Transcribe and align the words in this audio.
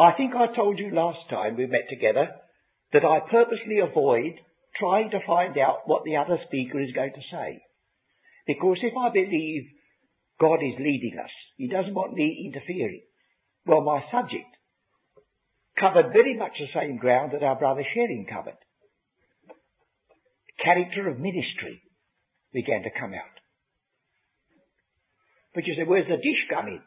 I 0.00 0.12
think 0.16 0.32
I 0.34 0.56
told 0.56 0.78
you 0.78 0.90
last 0.94 1.28
time 1.28 1.56
we 1.56 1.66
met 1.66 1.84
together 1.90 2.28
that 2.94 3.04
I 3.04 3.20
purposely 3.30 3.80
avoid 3.84 4.40
trying 4.78 5.10
to 5.10 5.26
find 5.26 5.58
out 5.58 5.84
what 5.84 6.04
the 6.04 6.16
other 6.16 6.38
speaker 6.46 6.80
is 6.80 6.92
going 6.94 7.12
to 7.12 7.30
say. 7.30 7.60
Because 8.46 8.78
if 8.80 8.94
I 8.96 9.12
believe 9.12 9.68
God 10.40 10.64
is 10.64 10.80
leading 10.80 11.20
us, 11.22 11.30
He 11.58 11.68
doesn't 11.68 11.92
want 11.92 12.14
me 12.14 12.48
interfering. 12.48 13.02
Well, 13.66 13.82
my 13.82 14.00
subject 14.10 14.48
covered 15.78 16.14
very 16.14 16.34
much 16.34 16.52
the 16.58 16.80
same 16.80 16.96
ground 16.96 17.32
that 17.34 17.44
our 17.44 17.58
brother 17.58 17.84
Shering 17.92 18.26
covered. 18.32 18.56
Character 20.64 21.10
of 21.10 21.20
ministry 21.20 21.82
began 22.54 22.82
to 22.84 22.98
come 22.98 23.12
out. 23.12 23.36
But 25.54 25.66
you 25.66 25.74
say, 25.74 25.84
where's 25.84 26.08
the 26.08 26.16
dish 26.16 26.48
coming? 26.48 26.80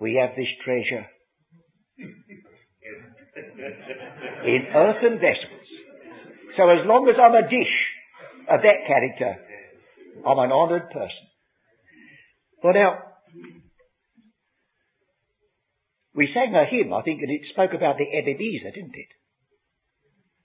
We 0.00 0.18
have 0.20 0.34
this 0.34 0.50
treasure 0.64 1.06
in 4.44 4.66
earthen 4.74 5.18
vessels. 5.18 5.68
So 6.56 6.68
as 6.68 6.84
long 6.86 7.08
as 7.08 7.16
I'm 7.16 7.34
a 7.34 7.48
dish 7.48 7.74
of 8.48 8.60
that 8.62 8.86
character, 8.86 9.36
I'm 10.26 10.38
an 10.38 10.52
honoured 10.52 10.90
person. 10.90 11.26
Well 12.62 12.74
now, 12.74 12.98
we 16.14 16.28
sang 16.34 16.54
a 16.54 16.68
hymn, 16.68 16.92
I 16.92 17.02
think, 17.02 17.22
and 17.22 17.30
it 17.30 17.48
spoke 17.52 17.72
about 17.72 17.96
the 17.96 18.04
Ebenezer, 18.04 18.70
didn't 18.74 18.94
it? 18.94 19.12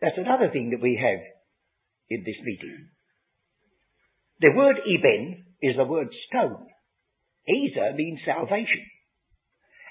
That's 0.02 0.18
another 0.18 0.50
thing 0.52 0.72
that 0.72 0.82
we 0.82 0.96
have 1.02 1.20
in 2.10 2.24
this 2.24 2.40
meeting. 2.44 2.90
The 4.40 4.54
word 4.56 4.78
Eben 4.86 5.46
is 5.62 5.76
the 5.76 5.84
word 5.84 6.08
stone. 6.30 6.68
Ezer 7.50 7.94
means 7.96 8.20
salvation. 8.26 8.86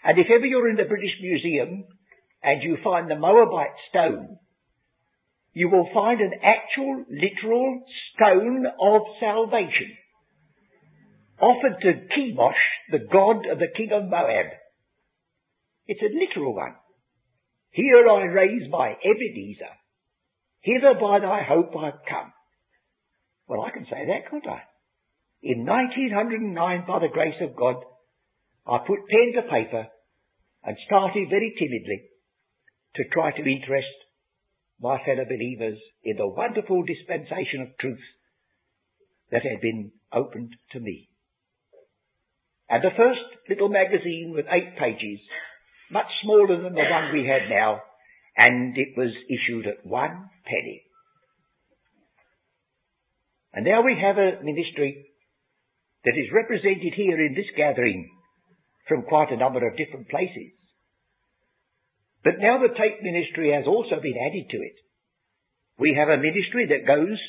And 0.07 0.19
if 0.19 0.27
ever 0.31 0.47
you're 0.47 0.71
in 0.71 0.77
the 0.77 0.85
British 0.85 1.19
Museum 1.21 1.85
and 2.41 2.63
you 2.63 2.79
find 2.85 3.11
the 3.11 3.17
Moabite 3.17 3.75
stone, 3.91 4.39
you 5.53 5.69
will 5.69 5.89
find 5.93 6.21
an 6.21 6.33
actual, 6.45 7.05
literal 7.11 7.83
stone 8.15 8.67
of 8.81 9.03
salvation 9.19 9.97
offered 11.41 11.81
to 11.83 12.07
Chemosh, 12.15 12.63
the 12.91 13.07
god 13.13 13.47
of 13.51 13.59
the 13.59 13.69
king 13.77 13.91
of 13.93 14.09
Moab. 14.09 14.47
It's 15.87 16.01
a 16.01 16.15
literal 16.15 16.55
one. 16.55 16.75
Here 17.71 18.09
I 18.09 18.23
raise 18.25 18.71
my 18.71 18.95
Ebenezer. 19.05 19.75
Hither 20.61 20.95
by 21.01 21.21
thy 21.21 21.43
hope 21.43 21.77
I've 21.77 22.05
come. 22.09 22.33
Well, 23.47 23.63
I 23.63 23.71
can 23.71 23.85
say 23.85 24.07
that, 24.07 24.31
can't 24.31 24.47
I? 24.47 24.63
In 25.43 25.65
1909, 25.67 26.85
by 26.89 26.99
the 26.99 27.13
grace 27.13 27.37
of 27.41 27.55
God, 27.55 27.77
I 28.67 28.79
put 28.79 29.07
pen 29.09 29.33
to 29.37 29.43
paper 29.43 29.89
and 30.67 30.77
started 30.85 31.31
very 31.31 31.55
timidly 31.57 32.11
to 32.97 33.05
try 33.13 33.31
to 33.31 33.51
interest 33.51 33.95
my 34.81 34.99
fellow 35.07 35.25
believers 35.25 35.79
in 36.03 36.17
the 36.17 36.27
wonderful 36.27 36.83
dispensation 36.83 37.63
of 37.63 37.79
truth 37.79 38.03
that 39.31 39.43
had 39.43 39.61
been 39.63 39.93
opened 40.13 40.51
to 40.73 40.81
me. 40.81 41.09
And 42.69 42.83
the 42.83 42.97
first 42.97 43.23
little 43.49 43.69
magazine 43.69 44.33
with 44.35 44.47
eight 44.51 44.77
pages, 44.77 45.21
much 45.91 46.11
smaller 46.23 46.61
than 46.61 46.75
the 46.75 46.91
one 46.91 47.13
we 47.15 47.29
have 47.31 47.49
now, 47.49 47.81
and 48.37 48.77
it 48.77 48.89
was 48.97 49.15
issued 49.31 49.67
at 49.67 49.87
one 49.87 50.29
penny. 50.45 50.83
And 53.55 53.65
now 53.65 53.83
we 53.83 53.97
have 54.03 54.19
a 54.19 54.43
ministry 54.43 55.07
that 56.05 56.19
is 56.19 56.35
represented 56.35 56.93
here 56.95 57.25
in 57.25 57.35
this 57.35 57.49
gathering 57.57 58.11
from 58.89 59.03
quite 59.03 59.31
a 59.31 59.37
number 59.37 59.67
of 59.67 59.77
different 59.77 60.09
places. 60.09 60.56
But 62.27 62.43
now 62.43 62.59
the 62.59 62.75
tape 62.75 62.99
ministry 63.07 63.53
has 63.55 63.69
also 63.69 64.03
been 64.03 64.19
added 64.19 64.51
to 64.51 64.57
it. 64.57 64.75
We 65.79 65.95
have 65.97 66.09
a 66.09 66.21
ministry 66.21 66.67
that 66.67 66.85
goes 66.85 67.23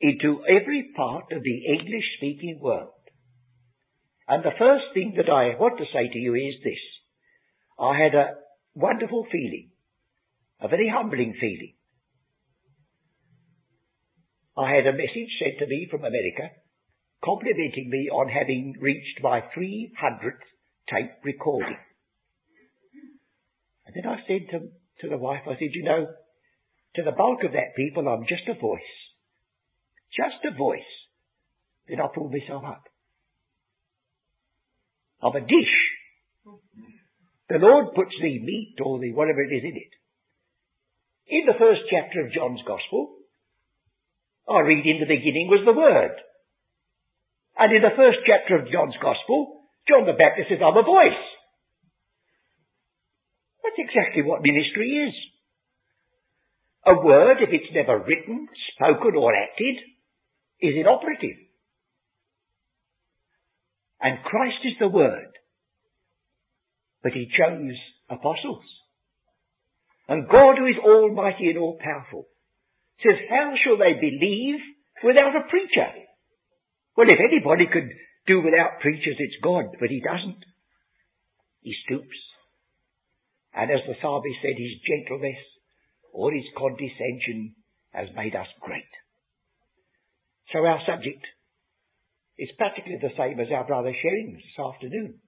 into 0.00 0.44
every 0.46 0.92
part 0.94 1.24
of 1.32 1.42
the 1.42 1.58
English 1.66 2.04
speaking 2.16 2.60
world. 2.62 2.94
And 4.28 4.44
the 4.44 4.54
first 4.56 4.94
thing 4.94 5.14
that 5.16 5.28
I 5.28 5.58
want 5.58 5.78
to 5.78 5.92
say 5.92 6.06
to 6.06 6.18
you 6.18 6.36
is 6.36 6.62
this. 6.62 6.78
I 7.76 7.98
had 7.98 8.14
a 8.14 8.34
wonderful 8.76 9.26
feeling, 9.32 9.72
a 10.60 10.68
very 10.68 10.88
humbling 10.88 11.34
feeling. 11.34 11.74
I 14.56 14.76
had 14.76 14.86
a 14.86 14.92
message 14.92 15.34
sent 15.42 15.58
to 15.58 15.66
me 15.66 15.88
from 15.90 16.04
America 16.04 16.54
complimenting 17.24 17.90
me 17.90 18.08
on 18.14 18.28
having 18.28 18.74
reached 18.80 19.24
my 19.24 19.40
300th 19.40 20.46
tape 20.88 21.18
recording. 21.24 21.78
And 23.90 24.04
then 24.04 24.12
I 24.12 24.22
said 24.22 24.46
to, 24.54 24.58
to 25.02 25.06
the 25.10 25.18
wife, 25.18 25.42
I 25.46 25.58
said, 25.58 25.74
you 25.74 25.82
know, 25.82 26.06
to 26.94 27.02
the 27.02 27.10
bulk 27.10 27.42
of 27.42 27.52
that 27.52 27.74
people, 27.74 28.06
I'm 28.06 28.22
just 28.22 28.46
a 28.46 28.54
voice. 28.54 28.94
Just 30.14 30.38
a 30.46 30.56
voice. 30.56 30.92
Then 31.88 31.98
I 31.98 32.06
pulled 32.14 32.30
myself 32.30 32.62
up. 32.62 32.84
I'm 35.22 35.34
a 35.34 35.40
dish. 35.40 35.74
The 37.48 37.58
Lord 37.58 37.94
puts 37.94 38.14
the 38.22 38.38
meat 38.38 38.76
or 38.78 39.00
the 39.00 39.12
whatever 39.12 39.42
it 39.42 39.50
is 39.50 39.64
in 39.64 39.74
it. 39.74 39.92
In 41.26 41.46
the 41.46 41.58
first 41.58 41.82
chapter 41.90 42.26
of 42.26 42.32
John's 42.32 42.62
Gospel, 42.66 43.18
I 44.48 44.60
read 44.60 44.86
in 44.86 45.00
the 45.00 45.10
beginning 45.10 45.50
was 45.50 45.66
the 45.66 45.74
Word. 45.74 46.14
And 47.58 47.74
in 47.74 47.82
the 47.82 47.96
first 47.96 48.18
chapter 48.22 48.54
of 48.62 48.70
John's 48.70 48.98
Gospel, 49.02 49.66
John 49.88 50.06
the 50.06 50.14
Baptist 50.14 50.48
says, 50.48 50.62
I'm 50.62 50.78
a 50.78 50.86
voice. 50.86 51.22
That's 53.70 53.88
exactly 53.88 54.22
what 54.22 54.42
ministry 54.42 54.90
is. 55.08 55.14
A 56.86 56.94
word, 57.04 57.36
if 57.40 57.50
it's 57.52 57.72
never 57.74 57.98
written, 57.98 58.48
spoken, 58.74 59.14
or 59.16 59.32
acted, 59.34 59.76
is 60.60 60.74
inoperative. 60.76 61.36
And 64.00 64.24
Christ 64.24 64.56
is 64.64 64.72
the 64.80 64.88
Word. 64.88 65.28
But 67.02 67.12
He 67.12 67.28
chose 67.36 67.76
apostles. 68.08 68.64
And 70.08 70.28
God, 70.28 70.56
who 70.58 70.66
is 70.66 70.82
almighty 70.82 71.50
and 71.50 71.58
all 71.58 71.78
powerful, 71.78 72.26
says, 73.02 73.20
how 73.28 73.54
shall 73.62 73.76
they 73.76 73.94
believe 73.94 74.60
without 75.04 75.36
a 75.36 75.48
preacher? 75.48 75.92
Well, 76.96 77.06
if 77.08 77.18
anybody 77.20 77.66
could 77.72 77.88
do 78.26 78.40
without 78.40 78.80
preachers, 78.80 79.16
it's 79.18 79.36
God, 79.42 79.76
but 79.78 79.90
he 79.90 80.00
doesn't. 80.00 80.42
He 81.60 81.74
stoops. 81.84 82.29
And 83.54 83.70
as 83.70 83.82
the 83.86 83.98
psalmist 84.00 84.38
said, 84.42 84.56
his 84.56 84.78
gentleness 84.86 85.40
or 86.12 86.32
his 86.32 86.46
condescension 86.56 87.54
has 87.92 88.08
made 88.14 88.34
us 88.34 88.46
great. 88.60 88.90
So 90.52 90.64
our 90.66 90.80
subject 90.86 91.22
is 92.38 92.50
practically 92.58 92.98
the 93.00 93.14
same 93.18 93.38
as 93.38 93.50
our 93.52 93.66
brother 93.66 93.92
Shering's 93.92 94.42
this 94.42 94.58
afternoon. 94.58 95.18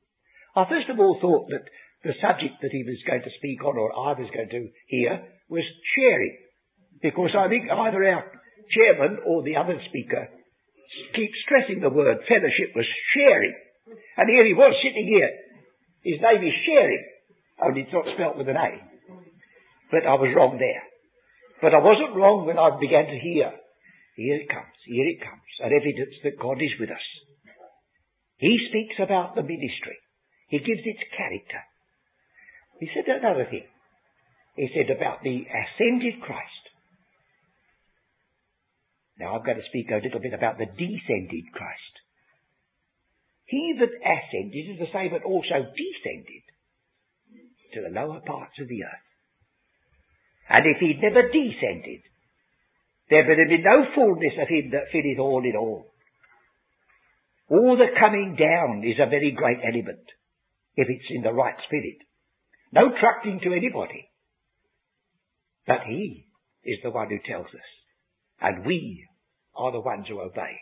I 0.54 0.64
first 0.68 0.88
of 0.90 0.98
all 0.98 1.18
thought 1.20 1.48
that 1.50 1.66
the 2.02 2.18
subject 2.18 2.58
that 2.62 2.74
he 2.74 2.82
was 2.82 2.98
going 3.06 3.22
to 3.22 3.38
speak 3.38 3.62
on, 3.62 3.78
or 3.78 3.94
I 3.94 4.18
was 4.18 4.30
going 4.34 4.50
to 4.50 4.68
hear, 4.90 5.22
was 5.48 5.64
sharing. 5.94 6.34
Because 7.00 7.30
I 7.38 7.48
think 7.48 7.70
either 7.70 8.02
our 8.02 8.24
chairman 8.74 9.22
or 9.26 9.42
the 9.42 9.56
other 9.56 9.78
speaker 9.88 10.28
keeps 11.14 11.38
stressing 11.46 11.80
the 11.80 11.94
word 11.94 12.26
fellowship 12.26 12.74
was 12.74 12.86
sharing. 13.14 13.54
And 14.16 14.26
here 14.28 14.46
he 14.46 14.54
was 14.54 14.74
sitting 14.82 15.06
here. 15.06 15.30
His 16.02 16.18
name 16.18 16.42
is 16.42 16.54
Shering. 16.66 17.04
Only 17.60 17.82
it's 17.82 17.92
not 17.92 18.08
spelt 18.14 18.38
with 18.38 18.48
an 18.48 18.56
A. 18.56 18.70
But 19.90 20.08
I 20.08 20.14
was 20.16 20.32
wrong 20.34 20.56
there. 20.56 20.82
But 21.60 21.74
I 21.74 21.84
wasn't 21.84 22.16
wrong 22.16 22.46
when 22.46 22.58
I 22.58 22.74
began 22.80 23.06
to 23.06 23.18
hear. 23.18 23.52
Here 24.16 24.36
it 24.40 24.48
comes. 24.48 24.76
Here 24.86 25.08
it 25.08 25.20
comes. 25.20 25.50
An 25.60 25.72
evidence 25.72 26.16
that 26.24 26.40
God 26.40 26.58
is 26.58 26.74
with 26.80 26.90
us. 26.90 27.06
He 28.38 28.58
speaks 28.68 28.98
about 28.98 29.36
the 29.36 29.46
ministry. 29.46 30.00
He 30.48 30.58
gives 30.58 30.82
its 30.82 31.04
character. 31.16 31.62
He 32.80 32.90
said 32.90 33.06
another 33.06 33.46
thing. 33.46 33.68
He 34.56 34.68
said 34.74 34.90
about 34.90 35.22
the 35.22 35.46
ascended 35.46 36.20
Christ. 36.20 36.64
Now 39.22 39.38
I'm 39.38 39.46
going 39.46 39.62
to 39.62 39.70
speak 39.70 39.86
a 39.88 40.02
little 40.02 40.20
bit 40.20 40.34
about 40.34 40.58
the 40.58 40.66
descended 40.66 41.46
Christ. 41.54 41.94
He 43.46 43.76
that 43.78 43.94
ascended 44.02 44.74
is 44.74 44.80
the 44.82 44.92
same 44.92 45.12
that 45.12 45.22
also 45.22 45.62
descended 45.62 46.41
to 47.74 47.80
the 47.80 47.94
lower 47.94 48.20
parts 48.20 48.54
of 48.60 48.68
the 48.68 48.84
earth. 48.84 49.08
And 50.48 50.64
if 50.66 50.78
he'd 50.80 51.00
never 51.00 51.28
descended, 51.28 52.02
there 53.10 53.24
would 53.26 53.38
have 53.38 53.48
been 53.48 53.64
no 53.64 53.84
fullness 53.94 54.34
of 54.40 54.48
him 54.48 54.70
that 54.72 54.90
filleth 54.92 55.18
all 55.18 55.42
in 55.44 55.56
all. 55.56 55.86
All 57.48 57.76
the 57.76 57.92
coming 57.98 58.36
down 58.38 58.82
is 58.84 58.96
a 58.98 59.10
very 59.10 59.32
great 59.32 59.58
element, 59.62 60.06
if 60.76 60.88
it's 60.88 61.10
in 61.10 61.22
the 61.22 61.32
right 61.32 61.56
spirit. 61.66 61.98
No 62.72 62.88
trusting 62.88 63.40
to 63.44 63.52
anybody. 63.52 64.08
But 65.66 65.84
he 65.86 66.26
is 66.64 66.78
the 66.82 66.90
one 66.90 67.08
who 67.10 67.18
tells 67.26 67.46
us. 67.46 67.68
And 68.40 68.64
we 68.64 69.06
are 69.54 69.72
the 69.72 69.80
ones 69.80 70.06
who 70.08 70.20
obey. 70.20 70.56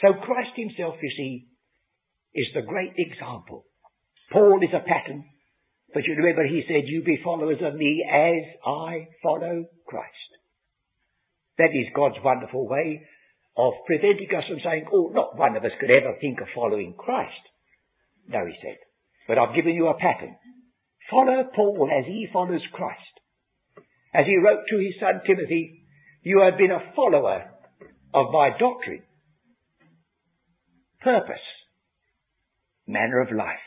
So 0.00 0.14
Christ 0.14 0.56
himself, 0.56 0.96
you 1.02 1.10
see, 1.16 1.46
is 2.34 2.48
the 2.54 2.62
great 2.62 2.94
example. 2.96 3.66
Paul 4.32 4.60
is 4.62 4.72
a 4.74 4.80
pattern. 4.80 5.24
But 5.94 6.04
you 6.04 6.14
remember 6.14 6.46
he 6.46 6.64
said, 6.66 6.84
you 6.86 7.02
be 7.02 7.20
followers 7.22 7.58
of 7.62 7.74
me 7.74 8.04
as 8.08 8.58
I 8.64 9.08
follow 9.22 9.66
Christ. 9.86 10.30
That 11.58 11.70
is 11.74 11.92
God's 11.94 12.16
wonderful 12.24 12.66
way 12.66 13.02
of 13.56 13.74
preventing 13.86 14.28
us 14.36 14.44
from 14.48 14.60
saying, 14.64 14.86
oh, 14.92 15.10
not 15.12 15.36
one 15.36 15.56
of 15.56 15.64
us 15.64 15.72
could 15.78 15.90
ever 15.90 16.16
think 16.20 16.40
of 16.40 16.48
following 16.54 16.94
Christ. 16.96 17.44
No, 18.28 18.46
he 18.46 18.54
said. 18.62 18.78
But 19.28 19.38
I've 19.38 19.54
given 19.54 19.74
you 19.74 19.88
a 19.88 19.98
pattern. 19.98 20.34
Follow 21.10 21.44
Paul 21.54 21.90
as 21.92 22.06
he 22.06 22.26
follows 22.32 22.62
Christ. 22.72 23.00
As 24.14 24.24
he 24.26 24.36
wrote 24.36 24.64
to 24.70 24.78
his 24.78 24.94
son 24.98 25.20
Timothy, 25.26 25.84
you 26.22 26.40
have 26.40 26.56
been 26.56 26.70
a 26.70 26.94
follower 26.96 27.50
of 28.14 28.26
my 28.32 28.50
doctrine, 28.58 29.02
purpose, 31.02 31.44
manner 32.86 33.20
of 33.20 33.32
life. 33.32 33.58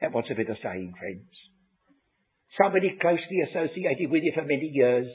That 0.00 0.12
what's 0.12 0.30
a 0.30 0.34
bit 0.34 0.50
of 0.50 0.56
saying, 0.62 0.94
friends. 0.98 1.26
Somebody 2.56 2.96
closely 3.00 3.44
associated 3.48 4.10
with 4.10 4.22
you 4.22 4.32
for 4.34 4.42
many 4.42 4.70
years, 4.72 5.06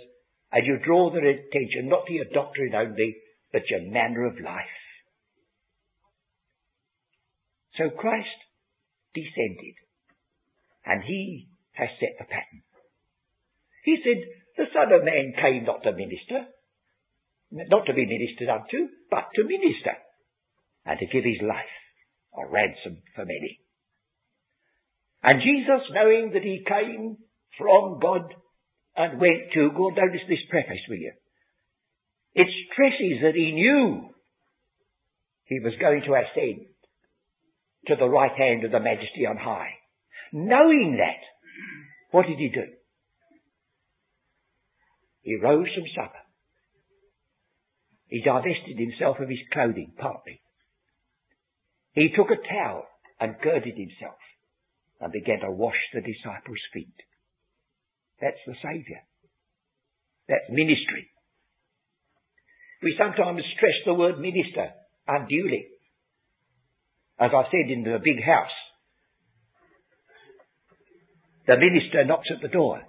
and 0.52 0.66
you 0.66 0.78
draw 0.86 1.12
their 1.12 1.28
attention 1.28 1.90
not 1.90 2.06
to 2.06 2.14
your 2.14 2.26
doctrine 2.34 2.76
only, 2.76 3.18
but 3.52 3.70
your 3.70 3.82
manner 3.92 4.28
of 4.28 4.36
life. 4.44 4.78
So 7.78 7.90
Christ 7.90 8.28
descended, 9.16 9.76
and 10.86 11.04
he 11.04 11.48
has 11.74 11.90
set 12.00 12.20
the 12.20 12.26
pattern. 12.26 12.62
He 13.86 13.98
said, 14.04 14.22
the 14.58 14.66
Son 14.74 14.92
of 14.92 15.04
Man 15.04 15.34
came 15.42 15.64
not 15.64 15.82
to 15.84 15.92
minister, 15.94 16.46
not 17.50 17.86
to 17.88 17.94
be 17.94 18.06
ministered 18.06 18.50
unto, 18.50 18.92
but 19.10 19.30
to 19.36 19.44
minister, 19.44 19.98
and 20.86 21.00
to 21.00 21.06
give 21.08 21.24
his 21.24 21.42
life 21.42 21.76
a 22.38 22.46
ransom 22.46 23.02
for 23.16 23.26
many. 23.26 23.60
And 25.24 25.42
Jesus, 25.42 25.90
knowing 25.92 26.32
that 26.34 26.44
he 26.44 26.64
came 26.68 27.18
from 27.58 28.00
God 28.00 28.34
and 28.96 29.20
went 29.20 29.52
to 29.54 29.72
God, 29.72 29.96
notice 29.96 30.22
this 30.28 30.46
preface, 30.50 30.82
will 30.90 30.98
you? 30.98 31.14
It 32.34 32.48
stresses 32.72 33.22
that 33.24 33.36
he 33.36 33.52
knew 33.52 34.10
he 35.46 35.60
was 35.60 35.74
going 35.80 36.02
to 36.06 36.16
ascend 36.16 36.68
to 37.88 37.96
the 37.96 38.10
right 38.10 38.32
hand 38.38 38.64
of 38.64 38.72
the 38.72 38.80
majesty 38.80 39.26
on 39.28 39.38
high. 39.38 39.72
Knowing 40.32 40.98
that, 40.98 41.20
what 42.12 42.26
did 42.28 42.38
he 42.38 42.50
do? 42.50 42.68
He 45.24 45.36
rose 45.36 45.68
from 45.76 45.84
supper. 45.96 46.18
He 48.08 48.22
divested 48.22 48.78
himself 48.78 49.20
of 49.20 49.30
his 49.30 49.40
clothing, 49.54 49.94
partly. 49.98 50.42
He 51.94 52.10
took 52.16 52.28
a 52.32 52.48
towel 52.48 52.86
and 53.20 53.36
girded 53.42 53.76
himself 53.76 54.20
and 55.00 55.12
began 55.12 55.40
to 55.42 55.52
wash 55.52 55.80
the 55.94 56.02
disciples' 56.02 56.60
feet. 56.74 56.96
That's 58.22 58.38
the 58.46 58.56
Saviour. 58.62 59.02
That's 60.30 60.46
ministry. 60.50 61.10
We 62.84 62.96
sometimes 62.98 63.42
stress 63.58 63.76
the 63.86 63.94
word 63.94 64.20
minister 64.20 64.72
unduly. 65.08 65.68
As 67.20 67.32
I 67.34 67.44
said 67.52 67.70
in 67.70 67.84
the 67.84 68.00
big 68.04 68.24
house, 68.24 68.58
the 71.48 71.58
minister 71.58 72.06
knocks 72.06 72.30
at 72.34 72.42
the 72.42 72.48
door. 72.48 72.82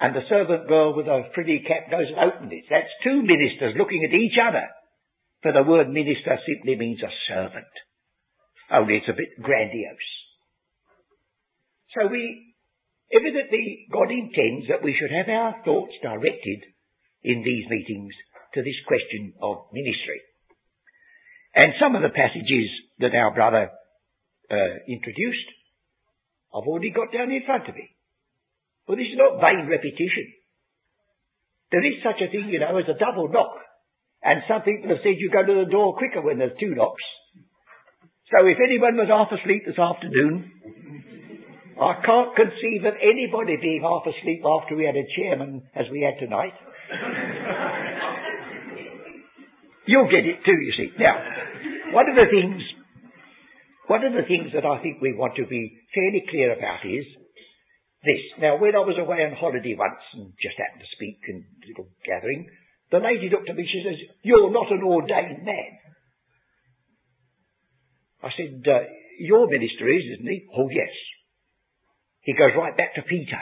And 0.00 0.14
the 0.14 0.28
servant 0.28 0.68
girl 0.68 0.94
with 0.94 1.06
a 1.06 1.30
pretty 1.32 1.64
cap 1.66 1.90
goes 1.90 2.06
and 2.08 2.32
opens 2.32 2.52
it. 2.52 2.64
That's 2.68 2.90
two 3.02 3.22
ministers 3.22 3.74
looking 3.78 4.04
at 4.04 4.14
each 4.14 4.36
other. 4.36 4.66
For 5.42 5.52
the 5.52 5.62
word 5.62 5.88
minister 5.88 6.38
simply 6.44 6.76
means 6.76 7.00
a 7.02 7.12
servant. 7.28 7.72
Only 8.70 8.96
it's 8.96 9.08
a 9.08 9.16
bit 9.16 9.40
grandiose. 9.40 10.12
So 11.94 12.08
we, 12.08 12.45
evidently 13.12 13.86
God 13.92 14.10
intends 14.10 14.68
that 14.68 14.82
we 14.82 14.96
should 14.96 15.10
have 15.10 15.28
our 15.28 15.62
thoughts 15.64 15.94
directed 16.02 16.60
in 17.22 17.42
these 17.42 17.66
meetings 17.68 18.12
to 18.54 18.62
this 18.62 18.78
question 18.86 19.34
of 19.42 19.68
ministry. 19.72 20.20
And 21.54 21.72
some 21.80 21.96
of 21.96 22.02
the 22.02 22.12
passages 22.12 22.68
that 23.00 23.14
our 23.14 23.32
brother 23.32 23.70
uh, 24.50 24.74
introduced, 24.88 25.48
I've 26.54 26.68
already 26.68 26.90
got 26.90 27.12
down 27.12 27.32
in 27.32 27.42
front 27.44 27.68
of 27.68 27.74
me. 27.74 27.96
Well, 28.86 28.96
this 28.96 29.10
is 29.10 29.18
not 29.18 29.40
vain 29.42 29.66
repetition. 29.66 30.26
There 31.72 31.82
is 31.82 31.98
such 32.04 32.22
a 32.22 32.30
thing, 32.30 32.48
you 32.48 32.60
know, 32.60 32.78
as 32.78 32.86
a 32.86 32.98
double 32.98 33.28
knock. 33.28 33.58
And 34.22 34.42
some 34.46 34.62
people 34.62 34.90
have 34.90 35.02
said 35.02 35.18
you 35.18 35.30
go 35.30 35.42
to 35.44 35.64
the 35.64 35.70
door 35.70 35.96
quicker 35.98 36.22
when 36.22 36.38
there's 36.38 36.56
two 36.58 36.74
knocks. 36.74 37.02
So 38.30 38.46
if 38.46 38.58
anyone 38.58 38.96
was 38.96 39.10
half 39.10 39.30
asleep 39.30 39.62
this 39.66 39.78
afternoon, 39.78 40.50
I 41.76 42.00
can't 42.00 42.32
conceive 42.34 42.88
of 42.88 42.96
anybody 42.96 43.60
being 43.60 43.84
half 43.84 44.08
asleep 44.08 44.40
after 44.44 44.76
we 44.76 44.88
had 44.88 44.96
a 44.96 45.04
chairman 45.12 45.68
as 45.76 45.84
we 45.92 46.00
had 46.00 46.16
tonight. 46.18 46.56
You'll 49.86 50.08
get 50.08 50.24
it 50.24 50.40
too, 50.44 50.56
you 50.56 50.72
see. 50.76 50.90
Now, 50.98 51.20
one 51.92 52.08
of 52.08 52.16
the 52.16 52.26
things, 52.32 52.62
one 53.86 54.04
of 54.04 54.12
the 54.16 54.24
things 54.26 54.50
that 54.54 54.64
I 54.64 54.82
think 54.82 55.00
we 55.00 55.12
want 55.12 55.36
to 55.36 55.46
be 55.46 55.78
fairly 55.94 56.24
clear 56.28 56.56
about 56.56 56.80
is 56.84 57.04
this. 58.02 58.22
Now, 58.40 58.56
when 58.56 58.74
I 58.74 58.80
was 58.80 58.96
away 58.98 59.22
on 59.28 59.36
holiday 59.36 59.76
once 59.76 60.00
and 60.14 60.32
just 60.40 60.56
happened 60.56 60.80
to 60.80 60.96
speak 60.96 61.20
in 61.28 61.44
a 61.44 61.66
little 61.68 61.92
gathering, 62.08 62.48
the 62.90 63.04
lady 63.04 63.28
looked 63.28 63.50
at 63.50 63.56
me, 63.56 63.68
she 63.68 63.84
says, 63.84 64.00
you're 64.22 64.50
not 64.50 64.72
an 64.72 64.82
ordained 64.82 65.44
man. 65.44 65.72
I 68.22 68.30
said, 68.32 68.64
uh, 68.64 68.80
your 69.20 69.46
minister 69.46 69.86
is, 69.92 70.18
isn't 70.18 70.26
he? 70.26 70.48
Oh, 70.56 70.68
yes. 70.70 70.90
He 72.26 72.34
goes 72.34 72.58
right 72.58 72.76
back 72.76 72.98
to 72.98 73.06
Peter. 73.06 73.38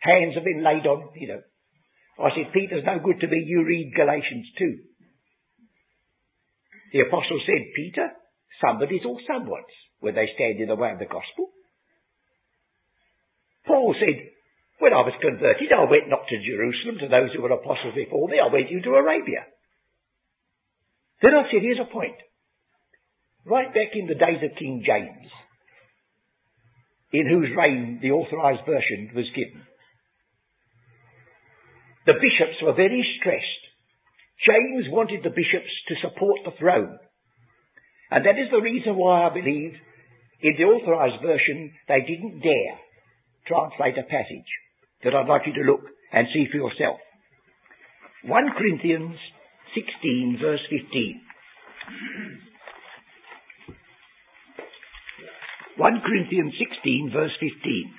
Hands 0.00 0.34
have 0.34 0.48
been 0.48 0.64
laid 0.64 0.88
on, 0.88 1.12
you 1.20 1.28
know. 1.28 1.44
I 2.16 2.32
said, 2.32 2.56
Peter's 2.56 2.88
no 2.88 2.96
good 2.98 3.20
to 3.20 3.28
me, 3.28 3.44
you 3.44 3.60
read 3.60 3.92
Galatians 3.94 4.48
2. 4.56 6.96
The 6.96 7.04
apostle 7.04 7.44
said, 7.44 7.76
Peter, 7.76 8.08
somebody's 8.64 9.04
or 9.04 9.20
someone's 9.28 9.76
when 10.00 10.14
they 10.14 10.32
stand 10.32 10.60
in 10.60 10.68
the 10.68 10.80
way 10.80 10.92
of 10.92 10.98
the 10.98 11.04
gospel. 11.04 11.52
Paul 13.66 13.94
said, 14.00 14.32
when 14.80 14.96
I 14.96 15.04
was 15.04 15.20
converted, 15.20 15.68
I 15.68 15.84
went 15.84 16.08
not 16.08 16.24
to 16.28 16.40
Jerusalem 16.40 17.04
to 17.04 17.08
those 17.08 17.36
who 17.36 17.42
were 17.42 17.52
apostles 17.52 17.94
before 17.94 18.28
me, 18.28 18.40
I 18.40 18.48
went 18.48 18.70
into 18.70 18.96
Arabia. 18.96 19.44
Then 21.20 21.36
I 21.36 21.44
said, 21.52 21.60
here's 21.60 21.84
a 21.84 21.92
point. 21.92 22.16
Right 23.44 23.68
back 23.68 23.92
in 23.92 24.08
the 24.08 24.16
days 24.16 24.40
of 24.40 24.56
King 24.56 24.80
James, 24.86 25.28
in 27.14 27.30
whose 27.30 27.54
reign 27.56 28.00
the 28.02 28.10
authorized 28.10 28.66
version 28.66 29.14
was 29.14 29.30
given, 29.38 29.62
the 32.06 32.18
bishops 32.18 32.58
were 32.60 32.74
very 32.74 33.06
stressed. 33.20 33.62
James 34.42 34.90
wanted 34.90 35.22
the 35.22 35.30
bishops 35.30 35.70
to 35.88 35.94
support 36.02 36.40
the 36.44 36.58
throne. 36.58 36.98
And 38.10 38.26
that 38.26 38.36
is 38.36 38.50
the 38.50 38.60
reason 38.60 38.96
why 38.96 39.26
I 39.26 39.32
believe 39.32 39.78
in 40.42 40.54
the 40.58 40.64
authorized 40.64 41.22
version 41.22 41.72
they 41.88 42.00
didn't 42.02 42.42
dare 42.42 42.76
translate 43.46 43.96
a 43.96 44.02
passage 44.10 44.50
that 45.04 45.14
I'd 45.14 45.28
like 45.28 45.46
you 45.46 45.54
to 45.54 45.70
look 45.70 45.86
and 46.12 46.26
see 46.34 46.46
for 46.50 46.58
yourself. 46.58 46.98
1 48.24 48.44
Corinthians 48.58 49.16
16 49.74 50.38
verse 50.42 50.60
15. 50.68 51.20
1 55.76 56.02
Corinthians 56.06 56.54
16 56.58 57.10
verse 57.12 57.32
15. 57.40 57.94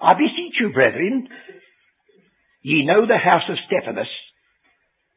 I 0.00 0.14
beseech 0.14 0.56
you, 0.58 0.72
brethren, 0.72 1.28
ye 2.62 2.86
know 2.86 3.06
the 3.06 3.18
house 3.18 3.44
of 3.50 3.58
Stephanas, 3.66 4.08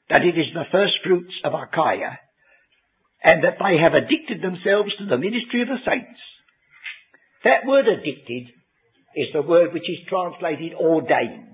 that 0.09 0.23
it 0.23 0.37
is 0.37 0.51
the 0.53 0.67
first 0.69 0.93
fruits 1.05 1.33
of 1.45 1.53
Achaia, 1.53 2.19
and 3.23 3.43
that 3.45 3.55
they 3.57 3.79
have 3.79 3.93
addicted 3.93 4.43
themselves 4.43 4.91
to 4.99 5.05
the 5.05 5.17
ministry 5.17 5.61
of 5.61 5.69
the 5.69 5.79
saints. 5.87 6.19
That 7.45 7.65
word 7.65 7.87
addicted 7.87 8.51
is 9.15 9.31
the 9.31 9.41
word 9.41 9.71
which 9.71 9.87
is 9.87 10.09
translated 10.09 10.73
ordained. 10.73 11.52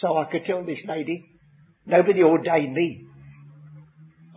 So 0.00 0.16
I 0.16 0.30
could 0.30 0.44
tell 0.46 0.64
this 0.64 0.80
lady, 0.88 1.24
nobody 1.86 2.22
ordained 2.22 2.74
me. 2.74 3.06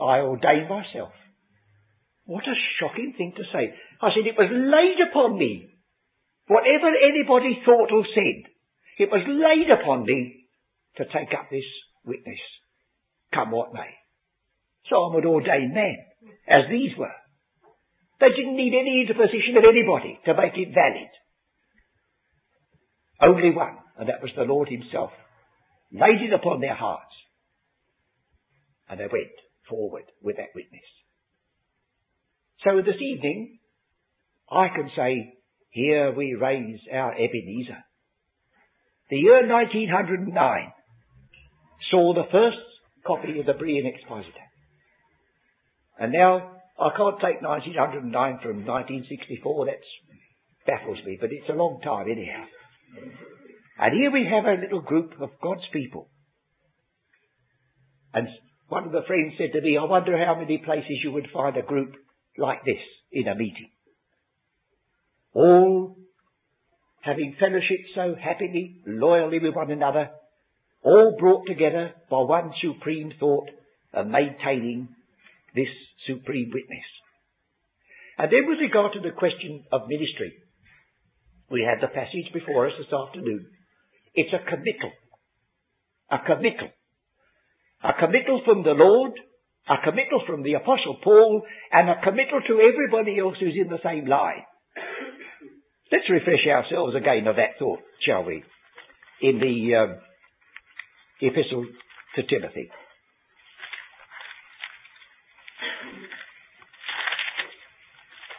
I 0.02 0.20
ordained 0.20 0.70
myself. 0.70 1.12
What 2.26 2.44
a 2.44 2.56
shocking 2.80 3.14
thing 3.18 3.34
to 3.38 3.44
say. 3.52 3.74
I 4.02 4.10
said, 4.10 4.28
it 4.28 4.38
was 4.38 4.52
laid 4.52 5.00
upon 5.10 5.38
me. 5.38 5.70
Whatever 6.48 6.88
anybody 6.88 7.62
thought 7.66 7.92
or 7.92 8.06
said, 8.14 8.52
it 8.98 9.10
was 9.10 9.24
laid 9.28 9.70
upon 9.72 10.04
me 10.04 10.46
to 10.98 11.06
take 11.06 11.34
up 11.34 11.50
this 11.50 11.66
witness, 12.06 12.40
come 13.34 13.52
what 13.52 13.74
may. 13.74 13.90
So 14.90 14.98
I'm 14.98 15.18
an 15.18 15.26
ordained 15.26 15.74
man, 15.74 15.98
as 16.48 16.64
these 16.70 16.92
were. 16.98 17.16
They 18.20 18.30
didn't 18.30 18.58
need 18.58 18.74
any 18.76 19.02
interposition 19.02 19.58
of 19.58 19.64
anybody 19.64 20.20
to 20.26 20.34
make 20.34 20.56
it 20.56 20.74
valid. 20.74 21.12
Only 23.22 23.52
one. 23.52 23.78
and 23.98 24.10
that 24.10 24.22
was 24.22 24.32
the 24.36 24.44
Lord 24.44 24.70
himself, 24.70 25.12
laid 25.94 26.22
it 26.22 26.34
upon 26.34 26.60
their 26.60 26.76
hearts. 26.76 27.14
And 28.90 29.00
they 29.00 29.04
went 29.04 29.32
forward 29.70 30.04
with 30.22 30.38
that 30.38 30.54
witness. 30.56 30.82
So 32.64 32.82
this 32.82 33.02
evening, 33.02 33.60
I 34.52 34.68
can 34.70 34.90
say, 34.96 35.34
here 35.70 36.14
we 36.14 36.36
raise 36.40 36.80
our 36.92 37.14
Ebenezer. 37.14 37.84
The 39.10 39.18
year 39.18 39.48
1909 39.48 40.72
saw 41.92 42.14
the 42.14 42.30
first 42.32 42.58
copy 43.06 43.40
of 43.40 43.46
the 43.46 43.54
Berean 43.54 43.86
Expositor. 43.86 44.48
And 46.00 46.12
now, 46.12 46.58
I 46.80 46.90
can't 46.98 47.20
take 47.22 47.42
1909 47.42 48.40
from 48.42 48.66
1964, 48.66 49.66
that 49.66 49.84
baffles 50.66 51.00
me, 51.06 51.18
but 51.20 51.32
it's 51.32 51.50
a 51.50 51.54
long 51.54 51.82
time 51.84 52.08
anyhow. 52.10 52.46
And 53.80 53.94
here 53.94 54.12
we 54.12 54.30
have 54.30 54.46
a 54.46 54.62
little 54.62 54.82
group 54.82 55.14
of 55.20 55.30
God's 55.42 55.68
people. 55.72 56.10
And 58.14 58.28
one 58.70 58.86
of 58.86 58.92
the 58.92 59.02
friends 59.08 59.34
said 59.38 59.52
to 59.54 59.62
me, 59.62 59.78
I 59.78 59.86
wonder 59.86 60.18
how 60.24 60.40
many 60.40 60.60
places 60.60 61.02
you 61.04 61.12
would 61.12 61.28
find 61.34 61.58
a 61.58 61.62
group 61.62 61.94
like 62.38 62.64
this 62.66 62.82
in 63.12 63.28
a 63.28 63.36
meeting. 63.36 63.70
All 65.34 65.96
having 67.02 67.36
fellowship 67.40 67.80
so 67.96 68.16
happily, 68.16 68.82
loyally 68.86 69.40
with 69.40 69.56
one 69.56 69.72
another, 69.72 70.10
all 70.84 71.16
brought 71.20 71.46
together 71.48 71.92
by 72.10 72.18
one 72.18 72.52
supreme 72.62 73.12
thought 73.20 73.50
of 73.94 74.08
maintaining 74.08 74.90
this 75.56 75.68
supreme 76.08 76.52
witness. 76.54 76.86
And 78.18 78.32
then 78.32 78.48
with 78.48 78.60
regard 78.60 78.94
to 78.94 79.00
the 79.02 79.16
question 79.16 79.64
of 79.72 79.82
ministry, 79.88 80.34
we 81.50 81.68
have 81.68 81.82
the 81.82 81.94
passage 81.94 82.32
before 82.34 82.68
us 82.68 82.74
this 82.78 82.94
afternoon. 82.94 83.46
It's 84.16 84.34
a 84.34 84.50
committal. 84.50 84.92
A 86.12 86.18
committal. 86.26 86.70
A 87.84 87.94
committal 88.00 88.42
from 88.46 88.64
the 88.64 88.72
Lord, 88.72 89.12
a 89.68 89.76
committal 89.84 90.24
from 90.28 90.44
the 90.44 90.54
Apostle 90.54 90.98
Paul, 91.04 91.42
and 91.72 91.90
a 91.90 92.02
committal 92.04 92.42
to 92.48 92.62
everybody 92.62 93.20
else 93.20 93.36
who's 93.40 93.58
in 93.60 93.70
the 93.70 93.80
same 93.84 94.06
line. 94.06 94.46
Let's 95.92 96.10
refresh 96.10 96.46
ourselves 96.48 96.96
again 96.96 97.28
of 97.28 97.36
that 97.36 97.60
thought, 97.60 97.80
shall 98.06 98.24
we? 98.24 98.44
In 99.22 99.40
the 99.40 99.76
um, 99.76 99.98
epistle 101.22 101.66
to 102.16 102.24
Timothy. 102.24 102.70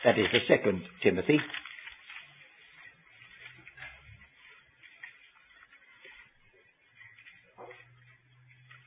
That 0.05 0.19
is 0.19 0.27
the 0.33 0.41
second 0.49 0.83
Timothy. 1.03 1.39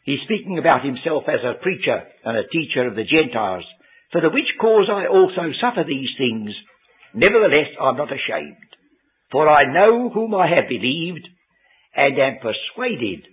He's 0.07 0.23
speaking 0.23 0.57
about 0.57 0.87
himself 0.87 1.27
as 1.27 1.43
a 1.43 1.59
preacher 1.59 1.99
and 2.23 2.37
a 2.39 2.47
teacher 2.47 2.87
of 2.87 2.95
the 2.95 3.03
Gentiles, 3.03 3.67
for 4.15 4.21
the 4.21 4.31
which 4.31 4.47
cause 4.55 4.87
I 4.87 5.11
also 5.11 5.51
suffer 5.59 5.83
these 5.83 6.07
things. 6.17 6.55
Nevertheless, 7.13 7.75
I'm 7.75 7.97
not 7.99 8.07
ashamed, 8.07 8.71
for 9.33 9.49
I 9.49 9.67
know 9.67 10.07
whom 10.07 10.33
I 10.33 10.47
have 10.47 10.71
believed, 10.71 11.27
and 11.93 12.17
am 12.17 12.39
persuaded 12.39 13.27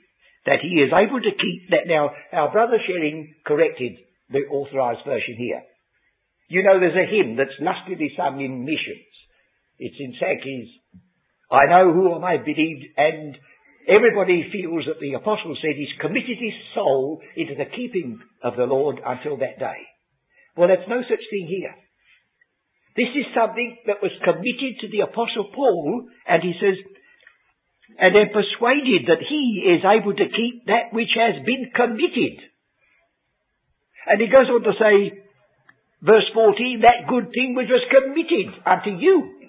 that 0.46 0.66
he 0.66 0.82
is 0.82 0.90
able 0.90 1.22
to 1.22 1.38
keep 1.38 1.70
that. 1.70 1.86
Now, 1.86 2.10
our 2.32 2.50
brother 2.50 2.82
Shering 2.84 3.36
corrected 3.46 3.92
the 4.30 4.42
authorized 4.50 5.06
version 5.06 5.36
here. 5.38 5.62
You 6.48 6.64
know, 6.64 6.80
there's 6.80 6.98
a 6.98 7.06
hymn 7.06 7.36
that's 7.36 7.54
lustily 7.62 8.10
sung 8.16 8.40
in 8.40 8.64
missions. 8.64 9.14
It's 9.78 9.96
in 10.00 10.12
Sankey's, 10.18 10.68
I 11.52 11.70
know 11.70 11.92
who 11.92 12.18
I 12.18 12.38
believed, 12.38 12.84
and 12.96 13.38
everybody 13.88 14.48
feels 14.52 14.84
that 14.86 15.00
the 15.00 15.14
apostle 15.14 15.56
said 15.60 15.76
he's 15.76 16.00
committed 16.00 16.38
his 16.38 16.56
soul 16.74 17.20
into 17.36 17.54
the 17.54 17.70
keeping 17.76 18.20
of 18.42 18.56
the 18.56 18.64
Lord 18.64 19.00
until 19.04 19.36
that 19.38 19.58
day. 19.58 19.80
Well, 20.56 20.68
there's 20.68 20.88
no 20.88 21.02
such 21.02 21.24
thing 21.30 21.46
here. 21.48 21.74
This 22.96 23.10
is 23.10 23.26
something 23.34 23.76
that 23.86 24.02
was 24.02 24.14
committed 24.22 24.78
to 24.80 24.88
the 24.88 25.02
apostle 25.02 25.50
Paul, 25.54 26.06
and 26.28 26.42
he 26.42 26.54
says, 26.62 26.78
and 27.98 28.16
am 28.16 28.30
persuaded 28.30 29.06
that 29.10 29.22
he 29.22 29.66
is 29.66 29.82
able 29.84 30.14
to 30.14 30.30
keep 30.30 30.66
that 30.66 30.90
which 30.92 31.14
has 31.14 31.44
been 31.44 31.70
committed. 31.74 32.38
And 34.06 34.20
he 34.20 34.26
goes 34.26 34.48
on 34.48 34.62
to 34.62 34.74
say, 34.78 35.24
Verse 36.04 36.28
14, 36.34 36.84
that 36.84 37.08
good 37.08 37.32
thing 37.32 37.56
which 37.56 37.72
was 37.72 37.80
committed 37.88 38.52
unto 38.68 39.00
you. 39.00 39.43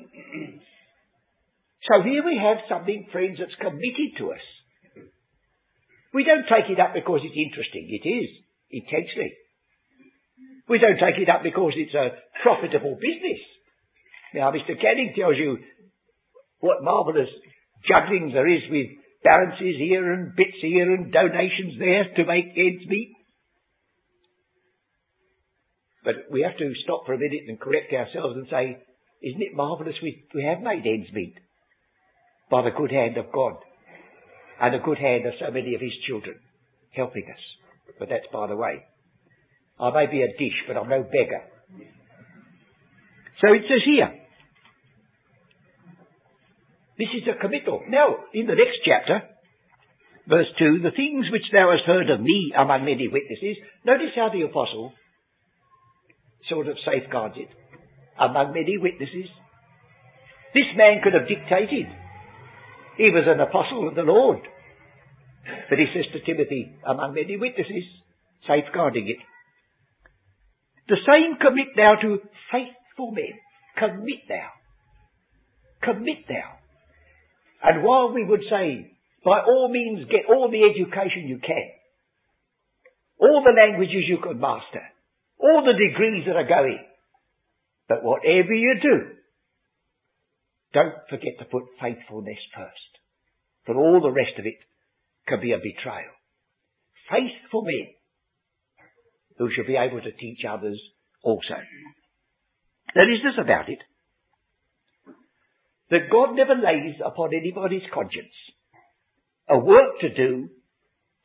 So 1.86 2.02
here 2.02 2.26
we 2.26 2.42
have 2.42 2.66
something, 2.66 3.06
friends, 3.12 3.38
that's 3.38 3.54
committed 3.62 4.18
to 4.18 4.34
us. 4.34 4.46
We 6.14 6.24
don't 6.26 6.50
take 6.50 6.72
it 6.72 6.80
up 6.82 6.98
because 6.98 7.22
it's 7.22 7.38
interesting. 7.38 7.86
It 7.94 8.08
is, 8.08 8.30
intensely. 8.72 9.38
We 10.68 10.80
don't 10.80 10.98
take 10.98 11.22
it 11.22 11.30
up 11.30 11.44
because 11.44 11.74
it's 11.78 11.94
a 11.94 12.18
profitable 12.42 12.98
business. 12.98 13.42
Now, 14.34 14.50
Mr. 14.50 14.74
Canning 14.82 15.14
tells 15.14 15.38
you 15.38 15.60
what 16.60 16.82
marvellous 16.82 17.30
juggling 17.86 18.32
there 18.34 18.50
is 18.50 18.66
with 18.72 18.90
balances 19.24 19.78
here 19.78 20.12
and 20.14 20.36
bits 20.36 20.58
here 20.62 20.90
and 20.90 21.14
donations 21.14 21.78
there 21.78 22.10
to 22.18 22.26
make 22.26 22.50
ends 22.58 22.88
meet. 22.90 23.14
But 26.04 26.32
we 26.32 26.42
have 26.42 26.58
to 26.58 26.74
stop 26.84 27.06
for 27.06 27.14
a 27.14 27.20
minute 27.20 27.46
and 27.48 27.60
correct 27.60 27.94
ourselves 27.94 28.38
and 28.38 28.48
say, 28.50 28.82
isn't 29.22 29.42
it 29.42 29.54
marvellous 29.54 29.96
we, 30.02 30.26
we 30.34 30.44
have 30.44 30.62
made 30.62 30.86
ends 30.86 31.14
meet 31.14 31.36
by 32.50 32.62
the 32.64 32.76
good 32.76 32.92
hand 32.92 33.18
of 33.18 33.32
God 33.34 33.56
and 34.62 34.74
the 34.74 34.84
good 34.84 34.98
hand 34.98 35.26
of 35.26 35.34
so 35.40 35.52
many 35.52 35.76
of 35.76 35.82
his 35.82 35.94
children 36.08 36.36
helping 36.92 37.26
us. 37.26 37.42
But 38.00 38.10
that's 38.10 38.28
by 38.32 38.48
the 38.48 38.56
way. 38.56 38.84
I 39.80 39.92
may 39.92 40.08
be 40.08 40.22
a 40.22 40.28
dish, 40.28 40.56
but 40.68 40.78
I'm 40.78 40.90
no 40.90 41.04
beggar. 41.04 41.44
So 43.42 43.52
it 43.54 43.64
says 43.68 43.84
here, 43.86 44.12
this 46.98 47.10
is 47.12 47.28
a 47.28 47.40
committal. 47.42 47.84
Now, 47.90 48.16
in 48.34 48.48
the 48.48 48.56
next 48.56 48.80
chapter, 48.88 49.28
verse 50.28 50.48
2, 50.58 50.80
the 50.80 50.96
things 50.96 51.28
which 51.32 51.44
thou 51.52 51.72
hast 51.72 51.84
heard 51.84 52.10
of 52.10 52.22
me 52.22 52.54
among 52.58 52.86
many 52.86 53.10
witnesses, 53.12 53.58
notice 53.84 54.16
how 54.16 54.30
the 54.32 54.44
apostle 54.48 54.94
sort 56.50 56.68
of 56.68 56.78
safeguards 56.86 57.36
it 57.38 57.50
among 58.20 58.54
many 58.54 58.78
witnesses. 58.78 59.28
This 60.54 60.72
man 60.78 61.02
could 61.04 61.14
have 61.14 61.28
dictated. 61.28 61.88
He 62.98 63.12
was 63.12 63.26
an 63.28 63.40
apostle 63.40 63.88
of 63.88 63.96
the 63.96 64.04
Lord. 64.04 64.40
But 65.70 65.78
he 65.78 65.86
says 65.94 66.06
to 66.14 66.26
Timothy, 66.26 66.76
among 66.88 67.14
many 67.14 67.38
witnesses, 67.38 67.84
safeguarding 68.48 69.08
it. 69.08 69.18
The 70.88 70.98
same 71.06 71.38
commit 71.42 71.76
thou 71.76 71.96
to 72.02 72.20
faithful 72.52 73.12
men. 73.12 73.34
Commit 73.78 74.28
thou. 74.30 74.50
Commit 75.82 76.28
thou. 76.28 76.58
And 77.64 77.84
while 77.84 78.14
we 78.14 78.24
would 78.24 78.44
say, 78.50 78.92
by 79.24 79.40
all 79.40 79.70
means 79.72 80.10
get 80.10 80.30
all 80.30 80.50
the 80.50 80.64
education 80.64 81.28
you 81.28 81.40
can, 81.40 81.70
all 83.20 83.44
the 83.44 83.60
languages 83.60 84.06
you 84.08 84.20
could 84.22 84.40
master, 84.40 84.84
all 85.40 85.64
the 85.66 85.74
degrees 85.74 86.26
that 86.28 86.36
are 86.36 86.48
going. 86.48 86.80
But 87.90 88.04
whatever 88.04 88.54
you 88.54 88.76
do, 88.82 89.16
don't 90.76 91.08
forget 91.10 91.40
to 91.40 91.46
put 91.46 91.64
faithfulness 91.80 92.38
first. 92.52 92.92
For 93.66 93.76
all 93.76 94.02
the 94.04 94.12
rest 94.12 94.36
of 94.38 94.46
it 94.46 94.60
can 95.28 95.40
be 95.40 95.54
a 95.54 95.64
betrayal. 95.64 96.12
Faithful 97.10 97.64
men 97.64 97.96
who 99.40 99.48
shall 99.56 99.66
be 99.66 99.80
able 99.80 100.02
to 100.02 100.12
teach 100.12 100.44
others 100.44 100.80
also. 101.24 101.56
There 102.94 103.12
is 103.12 103.24
this 103.24 103.40
about 103.40 103.70
it, 103.70 103.80
that 105.90 106.12
God 106.12 106.36
never 106.36 106.56
lays 106.56 106.96
upon 107.04 107.32
anybody's 107.34 107.88
conscience 107.94 108.36
a 109.48 109.58
work 109.58 110.00
to 110.02 110.10
do 110.10 110.50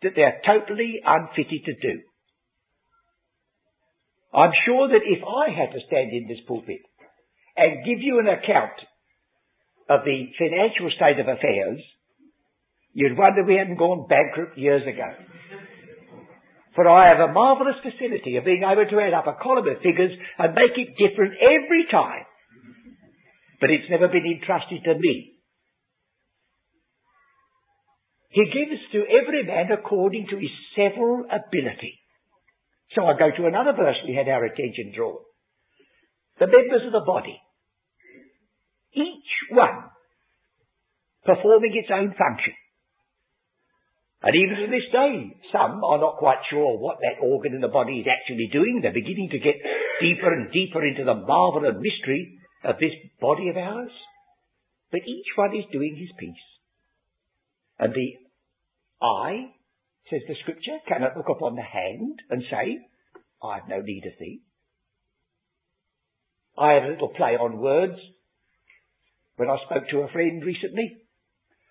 that 0.03 0.13
they're 0.15 0.41
totally 0.45 1.01
unfitted 1.05 1.65
to 1.65 1.75
do. 1.81 2.01
I'm 4.33 4.53
sure 4.67 4.89
that 4.89 5.05
if 5.05 5.23
I 5.25 5.51
had 5.51 5.73
to 5.73 5.87
stand 5.87 6.13
in 6.13 6.29
this 6.29 6.45
pulpit 6.47 6.81
and 7.57 7.85
give 7.85 8.01
you 8.01 8.21
an 8.21 8.29
account 8.29 8.77
of 9.91 10.07
the 10.07 10.31
financial 10.39 10.87
state 10.95 11.19
of 11.19 11.27
affairs, 11.27 11.83
you'd 12.95 13.19
wonder 13.19 13.43
we 13.43 13.59
hadn't 13.59 13.77
gone 13.77 14.07
bankrupt 14.07 14.57
years 14.57 14.87
ago. 14.87 15.11
For 16.79 16.87
I 16.89 17.11
have 17.11 17.19
a 17.19 17.33
marvellous 17.33 17.83
facility 17.83 18.37
of 18.37 18.47
being 18.47 18.63
able 18.63 18.87
to 18.87 19.01
add 19.03 19.13
up 19.13 19.27
a 19.27 19.43
column 19.43 19.67
of 19.67 19.83
figures 19.83 20.15
and 20.39 20.55
make 20.55 20.79
it 20.79 20.95
different 20.95 21.35
every 21.43 21.91
time. 21.91 22.25
But 23.61 23.71
it's 23.71 23.91
never 23.91 24.07
been 24.07 24.25
entrusted 24.25 24.85
to 24.85 24.95
me. 24.95 25.35
He 28.31 28.47
gives 28.47 28.81
to 28.95 29.03
every 29.11 29.43
man 29.43 29.75
according 29.75 30.29
to 30.31 30.39
his 30.39 30.55
several 30.79 31.27
ability. 31.27 31.99
So 32.95 33.03
I 33.05 33.19
go 33.19 33.35
to 33.35 33.47
another 33.47 33.75
verse 33.75 33.99
we 34.07 34.15
had 34.15 34.29
our 34.29 34.45
attention 34.45 34.95
drawn. 34.95 35.19
The 36.39 36.47
members 36.47 36.87
of 36.87 36.93
the 36.93 37.05
body. 37.05 37.37
Each 38.95 39.20
one 39.51 39.91
performing 41.25 41.73
its 41.75 41.91
own 41.93 42.15
function. 42.17 42.55
And 44.23 44.37
even 44.37 44.57
to 44.57 44.69
this 44.69 44.89
day, 44.93 45.33
some 45.53 45.81
are 45.81 45.99
not 45.99 46.21
quite 46.21 46.45
sure 46.51 46.77
what 46.77 46.99
that 47.01 47.25
organ 47.25 47.55
in 47.55 47.61
the 47.61 47.73
body 47.73 48.05
is 48.05 48.07
actually 48.07 48.51
doing. 48.53 48.81
They're 48.83 48.93
beginning 48.93 49.31
to 49.33 49.39
get 49.39 49.57
deeper 50.01 50.33
and 50.33 50.53
deeper 50.53 50.85
into 50.85 51.05
the 51.05 51.15
marvel 51.15 51.65
and 51.65 51.81
mystery 51.81 52.39
of 52.65 52.77
this 52.79 52.93
body 53.21 53.49
of 53.49 53.57
ours. 53.57 53.93
But 54.93 55.09
each 55.09 55.33
one 55.37 55.57
is 55.57 55.65
doing 55.73 55.97
his 55.97 56.13
piece. 56.19 56.47
And 57.79 57.95
the 57.95 58.11
eye, 59.01 59.57
says 60.11 60.21
the 60.29 60.37
scripture, 60.43 60.85
cannot 60.87 61.17
look 61.17 61.31
upon 61.31 61.57
the 61.57 61.63
hand 61.63 62.21
and 62.29 62.43
say, 62.51 62.79
I 63.43 63.55
have 63.57 63.69
no 63.69 63.81
need 63.81 64.05
of 64.05 64.19
thee. 64.21 64.43
I 66.59 66.73
had 66.73 66.85
a 66.85 66.93
little 66.93 67.09
play 67.09 67.41
on 67.41 67.59
words 67.59 67.97
when 69.41 69.49
I 69.49 69.57
spoke 69.65 69.89
to 69.89 70.05
a 70.05 70.13
friend 70.13 70.45
recently. 70.45 71.01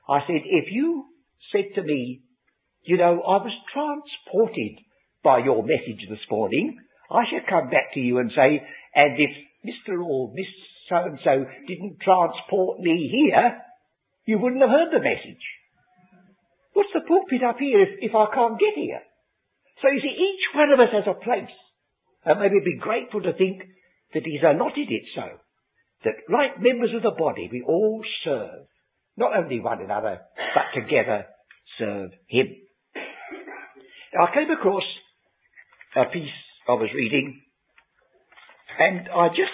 I 0.10 0.26
said, 0.26 0.42
if 0.42 0.74
you 0.74 1.06
said 1.54 1.70
to 1.76 1.84
me, 1.84 2.26
you 2.82 2.98
know, 2.98 3.22
I 3.22 3.38
was 3.46 3.54
transported 3.70 4.82
by 5.24 5.46
your 5.46 5.62
message 5.62 6.02
this 6.10 6.26
morning, 6.32 6.80
I 7.12 7.30
should 7.30 7.46
come 7.46 7.70
back 7.70 7.94
to 7.94 8.00
you 8.00 8.18
and 8.18 8.32
say, 8.34 8.66
and 8.96 9.14
if 9.22 9.30
Mr. 9.62 10.02
or 10.02 10.34
Miss 10.34 10.50
so-and-so 10.90 11.46
didn't 11.68 12.02
transport 12.02 12.80
me 12.80 13.06
here, 13.06 13.62
you 14.26 14.40
wouldn't 14.40 14.66
have 14.66 14.74
heard 14.74 14.90
the 14.90 15.06
message. 15.06 15.46
What's 16.74 16.90
the 16.96 17.06
pulpit 17.06 17.46
up 17.46 17.60
here 17.60 17.84
if, 17.84 18.02
if 18.02 18.16
I 18.16 18.34
can't 18.34 18.60
get 18.60 18.74
here? 18.74 19.02
So 19.84 19.94
you 19.94 20.02
see, 20.02 20.18
each 20.18 20.46
one 20.58 20.74
of 20.74 20.80
us 20.80 20.90
has 20.92 21.06
a 21.06 21.22
place. 21.22 21.54
And 22.26 22.40
maybe 22.40 22.66
be 22.66 22.82
grateful 22.82 23.22
to 23.22 23.34
think 23.34 23.62
that 24.16 24.26
he's 24.26 24.42
allotted 24.42 24.90
it 24.90 25.06
so. 25.14 25.38
That 26.06 26.16
like 26.32 26.62
members 26.62 26.92
of 26.96 27.04
the 27.04 27.12
body, 27.18 27.50
we 27.52 27.62
all 27.62 28.02
serve. 28.24 28.68
Not 29.18 29.36
only 29.36 29.60
one 29.60 29.82
another, 29.82 30.20
but 30.56 30.80
together 30.80 31.26
serve 31.78 32.12
him. 32.28 32.48
I 32.96 34.34
came 34.34 34.50
across 34.50 34.84
a 35.96 36.06
piece 36.06 36.30
I 36.68 36.74
was 36.74 36.90
reading, 36.96 37.42
and 38.80 39.10
I 39.10 39.28
just 39.30 39.52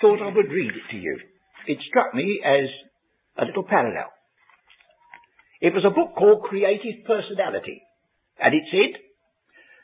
thought 0.00 0.22
I 0.22 0.34
would 0.34 0.50
read 0.50 0.70
it 0.70 0.90
to 0.90 0.96
you. 0.96 1.18
It 1.66 1.78
struck 1.88 2.14
me 2.14 2.40
as 2.44 2.68
a 3.36 3.44
little 3.44 3.64
parallel. 3.64 4.10
It 5.60 5.74
was 5.74 5.84
a 5.84 5.94
book 5.94 6.14
called 6.16 6.44
Creative 6.44 7.04
Personality. 7.04 7.82
And 8.40 8.54
it 8.54 8.62
said, 8.70 9.00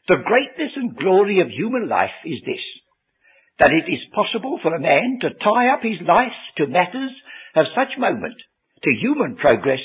the 0.07 0.23
greatness 0.23 0.73
and 0.77 0.97
glory 0.97 1.41
of 1.41 1.49
human 1.49 1.89
life 1.89 2.15
is 2.25 2.41
this, 2.47 2.63
that 3.59 3.71
it 3.71 3.91
is 3.91 4.13
possible 4.15 4.59
for 4.63 4.75
a 4.75 4.81
man 4.81 5.19
to 5.23 5.31
tie 5.31 5.69
up 5.73 5.83
his 5.83 6.01
life 6.07 6.35
to 6.59 6.67
matters 6.67 7.13
of 7.55 7.67
such 7.75 7.99
moment 7.99 8.35
to 8.83 9.01
human 9.01 9.37
progress 9.37 9.83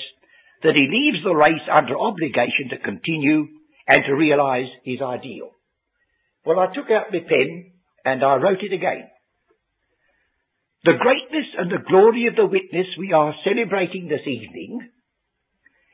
that 0.63 0.75
he 0.75 0.89
leaves 0.89 1.23
the 1.23 1.35
race 1.35 1.63
under 1.71 1.97
obligation 1.97 2.69
to 2.69 2.83
continue 2.83 3.47
and 3.87 4.03
to 4.05 4.13
realize 4.13 4.67
his 4.83 5.01
ideal. 5.01 5.51
Well, 6.45 6.59
I 6.59 6.73
took 6.73 6.89
out 6.91 7.11
my 7.11 7.19
pen 7.19 7.71
and 8.05 8.23
I 8.23 8.35
wrote 8.35 8.61
it 8.61 8.73
again. 8.73 9.07
The 10.83 10.97
greatness 10.99 11.47
and 11.57 11.69
the 11.69 11.83
glory 11.87 12.27
of 12.27 12.35
the 12.35 12.45
witness 12.45 12.87
we 12.97 13.11
are 13.11 13.35
celebrating 13.43 14.07
this 14.07 14.25
evening 14.25 14.89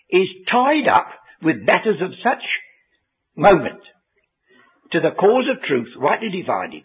is 0.09 0.27
tied 0.51 0.87
up 0.87 1.09
with 1.41 1.65
matters 1.65 2.01
of 2.01 2.11
such 2.23 2.43
moment 3.35 3.81
to 4.91 4.99
the 4.99 5.15
cause 5.19 5.49
of 5.49 5.63
truth 5.63 5.89
rightly 5.97 6.29
divided, 6.29 6.83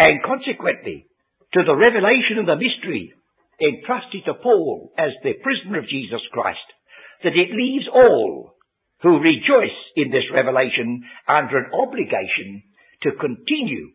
and 0.00 0.24
consequently 0.24 1.04
to 1.52 1.60
the 1.60 1.76
revelation 1.76 2.40
of 2.40 2.46
the 2.48 2.56
mystery 2.56 3.12
entrusted 3.60 4.24
to 4.24 4.40
Paul 4.40 4.92
as 4.96 5.12
the 5.22 5.36
prisoner 5.44 5.78
of 5.78 5.92
Jesus 5.92 6.24
Christ, 6.32 6.64
that 7.22 7.36
it 7.36 7.52
leaves 7.52 7.84
all 7.92 8.56
who 9.02 9.20
rejoice 9.20 9.76
in 9.96 10.08
this 10.10 10.24
revelation 10.32 11.04
under 11.28 11.58
an 11.58 11.70
obligation 11.76 12.64
to 13.02 13.12
continue 13.12 13.92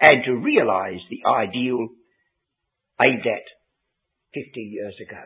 and 0.00 0.20
to 0.24 0.36
realize 0.36 1.00
the 1.08 1.24
ideal 1.24 1.88
aimed 3.00 3.24
at 3.24 3.46
50 4.34 4.60
years 4.60 4.94
ago. 5.00 5.24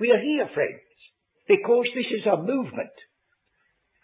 We 0.00 0.10
are 0.10 0.18
here, 0.18 0.48
friends, 0.52 0.82
because 1.46 1.86
this 1.94 2.10
is 2.10 2.26
a 2.26 2.42
movement, 2.42 2.96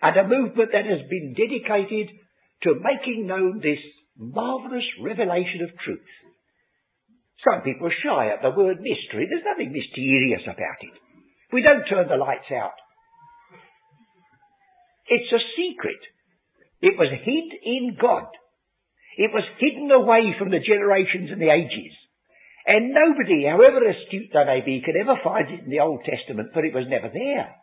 and 0.01 0.17
a 0.17 0.29
movement 0.29 0.71
that 0.71 0.87
has 0.87 1.03
been 1.11 1.35
dedicated 1.35 2.15
to 2.63 2.79
making 2.79 3.27
known 3.27 3.59
this 3.59 3.83
marvelous 4.19 4.85
revelation 5.01 5.63
of 5.63 5.79
truth. 5.79 6.11
Some 7.47 7.63
people 7.63 7.91
shy 8.03 8.35
at 8.35 8.43
the 8.43 8.51
word 8.51 8.83
mystery. 8.83 9.31
There's 9.31 9.47
nothing 9.47 9.71
mysterious 9.71 10.43
about 10.45 10.83
it. 10.83 10.95
We 11.53 11.63
don't 11.63 11.87
turn 11.87 12.09
the 12.09 12.19
lights 12.19 12.51
out. 12.53 12.75
It's 15.07 15.33
a 15.33 15.41
secret. 15.57 16.03
It 16.83 16.99
was 16.99 17.09
hid 17.11 17.49
in 17.65 17.97
God. 18.01 18.29
It 19.17 19.31
was 19.33 19.45
hidden 19.59 19.91
away 19.91 20.35
from 20.39 20.51
the 20.51 20.61
generations 20.61 21.31
and 21.33 21.41
the 21.41 21.51
ages. 21.51 21.95
And 22.67 22.93
nobody, 22.93 23.47
however 23.49 23.81
astute 23.89 24.31
they 24.35 24.45
may 24.45 24.61
be, 24.61 24.83
could 24.85 24.95
ever 24.95 25.17
find 25.25 25.49
it 25.49 25.65
in 25.65 25.71
the 25.71 25.81
Old 25.81 26.05
Testament, 26.05 26.51
for 26.53 26.65
it 26.65 26.75
was 26.75 26.85
never 26.87 27.09
there. 27.09 27.55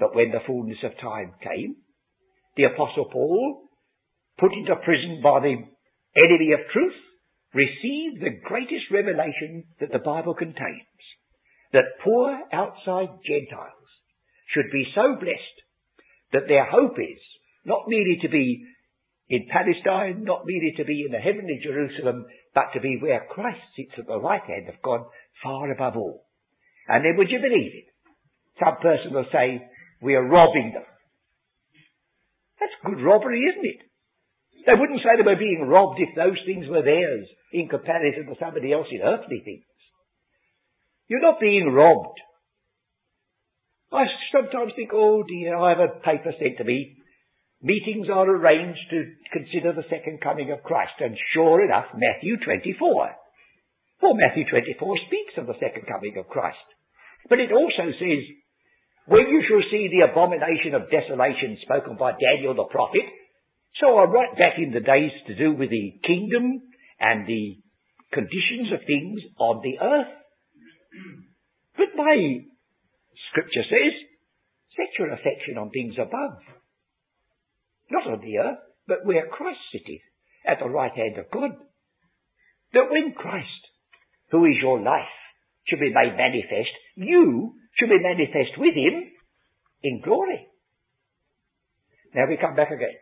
But 0.00 0.16
when 0.16 0.32
the 0.32 0.44
fullness 0.46 0.82
of 0.82 0.98
time 0.98 1.32
came, 1.40 1.76
the 2.56 2.64
Apostle 2.64 3.06
Paul, 3.12 3.65
put 4.38 4.52
into 4.52 4.76
prison 4.84 5.20
by 5.22 5.40
the 5.40 5.56
enemy 6.16 6.52
of 6.52 6.70
truth, 6.72 6.98
receive 7.54 8.20
the 8.20 8.36
greatest 8.44 8.90
revelation 8.90 9.64
that 9.80 9.92
the 9.92 9.98
Bible 9.98 10.34
contains. 10.34 11.00
That 11.72 12.00
poor 12.04 12.38
outside 12.52 13.08
Gentiles 13.26 13.88
should 14.52 14.70
be 14.72 14.86
so 14.94 15.16
blessed 15.18 15.56
that 16.32 16.48
their 16.48 16.64
hope 16.64 16.98
is 16.98 17.20
not 17.64 17.88
merely 17.88 18.18
to 18.22 18.28
be 18.28 18.64
in 19.28 19.48
Palestine, 19.50 20.22
not 20.22 20.46
merely 20.46 20.72
to 20.76 20.84
be 20.84 21.02
in 21.04 21.12
the 21.12 21.18
heavenly 21.18 21.58
Jerusalem, 21.62 22.26
but 22.54 22.72
to 22.74 22.80
be 22.80 22.98
where 23.00 23.26
Christ 23.28 23.60
sits 23.74 23.98
at 23.98 24.06
the 24.06 24.20
right 24.20 24.42
hand 24.46 24.68
of 24.68 24.80
God, 24.82 25.00
far 25.42 25.70
above 25.70 25.96
all. 25.96 26.24
And 26.88 27.04
then 27.04 27.16
would 27.16 27.30
you 27.30 27.40
believe 27.40 27.72
it? 27.74 27.90
Some 28.62 28.76
person 28.80 29.12
will 29.12 29.26
say, 29.32 29.60
we 30.00 30.14
are 30.14 30.24
robbing 30.24 30.72
them. 30.74 30.84
That's 32.60 32.72
good 32.84 33.04
robbery, 33.04 33.40
isn't 33.40 33.66
it? 33.66 33.86
They 34.66 34.74
wouldn't 34.74 35.00
say 35.00 35.14
they 35.16 35.26
were 35.26 35.38
being 35.38 35.66
robbed 35.66 36.00
if 36.00 36.14
those 36.14 36.38
things 36.44 36.66
were 36.68 36.82
theirs 36.82 37.26
in 37.52 37.68
comparison 37.68 38.26
to 38.26 38.34
somebody 38.38 38.72
else 38.72 38.88
in 38.90 39.00
earthly 39.00 39.40
things. 39.44 39.64
You're 41.08 41.22
not 41.22 41.40
being 41.40 41.70
robbed. 41.72 42.18
I 43.92 44.04
sometimes 44.34 44.72
think, 44.74 44.90
oh 44.92 45.22
dear, 45.22 45.56
I 45.56 45.70
have 45.70 45.78
a 45.78 46.00
paper 46.02 46.34
sent 46.38 46.58
to 46.58 46.64
me 46.64 46.96
meetings 47.62 48.08
are 48.12 48.28
arranged 48.28 48.86
to 48.90 49.10
consider 49.32 49.72
the 49.72 49.88
second 49.88 50.20
coming 50.20 50.52
of 50.52 50.62
Christ. 50.62 50.94
And 51.00 51.16
sure 51.32 51.64
enough, 51.64 51.86
Matthew 51.94 52.36
24. 52.38 53.10
Well, 54.02 54.14
Matthew 54.14 54.44
24 54.48 54.78
speaks 55.10 55.34
of 55.38 55.46
the 55.46 55.58
second 55.58 55.88
coming 55.88 56.16
of 56.18 56.28
Christ. 56.28 56.62
But 57.28 57.40
it 57.40 57.50
also 57.50 57.90
says, 57.96 58.22
when 59.08 59.26
you 59.30 59.42
shall 59.48 59.64
see 59.70 59.88
the 59.88 60.06
abomination 60.06 60.74
of 60.74 60.90
desolation 60.90 61.58
spoken 61.62 61.96
by 61.96 62.12
Daniel 62.14 62.54
the 62.54 62.68
prophet, 62.70 63.06
so 63.80 63.98
I 63.98 64.04
write 64.04 64.38
back 64.38 64.54
in 64.58 64.72
the 64.72 64.80
days 64.80 65.12
to 65.26 65.34
do 65.34 65.52
with 65.52 65.70
the 65.70 66.00
kingdom 66.06 66.62
and 67.00 67.26
the 67.26 67.58
conditions 68.12 68.72
of 68.72 68.80
things 68.86 69.20
on 69.38 69.60
the 69.62 69.78
earth. 69.84 70.14
But 71.76 71.96
my 71.96 72.16
scripture 73.30 73.64
says, 73.68 73.92
set 74.76 74.98
your 74.98 75.12
affection 75.12 75.58
on 75.58 75.70
things 75.70 75.94
above 76.00 76.40
not 77.90 78.06
on 78.06 78.20
the 78.20 78.38
earth, 78.38 78.58
but 78.86 79.04
where 79.04 79.26
Christ 79.26 79.58
sitteth 79.72 80.02
at 80.46 80.58
the 80.60 80.68
right 80.68 80.92
hand 80.94 81.18
of 81.18 81.30
God. 81.30 81.50
That 82.72 82.90
when 82.90 83.14
Christ, 83.14 83.62
who 84.30 84.44
is 84.46 84.56
your 84.60 84.80
life, 84.80 85.14
should 85.66 85.80
be 85.80 85.92
made 85.92 86.16
manifest, 86.16 86.70
you 86.96 87.54
should 87.78 87.88
be 87.88 87.98
manifest 88.00 88.58
with 88.58 88.74
him 88.74 89.10
in 89.82 90.00
glory. 90.02 90.46
Now 92.14 92.28
we 92.28 92.36
come 92.36 92.56
back 92.56 92.70
again. 92.70 92.94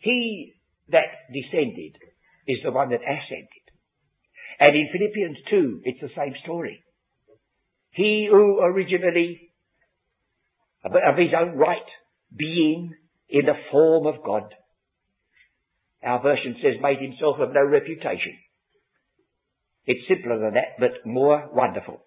He 0.00 0.54
that 0.90 1.30
descended 1.32 1.96
is 2.46 2.58
the 2.64 2.72
one 2.72 2.90
that 2.90 3.00
ascended. 3.00 3.64
And 4.58 4.76
in 4.76 4.88
Philippians 4.92 5.38
2, 5.48 5.80
it's 5.84 6.00
the 6.00 6.10
same 6.16 6.34
story. 6.42 6.82
He 7.92 8.28
who 8.30 8.60
originally, 8.60 9.52
of 10.84 11.16
his 11.16 11.32
own 11.38 11.56
right 11.56 11.78
being, 12.36 12.94
in 13.30 13.46
the 13.46 13.54
form 13.70 14.06
of 14.06 14.24
God. 14.24 14.52
Our 16.02 16.20
version 16.22 16.56
says 16.62 16.82
made 16.82 16.98
himself 17.00 17.36
of 17.38 17.54
no 17.54 17.64
reputation. 17.64 18.36
It's 19.86 20.08
simpler 20.08 20.38
than 20.38 20.54
that, 20.54 20.78
but 20.78 21.06
more 21.06 21.48
wonderful. 21.52 22.04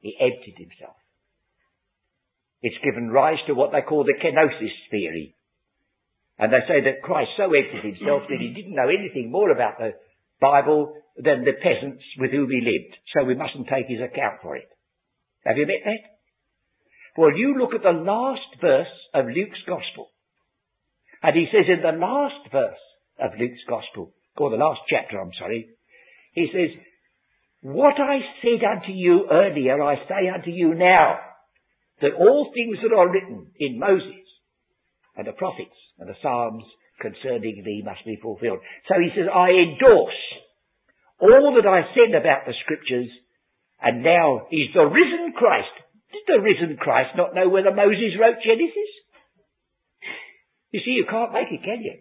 He 0.00 0.16
emptied 0.20 0.56
himself. 0.56 0.96
It's 2.62 2.76
given 2.84 3.10
rise 3.10 3.38
to 3.46 3.54
what 3.54 3.72
they 3.72 3.82
call 3.82 4.04
the 4.04 4.14
kenosis 4.22 4.74
theory. 4.90 5.34
And 6.40 6.50
they 6.50 6.64
say 6.66 6.80
that 6.80 7.02
Christ 7.04 7.36
so 7.36 7.52
emptied 7.52 7.84
himself 7.84 8.24
that 8.24 8.40
he 8.40 8.56
didn't 8.56 8.74
know 8.74 8.88
anything 8.88 9.30
more 9.30 9.52
about 9.52 9.76
the 9.76 9.92
Bible 10.40 10.96
than 11.16 11.44
the 11.44 11.52
peasants 11.52 12.02
with 12.18 12.30
whom 12.30 12.48
he 12.48 12.64
lived, 12.64 12.96
so 13.12 13.24
we 13.24 13.34
mustn't 13.34 13.68
take 13.68 13.84
his 13.86 14.00
account 14.00 14.40
for 14.40 14.56
it. 14.56 14.68
Have 15.44 15.58
you 15.58 15.66
met 15.66 15.84
that? 15.84 16.00
Well, 17.20 17.36
you 17.36 17.58
look 17.58 17.74
at 17.74 17.82
the 17.82 17.92
last 17.92 18.56
verse 18.58 18.94
of 19.12 19.26
Luke's 19.26 19.60
Gospel, 19.68 20.08
and 21.22 21.36
he 21.36 21.44
says 21.52 21.68
in 21.68 21.82
the 21.82 22.00
last 22.00 22.48
verse 22.50 22.84
of 23.20 23.38
Luke's 23.38 23.64
Gospel, 23.68 24.14
or 24.38 24.48
the 24.48 24.56
last 24.56 24.80
chapter, 24.88 25.20
I'm 25.20 25.36
sorry, 25.38 25.68
he 26.32 26.48
says, 26.48 26.70
What 27.60 28.00
I 28.00 28.20
said 28.40 28.64
unto 28.64 28.92
you 28.92 29.26
earlier, 29.30 29.82
I 29.82 29.96
say 30.08 30.32
unto 30.32 30.50
you 30.50 30.72
now, 30.72 31.20
that 32.00 32.16
all 32.16 32.50
things 32.54 32.78
that 32.80 32.96
are 32.96 33.12
written 33.12 33.52
in 33.58 33.78
Moses 33.78 34.24
and 35.16 35.26
the 35.26 35.32
prophets 35.32 35.76
and 36.00 36.08
the 36.08 36.18
Psalms 36.22 36.64
concerning 37.00 37.62
thee 37.64 37.82
must 37.84 38.04
be 38.04 38.18
fulfilled. 38.20 38.60
So 38.88 38.96
he 39.00 39.12
says, 39.14 39.28
I 39.28 39.52
endorse 39.52 40.20
all 41.20 41.54
that 41.56 41.68
I 41.68 41.92
said 41.92 42.16
about 42.16 42.48
the 42.48 42.56
scriptures, 42.64 43.08
and 43.80 44.02
now 44.02 44.48
he's 44.50 44.72
the 44.74 44.84
risen 44.84 45.32
Christ. 45.36 45.72
Did 46.12 46.24
the 46.26 46.42
risen 46.42 46.76
Christ 46.76 47.16
not 47.16 47.34
know 47.34 47.48
whether 47.48 47.72
Moses 47.72 48.18
wrote 48.18 48.42
Genesis? 48.42 48.90
You 50.72 50.80
see, 50.84 50.92
you 50.92 51.06
can't 51.08 51.32
make 51.32 51.52
it, 51.52 51.62
can 51.62 51.82
you? 51.82 51.96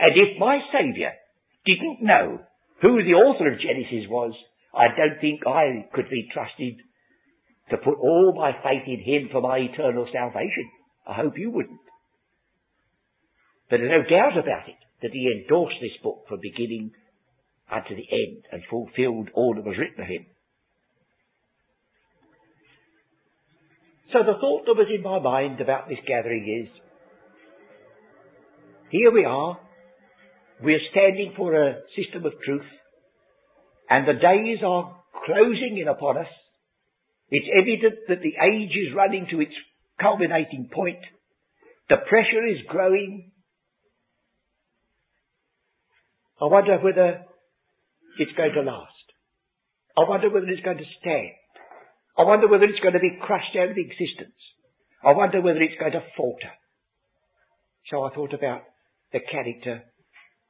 And 0.00 0.12
if 0.16 0.38
my 0.38 0.58
Saviour 0.72 1.12
didn't 1.66 2.02
know 2.02 2.40
who 2.82 3.02
the 3.02 3.14
author 3.14 3.52
of 3.52 3.60
Genesis 3.60 4.08
was, 4.10 4.32
I 4.74 4.88
don't 4.96 5.20
think 5.20 5.46
I 5.46 5.86
could 5.92 6.10
be 6.10 6.28
trusted 6.32 6.80
to 7.70 7.76
put 7.78 7.98
all 7.98 8.34
my 8.36 8.52
faith 8.62 8.86
in 8.86 9.00
Him 9.00 9.28
for 9.30 9.40
my 9.40 9.58
eternal 9.58 10.06
salvation. 10.12 10.68
I 11.06 11.14
hope 11.14 11.38
you 11.38 11.50
wouldn't. 11.50 11.80
But 13.70 13.78
there's 13.78 13.90
no 13.90 14.08
doubt 14.08 14.38
about 14.38 14.68
it 14.68 14.76
that 15.02 15.12
He 15.12 15.30
endorsed 15.30 15.76
this 15.80 15.96
book 16.02 16.24
from 16.28 16.40
beginning 16.40 16.92
unto 17.70 17.94
the 17.96 18.06
end 18.10 18.44
and 18.52 18.62
fulfilled 18.70 19.30
all 19.34 19.54
that 19.54 19.64
was 19.64 19.78
written 19.78 20.00
of 20.00 20.08
Him. 20.08 20.26
So 24.12 24.20
the 24.20 24.38
thought 24.38 24.66
that 24.66 24.76
was 24.76 24.86
in 24.94 25.02
my 25.02 25.18
mind 25.18 25.60
about 25.60 25.88
this 25.88 25.98
gathering 26.06 26.46
is, 26.46 26.80
here 28.90 29.10
we 29.10 29.24
are, 29.24 29.58
we 30.62 30.74
are 30.74 30.90
standing 30.92 31.34
for 31.36 31.52
a 31.52 31.80
system 31.96 32.24
of 32.24 32.32
truth, 32.44 32.68
and 33.90 34.06
the 34.06 34.12
days 34.12 34.58
are 34.64 34.96
closing 35.26 35.78
in 35.80 35.88
upon 35.88 36.18
us. 36.18 36.30
It's 37.30 37.48
evident 37.50 38.06
that 38.08 38.22
the 38.22 38.36
age 38.40 38.70
is 38.70 38.94
running 38.94 39.26
to 39.30 39.40
its 39.40 39.54
culminating 40.00 40.68
point. 40.72 41.02
The 41.88 41.96
pressure 42.08 42.46
is 42.46 42.58
growing. 42.68 43.32
I 46.40 46.46
wonder 46.46 46.78
whether 46.78 47.24
it's 48.18 48.32
going 48.36 48.52
to 48.54 48.62
last. 48.62 48.90
I 49.96 50.08
wonder 50.08 50.30
whether 50.30 50.46
it's 50.46 50.64
going 50.64 50.78
to 50.78 50.94
stand. 51.00 51.30
I 52.18 52.22
wonder 52.22 52.48
whether 52.48 52.64
it's 52.64 52.80
going 52.80 52.94
to 52.94 53.00
be 53.00 53.18
crushed 53.20 53.56
out 53.58 53.70
of 53.70 53.76
existence. 53.76 54.38
I 55.04 55.12
wonder 55.12 55.40
whether 55.40 55.62
it's 55.62 55.78
going 55.78 55.92
to 55.92 56.02
falter. 56.16 56.50
So 57.90 58.02
I 58.02 58.14
thought 58.14 58.34
about 58.34 58.62
the 59.12 59.20
character 59.20 59.82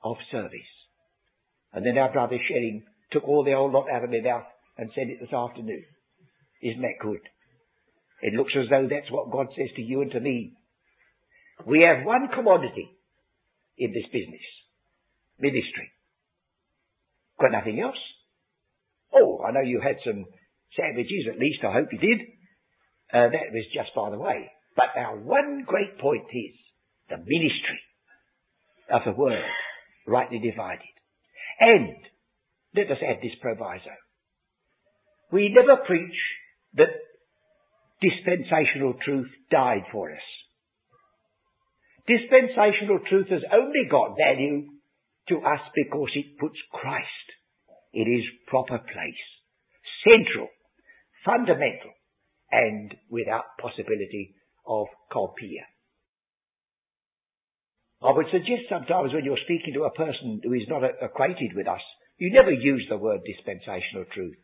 of 0.03 0.17
service. 0.31 0.73
And 1.73 1.85
then 1.85 1.99
our 1.99 2.13
brother 2.13 2.39
Shering 2.49 2.85
took 3.11 3.25
all 3.25 3.45
the 3.45 3.55
old 3.55 3.73
lot 3.73 3.87
out 3.93 4.05
of 4.05 4.11
my 4.11 4.21
mouth 4.21 4.47
and 4.79 4.91
said 4.95 5.09
it 5.09 5.19
this 5.21 5.33
afternoon. 5.33 5.85
Isn't 6.63 6.83
that 6.83 7.01
good? 7.03 7.21
It 8.23 8.35
looks 8.35 8.53
as 8.57 8.71
though 8.71 8.89
that's 8.89 9.11
what 9.11 9.31
God 9.31 9.49
says 9.57 9.69
to 9.77 9.83
you 9.83 10.01
and 10.03 10.11
to 10.13 10.21
me. 10.21 10.55
We 11.67 11.83
have 11.83 12.07
one 12.07 12.29
commodity 12.35 12.89
in 13.77 13.93
this 13.93 14.07
business. 14.13 14.41
Ministry. 15.39 15.91
Got 17.41 17.53
nothing 17.53 17.81
else? 17.81 17.99
Oh, 19.15 19.43
I 19.47 19.53
know 19.53 19.61
you 19.61 19.81
had 19.81 19.97
some 20.05 20.25
sandwiches, 20.77 21.27
at 21.31 21.39
least 21.39 21.61
I 21.63 21.73
hope 21.73 21.89
you 21.93 21.99
did. 21.99 22.21
Uh, 23.13 23.31
that 23.31 23.53
was 23.53 23.67
just 23.75 23.95
by 23.95 24.11
the 24.11 24.19
way. 24.19 24.51
But 24.77 24.97
our 24.97 25.17
one 25.17 25.65
great 25.67 25.99
point 25.99 26.27
is 26.33 26.55
the 27.09 27.19
ministry 27.19 27.81
of 28.93 29.03
the 29.05 29.13
word 29.13 29.45
rightly 30.07 30.39
divided. 30.39 30.83
And 31.61 31.97
let 32.75 32.91
us 32.91 32.99
add 33.03 33.19
this 33.23 33.39
proviso. 33.41 33.95
We 35.31 35.55
never 35.55 35.83
preach 35.87 36.17
that 36.75 36.91
dispensational 38.03 38.95
truth 39.05 39.31
died 39.51 39.85
for 39.93 40.11
us. 40.11 40.27
Dispensational 42.07 42.99
truth 43.09 43.29
has 43.31 43.43
only 43.53 43.89
got 43.91 44.17
value 44.19 44.69
to 45.29 45.37
us 45.39 45.61
because 45.75 46.11
it 46.15 46.39
puts 46.39 46.57
Christ 46.73 47.29
in 47.93 48.07
his 48.11 48.25
proper 48.47 48.79
place. 48.79 49.25
Central, 50.05 50.49
fundamental, 51.25 51.93
and 52.51 52.95
without 53.11 53.45
possibility 53.61 54.35
of 54.67 54.87
compere. 55.11 55.65
I 58.03 58.13
would 58.13 58.27
suggest 58.31 58.69
sometimes 58.69 59.15
when 59.15 59.25
you're 59.25 59.41
speaking 59.45 59.73
to 59.75 59.85
a 59.85 59.97
person 59.97 60.41
who 60.45 60.53
is 60.53 60.69
not 60.69 60.83
acquainted 61.01 61.57
with 61.57 61.67
us, 61.67 61.81
you 62.19 62.33
never 62.33 62.53
use 62.53 62.85
the 62.89 62.99
word 62.99 63.21
dispensational 63.25 64.05
truth. 64.13 64.37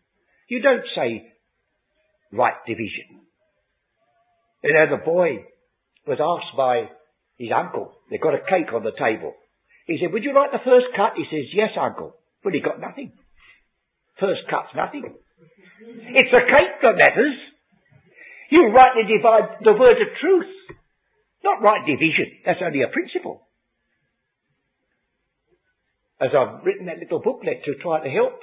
You 0.49 0.63
don't 0.63 0.85
say 0.97 1.23
right 2.33 2.55
division. 2.67 3.21
You 4.65 4.75
know, 4.75 4.97
the 4.97 5.05
boy 5.05 5.45
was 6.07 6.19
asked 6.21 6.57
by 6.57 6.89
his 7.37 7.51
uncle, 7.55 7.93
they've 8.11 8.21
got 8.21 8.35
a 8.35 8.45
cake 8.49 8.73
on 8.75 8.83
the 8.83 8.93
table. 8.99 9.35
He 9.91 9.99
said, 9.99 10.15
would 10.15 10.23
you 10.23 10.31
like 10.31 10.55
the 10.55 10.63
first 10.63 10.95
cut? 10.95 11.19
He 11.19 11.27
says, 11.27 11.51
yes, 11.51 11.75
uncle. 11.75 12.15
But 12.47 12.55
he 12.55 12.63
got 12.63 12.79
nothing. 12.79 13.11
First 14.23 14.47
cut's 14.47 14.71
nothing. 14.79 15.03
It's 15.03 16.31
the 16.31 16.47
cake 16.47 16.79
that 16.87 16.95
matters. 16.95 17.35
You 18.55 18.71
rightly 18.71 19.11
divide 19.11 19.59
the 19.67 19.75
word 19.75 19.99
of 19.99 20.15
truth. 20.23 20.55
Not 21.43 21.59
right 21.59 21.83
division. 21.83 22.39
That's 22.47 22.63
only 22.63 22.87
a 22.87 22.95
principle 22.95 23.51
as 26.21 26.31
I've 26.37 26.63
written 26.65 26.87
that 26.87 27.01
little 27.01 27.19
booklet 27.25 27.65
to 27.65 27.81
try 27.81 28.05
to 28.05 28.11
help 28.13 28.37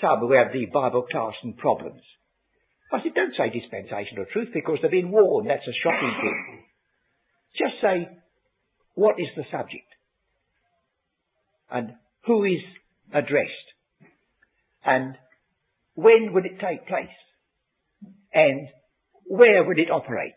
some 0.00 0.20
who 0.20 0.36
have 0.36 0.52
the 0.52 0.66
Bible 0.68 1.08
class 1.10 1.32
and 1.42 1.56
problems. 1.56 2.04
I 2.92 3.02
said, 3.02 3.16
don't 3.16 3.34
say 3.36 3.48
dispensational 3.48 4.28
truth 4.32 4.52
because 4.52 4.78
they've 4.80 4.90
been 4.90 5.10
warned. 5.10 5.48
That's 5.48 5.66
a 5.66 5.76
shocking 5.82 6.14
thing. 6.20 6.60
Just 7.56 7.80
say, 7.80 8.08
what 8.94 9.16
is 9.18 9.28
the 9.36 9.44
subject? 9.50 9.87
And 11.70 11.92
who 12.24 12.44
is 12.44 12.60
addressed? 13.12 13.52
And 14.84 15.14
when 15.94 16.32
will 16.32 16.44
it 16.44 16.60
take 16.60 16.86
place? 16.86 17.08
And 18.32 18.68
where 19.26 19.64
will 19.64 19.78
it 19.78 19.90
operate? 19.90 20.34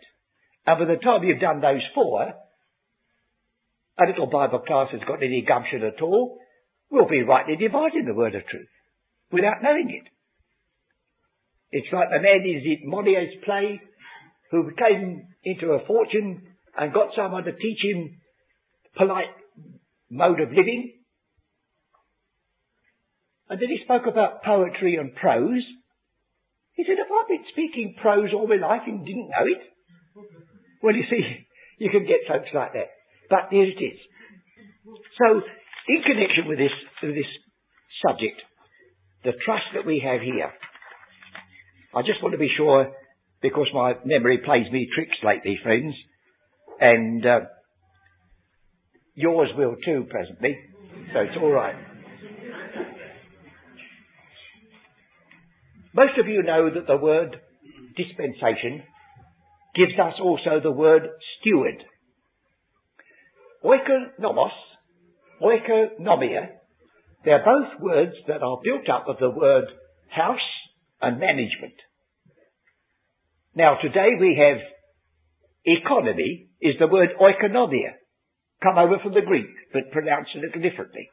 And 0.65 0.79
by 0.79 0.93
the 0.93 0.99
time 0.99 1.23
you've 1.23 1.39
done 1.39 1.61
those 1.61 1.81
four, 1.95 2.23
a 2.23 4.05
little 4.07 4.27
Bible 4.27 4.59
class 4.59 4.87
has 4.91 5.01
got 5.07 5.23
any 5.23 5.45
gumption 5.47 5.83
at 5.83 6.01
all, 6.01 6.39
We'll 6.91 7.07
be 7.07 7.23
rightly 7.23 7.55
dividing 7.55 8.03
the 8.05 8.13
word 8.13 8.35
of 8.35 8.45
truth 8.47 8.67
without 9.31 9.63
knowing 9.63 9.89
it. 9.89 10.11
It's 11.71 11.87
like 11.93 12.09
the 12.09 12.21
man 12.21 12.43
in 12.43 12.89
Moliere's 12.89 13.33
play 13.45 13.79
who 14.51 14.69
came 14.77 15.27
into 15.45 15.67
a 15.71 15.85
fortune 15.87 16.41
and 16.77 16.93
got 16.93 17.15
someone 17.15 17.45
to 17.45 17.53
teach 17.53 17.79
him 17.81 18.17
polite 18.97 19.31
mode 20.09 20.41
of 20.41 20.49
living. 20.49 20.91
And 23.51 23.59
then 23.59 23.67
he 23.67 23.83
spoke 23.83 24.07
about 24.07 24.43
poetry 24.43 24.95
and 24.95 25.13
prose. 25.13 25.61
He 26.75 26.85
said, 26.87 26.95
have 26.97 27.11
I 27.11 27.27
been 27.27 27.43
speaking 27.51 27.95
prose 28.01 28.29
all 28.33 28.47
my 28.47 28.55
life 28.55 28.83
and 28.87 29.05
didn't 29.05 29.27
know 29.27 29.43
it? 29.43 29.61
Well, 30.81 30.95
you 30.95 31.03
see, 31.09 31.21
you 31.77 31.89
can 31.91 32.07
get 32.07 32.23
folks 32.29 32.47
like 32.55 32.71
that. 32.71 32.87
But 33.29 33.51
here 33.51 33.65
it 33.65 33.83
is. 33.83 33.99
So 35.19 35.41
in 35.89 36.01
connection 36.01 36.47
with 36.47 36.59
this, 36.59 36.71
with 37.03 37.13
this 37.13 37.27
subject, 38.07 38.39
the 39.25 39.33
trust 39.43 39.67
that 39.75 39.85
we 39.85 39.99
have 39.99 40.21
here, 40.21 40.51
I 41.93 42.03
just 42.03 42.23
want 42.23 42.31
to 42.31 42.39
be 42.39 42.49
sure, 42.55 42.89
because 43.41 43.67
my 43.73 43.95
memory 44.05 44.39
plays 44.45 44.71
me 44.71 44.87
tricks 44.95 45.17
lately, 45.25 45.59
friends, 45.61 45.93
and 46.79 47.25
uh, 47.25 47.39
yours 49.13 49.49
will 49.57 49.75
too 49.83 50.07
presently, 50.09 50.57
so 51.11 51.19
it's 51.19 51.37
all 51.37 51.51
right. 51.51 51.90
Most 55.93 56.17
of 56.19 56.27
you 56.27 56.43
know 56.43 56.69
that 56.73 56.87
the 56.87 56.97
word 56.97 57.35
dispensation 57.97 58.83
gives 59.75 59.93
us 59.99 60.13
also 60.21 60.59
the 60.61 60.71
word 60.71 61.03
steward. 61.39 61.83
Oikonomos 63.63 64.51
oikonomia, 65.41 66.47
they're 67.25 67.43
both 67.43 67.81
words 67.81 68.13
that 68.27 68.41
are 68.41 68.59
built 68.63 68.89
up 68.89 69.07
of 69.07 69.17
the 69.19 69.29
word 69.29 69.65
house 70.09 70.37
and 71.01 71.19
management. 71.19 71.75
Now 73.55 73.77
today 73.81 74.09
we 74.19 74.39
have 74.39 74.61
economy 75.65 76.47
is 76.61 76.75
the 76.79 76.87
word 76.87 77.09
oikonomia, 77.19 77.99
come 78.63 78.77
over 78.77 78.97
from 79.03 79.13
the 79.13 79.21
Greek, 79.21 79.49
but 79.73 79.91
pronounced 79.91 80.31
a 80.35 80.39
little 80.39 80.61
differently. 80.61 81.09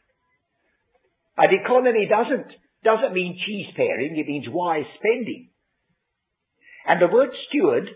And 1.37 1.53
economy 1.65 2.09
doesn't, 2.09 2.53
doesn't 2.85 3.15
mean 3.15 3.39
cheese 3.45 3.67
paring, 3.77 4.17
it 4.17 4.27
means 4.27 4.47
wise 4.49 4.87
spending. 4.99 5.51
And 6.87 7.03
the 7.03 7.13
word 7.13 7.31
steward 7.49 7.89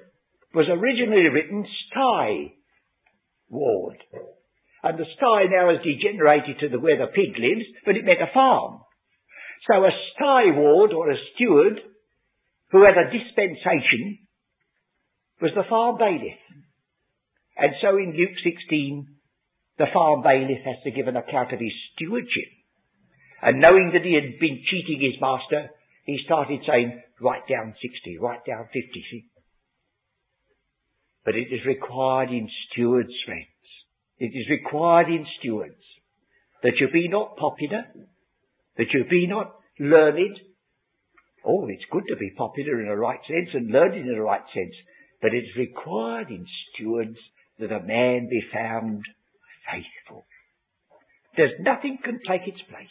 was 0.54 0.66
originally 0.68 1.28
written 1.28 1.64
sty 1.88 2.52
ward. 3.48 3.96
And 4.82 4.98
the 4.98 5.06
sty 5.16 5.44
now 5.48 5.70
has 5.70 5.84
degenerated 5.84 6.58
to 6.60 6.68
the 6.68 6.80
where 6.80 6.98
the 6.98 7.06
pig 7.06 7.38
lives, 7.38 7.64
but 7.86 7.96
it 7.96 8.04
meant 8.04 8.20
a 8.20 8.34
farm. 8.34 8.80
So 9.68 9.84
a 9.84 9.90
sty 10.14 10.50
ward 10.56 10.92
or 10.92 11.10
a 11.10 11.16
steward 11.34 11.80
who 12.70 12.84
had 12.84 12.98
a 12.98 13.12
dispensation 13.12 14.18
was 15.40 15.52
the 15.54 15.68
farm 15.68 15.98
bailiff. 15.98 16.40
And 17.56 17.72
so 17.80 17.96
in 17.96 18.16
Luke 18.16 18.36
16, 18.42 19.06
the 19.78 19.86
farm 19.92 20.22
bailiff 20.22 20.64
has 20.64 20.82
to 20.84 20.90
give 20.90 21.06
an 21.06 21.16
account 21.16 21.52
of 21.52 21.60
his 21.60 21.72
stewardship. 21.94 22.50
And 23.42 23.60
knowing 23.60 23.90
that 23.92 24.06
he 24.06 24.14
had 24.14 24.38
been 24.38 24.62
cheating 24.70 25.02
his 25.02 25.20
master, 25.20 25.70
he 26.06 26.18
started 26.24 26.60
saying, 26.66 27.02
write 27.20 27.48
down 27.48 27.74
60, 27.82 28.18
write 28.18 28.44
down 28.46 28.66
50. 28.66 28.80
See? 29.10 29.24
But 31.24 31.34
it 31.34 31.48
is 31.52 31.66
required 31.66 32.30
in 32.30 32.48
stewards, 32.70 33.12
friends. 33.26 33.46
It 34.18 34.30
is 34.34 34.48
required 34.48 35.08
in 35.08 35.26
stewards 35.40 35.82
that 36.62 36.74
you 36.78 36.88
be 36.92 37.08
not 37.08 37.36
popular, 37.36 37.84
that 38.76 38.86
you 38.94 39.04
be 39.10 39.26
not 39.26 39.54
learned. 39.80 40.38
Oh, 41.44 41.66
it's 41.68 41.84
good 41.90 42.04
to 42.08 42.16
be 42.16 42.30
popular 42.36 42.80
in 42.80 42.88
a 42.88 42.96
right 42.96 43.18
sense 43.26 43.50
and 43.54 43.72
learned 43.72 43.96
in 43.96 44.14
a 44.14 44.22
right 44.22 44.44
sense, 44.54 44.74
but 45.20 45.34
it's 45.34 45.56
required 45.56 46.30
in 46.30 46.46
stewards 46.74 47.18
that 47.58 47.72
a 47.72 47.82
man 47.82 48.28
be 48.30 48.40
found 48.52 49.02
faithful. 49.70 50.26
There's 51.36 51.58
nothing 51.60 51.98
can 52.04 52.20
take 52.26 52.46
its 52.46 52.62
place. 52.68 52.86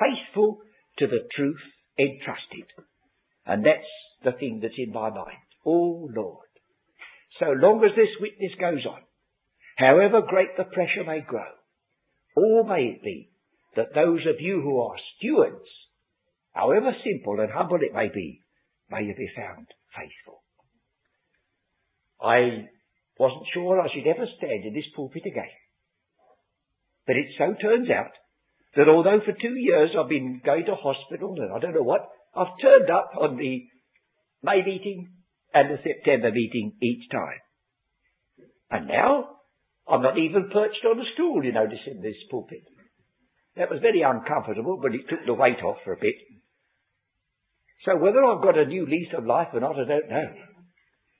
Faithful 0.00 0.58
to 0.98 1.06
the 1.06 1.28
truth 1.36 1.60
entrusted. 1.98 2.66
And 3.46 3.64
that's 3.64 3.86
the 4.24 4.32
thing 4.32 4.60
that's 4.62 4.74
in 4.78 4.92
my 4.92 5.10
mind. 5.10 5.44
Oh 5.64 6.08
Lord. 6.14 6.48
So 7.38 7.46
long 7.52 7.84
as 7.84 7.96
this 7.96 8.14
witness 8.20 8.52
goes 8.60 8.84
on, 8.86 9.00
however 9.76 10.22
great 10.26 10.56
the 10.56 10.64
pressure 10.64 11.04
may 11.06 11.20
grow, 11.20 11.52
or 12.36 12.64
may 12.64 12.84
it 12.84 13.02
be 13.02 13.30
that 13.76 13.94
those 13.94 14.20
of 14.26 14.40
you 14.40 14.60
who 14.60 14.80
are 14.80 14.96
stewards, 15.16 15.68
however 16.52 16.92
simple 17.04 17.40
and 17.40 17.50
humble 17.50 17.78
it 17.80 17.94
may 17.94 18.08
be, 18.12 18.40
may 18.90 19.04
you 19.04 19.14
be 19.14 19.28
found 19.36 19.66
faithful. 19.96 20.42
I 22.20 22.68
wasn't 23.18 23.46
sure 23.54 23.80
I 23.80 23.88
should 23.92 24.06
ever 24.06 24.26
stand 24.36 24.64
in 24.64 24.74
this 24.74 24.90
pulpit 24.94 25.22
again. 25.26 25.56
But 27.06 27.16
it 27.16 27.26
so 27.38 27.54
turns 27.60 27.88
out 27.90 28.12
that 28.76 28.88
although 28.88 29.20
for 29.24 29.32
two 29.32 29.54
years 29.56 29.90
I've 29.98 30.08
been 30.08 30.40
going 30.44 30.64
to 30.66 30.74
hospital 30.74 31.34
and 31.38 31.52
I 31.52 31.58
don't 31.58 31.74
know 31.74 31.82
what, 31.82 32.08
I've 32.34 32.58
turned 32.62 32.90
up 32.90 33.12
on 33.20 33.36
the 33.36 33.66
May 34.42 34.62
meeting 34.64 35.10
and 35.52 35.70
the 35.70 35.82
September 35.82 36.30
meeting 36.30 36.72
each 36.80 37.10
time. 37.10 37.40
And 38.70 38.86
now 38.86 39.40
I'm 39.88 40.02
not 40.02 40.18
even 40.18 40.50
perched 40.52 40.84
on 40.86 41.00
a 41.00 41.04
stool, 41.14 41.44
you 41.44 41.52
notice, 41.52 41.80
in 41.86 42.00
this 42.00 42.16
pulpit. 42.30 42.62
That 43.56 43.70
was 43.70 43.80
very 43.82 44.02
uncomfortable, 44.02 44.78
but 44.80 44.94
it 44.94 45.08
took 45.08 45.26
the 45.26 45.34
weight 45.34 45.58
off 45.64 45.78
for 45.84 45.92
a 45.92 46.00
bit. 46.00 46.14
So 47.84 47.96
whether 47.96 48.24
I've 48.24 48.42
got 48.42 48.58
a 48.58 48.66
new 48.66 48.86
lease 48.86 49.12
of 49.16 49.26
life 49.26 49.48
or 49.52 49.60
not, 49.60 49.74
I 49.74 49.84
don't 49.88 50.08
know. 50.08 50.28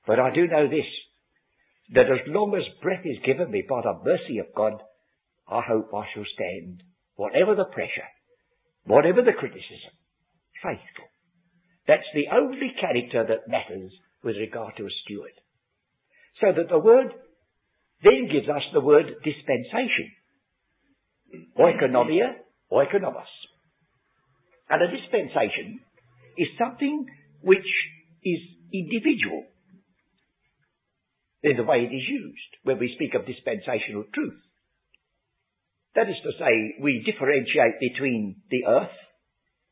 But 0.07 0.21
I 0.21 0.33
do 0.33 0.47
know 0.47 0.69
this, 0.69 0.87
that 1.95 2.07
as 2.07 2.27
long 2.29 2.55
as 2.55 2.83
breath 2.83 3.05
is 3.05 3.19
given 3.25 3.51
me 3.51 3.65
by 3.69 3.81
the 3.83 3.99
mercy 4.05 4.39
of 4.39 4.55
God, 4.55 4.75
I 5.49 5.61
hope 5.67 5.91
I 5.93 6.07
shall 6.15 6.25
stand, 6.35 6.83
whatever 7.21 7.55
the 7.55 7.69
pressure, 7.69 8.09
whatever 8.85 9.21
the 9.21 9.37
criticism, 9.37 9.93
faithful. 10.65 11.05
That's 11.87 12.09
the 12.17 12.33
only 12.33 12.73
character 12.81 13.29
that 13.29 13.45
matters 13.45 13.93
with 14.25 14.37
regard 14.37 14.73
to 14.79 14.89
a 14.89 14.97
steward. 15.05 15.37
So 16.41 16.49
that 16.57 16.71
the 16.71 16.79
word 16.79 17.13
then 18.03 18.33
gives 18.33 18.49
us 18.49 18.65
the 18.73 18.81
word 18.81 19.05
dispensation. 19.23 20.09
Oikonomia, 21.61 22.41
oikonomos. 22.73 23.29
And 24.71 24.81
a 24.81 24.89
dispensation 24.89 25.81
is 26.39 26.49
something 26.57 27.05
which 27.43 27.69
is 28.25 28.41
individual 28.73 29.45
in 31.43 31.57
the 31.59 31.65
way 31.65 31.85
it 31.85 31.93
is 31.93 32.07
used 32.09 32.53
when 32.63 32.79
we 32.79 32.97
speak 32.97 33.13
of 33.13 33.27
dispensational 33.27 34.05
truth. 34.15 34.41
That 35.95 36.09
is 36.09 36.17
to 36.23 36.33
say, 36.39 36.77
we 36.81 37.03
differentiate 37.05 37.81
between 37.81 38.43
the 38.51 38.65
earth 38.67 38.99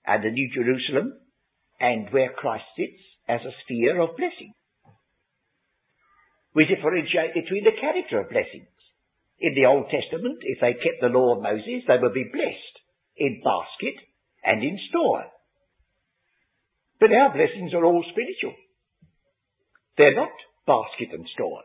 and 0.04 0.24
the 0.24 0.30
New 0.30 0.50
Jerusalem 0.52 1.14
and 1.78 2.10
where 2.10 2.32
Christ 2.34 2.64
sits 2.76 2.98
as 3.28 3.40
a 3.46 3.54
sphere 3.62 4.00
of 4.00 4.16
blessing. 4.16 4.52
We 6.54 6.66
differentiate 6.66 7.34
between 7.34 7.62
the 7.62 7.78
character 7.78 8.20
of 8.20 8.30
blessings. 8.30 8.72
In 9.38 9.54
the 9.54 9.66
Old 9.66 9.86
Testament, 9.94 10.42
if 10.42 10.58
they 10.60 10.74
kept 10.74 10.98
the 11.00 11.14
law 11.14 11.36
of 11.36 11.42
Moses, 11.42 11.86
they 11.86 12.02
would 12.02 12.14
be 12.14 12.26
blessed 12.32 12.76
in 13.16 13.40
basket 13.44 13.94
and 14.42 14.64
in 14.64 14.76
store. 14.90 15.22
But 16.98 17.14
our 17.14 17.30
blessings 17.30 17.74
are 17.74 17.84
all 17.84 18.02
spiritual. 18.10 18.58
They're 19.96 20.18
not 20.18 20.34
basket 20.66 21.14
and 21.14 21.26
store. 21.34 21.62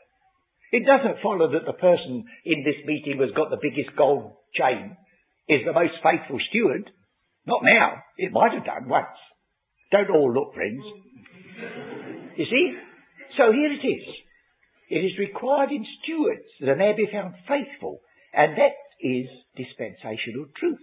It 0.72 0.86
doesn't 0.86 1.24
follow 1.24 1.50
that 1.50 1.66
the 1.66 1.74
person 1.74 2.26
in 2.46 2.62
this 2.62 2.78
meeting 2.86 3.18
who's 3.18 3.34
got 3.34 3.50
the 3.50 3.62
biggest 3.62 3.98
gold 3.98 4.38
chain 4.56 4.98
is 5.48 5.62
the 5.66 5.74
most 5.74 5.94
faithful 6.02 6.40
steward. 6.50 6.90
Not 7.46 7.62
now. 7.64 8.04
It 8.18 8.32
might 8.32 8.54
have 8.54 8.66
done 8.66 8.88
once. 8.88 9.18
Don't 9.92 10.10
all 10.10 10.34
look, 10.34 10.54
friends. 10.54 10.84
You 12.38 12.46
see? 12.46 12.78
So 13.38 13.52
here 13.52 13.72
it 13.72 13.86
is. 13.86 14.06
It 14.90 15.00
is 15.06 15.20
required 15.20 15.72
in 15.72 15.86
stewards 16.02 16.48
that 16.60 16.70
a 16.70 16.76
man 16.76 16.96
be 16.96 17.10
found 17.12 17.36
faithful, 17.48 18.02
and 18.34 18.58
that 18.58 18.78
is 19.02 19.28
dispensational 19.56 20.48
truth. 20.58 20.80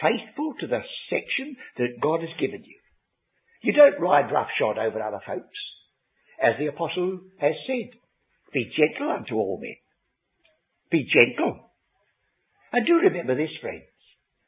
Faithful 0.00 0.54
to 0.60 0.66
the 0.66 0.80
section 1.10 1.56
that 1.76 2.00
God 2.00 2.20
has 2.20 2.30
given 2.40 2.64
you. 2.64 2.78
You 3.62 3.72
don't 3.72 4.00
ride 4.00 4.32
roughshod 4.32 4.78
over 4.78 5.02
other 5.02 5.20
folks. 5.26 5.58
As 6.42 6.54
the 6.58 6.68
apostle 6.68 7.20
has 7.38 7.52
said, 7.66 7.90
be 8.52 8.72
gentle 8.74 9.10
unto 9.12 9.34
all 9.34 9.60
men. 9.60 9.76
Be 10.90 11.04
gentle. 11.04 11.69
And 12.72 12.86
do 12.86 12.94
remember 12.94 13.34
this, 13.34 13.50
friends, 13.60 13.84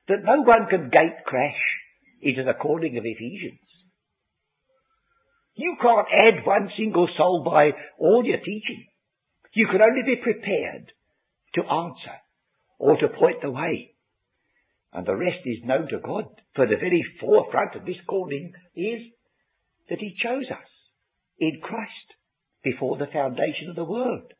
that 0.09 0.25
no 0.25 0.43
one 0.43 0.67
can 0.71 0.91
gate 0.91 1.25
crash 1.27 1.61
into 2.21 2.45
the 2.45 2.55
calling 2.55 2.97
of 2.97 3.05
Ephesians. 3.05 3.59
You 5.55 5.77
can't 5.81 6.07
add 6.09 6.47
one 6.47 6.71
single 6.79 7.09
soul 7.17 7.43
by 7.45 7.71
all 7.99 8.25
your 8.25 8.39
teaching. 8.39 8.87
You 9.55 9.69
can 9.71 9.83
only 9.83 10.03
be 10.03 10.23
prepared 10.23 10.93
to 11.55 11.63
answer 11.63 12.17
or 12.79 12.97
to 12.97 13.09
point 13.09 13.43
the 13.43 13.51
way. 13.51 13.95
And 14.93 15.07
the 15.07 15.17
rest 15.17 15.45
is 15.45 15.65
known 15.65 15.89
to 15.89 15.99
God. 15.99 16.27
For 16.55 16.67
the 16.67 16.77
very 16.77 17.05
forefront 17.21 17.77
of 17.77 17.85
this 17.85 18.01
calling 18.09 18.53
is 18.77 19.01
that 19.89 19.99
He 19.99 20.15
chose 20.23 20.47
us 20.51 20.69
in 21.39 21.61
Christ 21.63 22.09
before 22.63 22.97
the 22.97 23.07
foundation 23.13 23.69
of 23.69 23.77
the 23.77 23.85
world. 23.85 24.33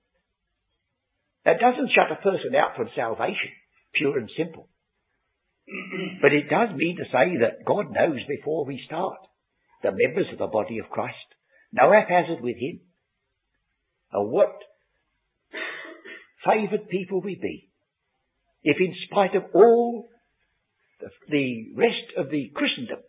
That 1.45 1.61
doesn't 1.61 1.91
shut 1.95 2.13
a 2.13 2.23
person 2.23 2.55
out 2.55 2.77
from 2.77 2.89
salvation, 2.95 3.51
pure 3.95 4.19
and 4.19 4.31
simple. 4.37 4.69
but 6.23 6.33
it 6.33 6.49
does 6.51 6.75
mean 6.75 6.97
to 6.97 7.05
say 7.05 7.39
that 7.41 7.65
God 7.67 7.87
knows 7.93 8.21
before 8.29 8.65
we 8.67 8.83
start 8.87 9.19
the 9.83 9.91
members 9.91 10.27
of 10.33 10.39
the 10.39 10.47
body 10.47 10.79
of 10.79 10.91
Christ. 10.91 11.17
No 11.73 11.91
haphazard 11.93 12.43
with 12.43 12.57
Him. 12.57 12.81
And 14.13 14.31
what 14.31 14.53
favoured 16.45 16.89
people 16.89 17.21
we 17.21 17.39
be 17.41 17.69
if 18.63 18.77
in 18.79 18.95
spite 19.11 19.35
of 19.35 19.45
all 19.55 20.09
the, 21.01 21.09
the 21.29 21.73
rest 21.77 22.17
of 22.17 22.31
the 22.31 22.51
Christendom 22.55 23.01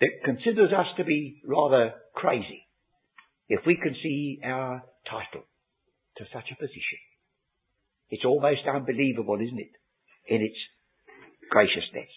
that 0.00 0.24
considers 0.24 0.70
us 0.72 0.86
to 0.96 1.04
be 1.04 1.40
rather 1.44 1.94
crazy, 2.14 2.66
if 3.48 3.60
we 3.66 3.76
can 3.76 3.94
see 4.02 4.40
our 4.44 4.82
title 5.08 5.46
to 6.18 6.24
such 6.32 6.44
a 6.52 6.56
position. 6.56 7.00
It's 8.10 8.24
almost 8.24 8.62
unbelievable, 8.66 9.36
isn't 9.40 9.58
it, 9.58 9.74
in 10.28 10.42
its 10.42 10.56
graciousness. 11.50 12.08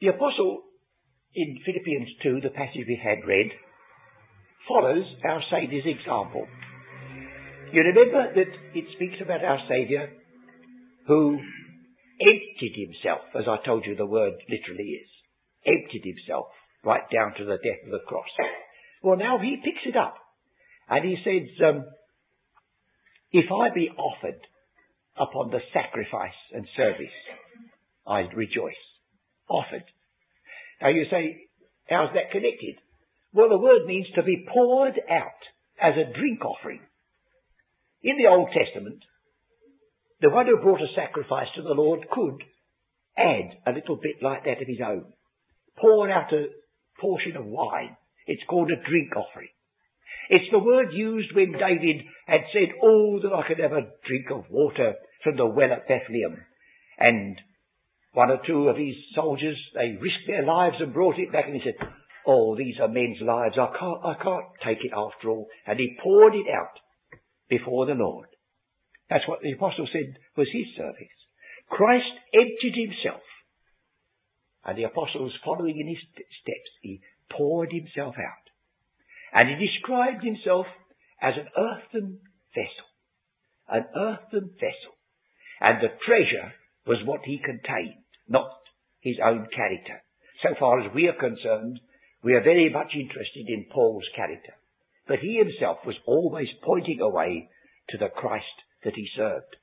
The 0.00 0.08
apostle 0.08 0.62
in 1.34 1.58
Philippians 1.66 2.08
2, 2.22 2.40
the 2.42 2.50
passage 2.50 2.86
we 2.86 3.00
had 3.02 3.26
read, 3.26 3.50
follows 4.68 5.04
our 5.24 5.42
Saviour's 5.50 5.86
example. 5.86 6.46
You 7.72 7.82
remember 7.82 8.32
that 8.34 8.52
it 8.78 8.84
speaks 8.94 9.18
about 9.20 9.44
our 9.44 9.58
Saviour 9.68 10.08
who 11.06 11.40
emptied 12.20 12.74
himself, 12.76 13.22
as 13.34 13.44
I 13.48 13.64
told 13.66 13.86
you 13.86 13.96
the 13.96 14.06
word 14.06 14.34
literally 14.48 15.02
is. 15.02 15.10
Emptied 15.66 16.04
himself 16.04 16.46
right 16.84 17.02
down 17.12 17.34
to 17.38 17.44
the 17.44 17.58
death 17.58 17.82
of 17.86 17.90
the 17.90 18.06
cross. 18.06 18.30
Well, 19.02 19.16
now 19.16 19.38
he 19.38 19.56
picks 19.64 19.86
it 19.86 19.96
up 19.96 20.16
and 20.88 21.04
he 21.04 21.16
says, 21.24 21.48
um, 21.64 21.84
if 23.32 23.46
I 23.52 23.74
be 23.74 23.90
offered 23.90 24.40
upon 25.16 25.50
the 25.50 25.60
sacrifice 25.72 26.38
and 26.52 26.66
service, 26.76 27.14
I 28.06 28.20
rejoice. 28.34 28.74
Offered. 29.48 29.84
Now 30.80 30.88
you 30.88 31.06
say, 31.10 31.48
how's 31.88 32.12
that 32.14 32.30
connected? 32.32 32.76
Well, 33.32 33.48
the 33.48 33.58
word 33.58 33.86
means 33.86 34.06
to 34.14 34.22
be 34.22 34.46
poured 34.52 35.00
out 35.10 35.40
as 35.80 35.94
a 35.94 36.12
drink 36.18 36.44
offering. 36.44 36.80
In 38.02 38.16
the 38.16 38.30
Old 38.30 38.48
Testament, 38.52 39.02
the 40.20 40.30
one 40.30 40.46
who 40.46 40.60
brought 40.62 40.80
a 40.80 40.94
sacrifice 40.94 41.48
to 41.56 41.62
the 41.62 41.74
Lord 41.74 42.06
could 42.10 42.42
add 43.16 43.58
a 43.66 43.72
little 43.72 43.96
bit 43.96 44.22
like 44.22 44.44
that 44.44 44.62
of 44.62 44.68
his 44.68 44.80
own. 44.84 45.04
Pour 45.78 46.10
out 46.10 46.32
a 46.32 46.46
portion 47.00 47.36
of 47.36 47.44
wine. 47.44 47.96
It's 48.28 48.44
called 48.48 48.70
a 48.70 48.76
drink 48.88 49.16
offering. 49.16 49.48
It's 50.28 50.50
the 50.52 50.58
word 50.58 50.92
used 50.92 51.34
when 51.34 51.52
David 51.52 52.04
had 52.26 52.42
said, 52.52 52.76
Oh, 52.82 53.18
that 53.22 53.32
I 53.32 53.48
could 53.48 53.58
have 53.58 53.72
a 53.72 53.88
drink 54.06 54.30
of 54.30 54.50
water 54.50 54.94
from 55.24 55.36
the 55.36 55.46
well 55.46 55.72
at 55.72 55.88
Bethlehem. 55.88 56.44
And 56.98 57.40
one 58.12 58.30
or 58.30 58.40
two 58.46 58.68
of 58.68 58.76
his 58.76 58.94
soldiers, 59.14 59.56
they 59.74 59.96
risked 59.96 60.28
their 60.28 60.44
lives 60.44 60.76
and 60.80 60.92
brought 60.92 61.18
it 61.18 61.32
back 61.32 61.46
and 61.46 61.54
he 61.54 61.62
said, 61.64 61.80
Oh, 62.26 62.54
these 62.54 62.76
are 62.78 62.88
men's 62.88 63.22
lives. 63.24 63.56
I 63.56 63.72
can't, 63.72 64.04
I 64.04 64.14
can't 64.22 64.46
take 64.62 64.84
it 64.84 64.92
after 64.92 65.30
all. 65.30 65.48
And 65.66 65.80
he 65.80 65.96
poured 66.02 66.34
it 66.34 66.52
out 66.52 66.76
before 67.48 67.86
the 67.86 67.94
Lord. 67.94 68.28
That's 69.08 69.26
what 69.26 69.40
the 69.40 69.52
apostle 69.52 69.88
said 69.90 70.20
was 70.36 70.48
his 70.52 70.76
service. 70.76 71.16
Christ 71.70 72.12
emptied 72.34 72.76
himself. 72.76 73.24
And 74.66 74.76
the 74.76 74.84
apostles 74.84 75.32
following 75.42 75.80
in 75.80 75.88
his 75.88 76.02
steps, 76.12 76.72
he 76.82 77.00
poured 77.30 77.70
himself 77.72 78.14
out. 78.18 78.46
And 79.32 79.48
he 79.48 79.66
described 79.66 80.24
himself 80.24 80.66
as 81.20 81.34
an 81.36 81.48
earthen 81.56 82.20
vessel. 82.54 82.88
An 83.68 83.84
earthen 83.94 84.50
vessel. 84.54 84.94
And 85.60 85.78
the 85.80 85.92
treasure 86.06 86.52
was 86.86 87.04
what 87.04 87.20
he 87.24 87.38
contained, 87.38 88.04
not 88.28 88.50
his 89.00 89.16
own 89.22 89.46
character. 89.54 90.02
So 90.42 90.54
far 90.58 90.80
as 90.80 90.94
we 90.94 91.08
are 91.08 91.18
concerned, 91.18 91.80
we 92.22 92.34
are 92.34 92.42
very 92.42 92.70
much 92.70 92.92
interested 92.94 93.46
in 93.48 93.66
Paul's 93.72 94.08
character. 94.16 94.54
But 95.06 95.18
he 95.18 95.36
himself 95.36 95.78
was 95.86 95.96
always 96.06 96.48
pointing 96.64 97.00
away 97.00 97.48
to 97.90 97.98
the 97.98 98.08
Christ 98.08 98.44
that 98.84 98.94
he 98.94 99.08
served. 99.16 99.56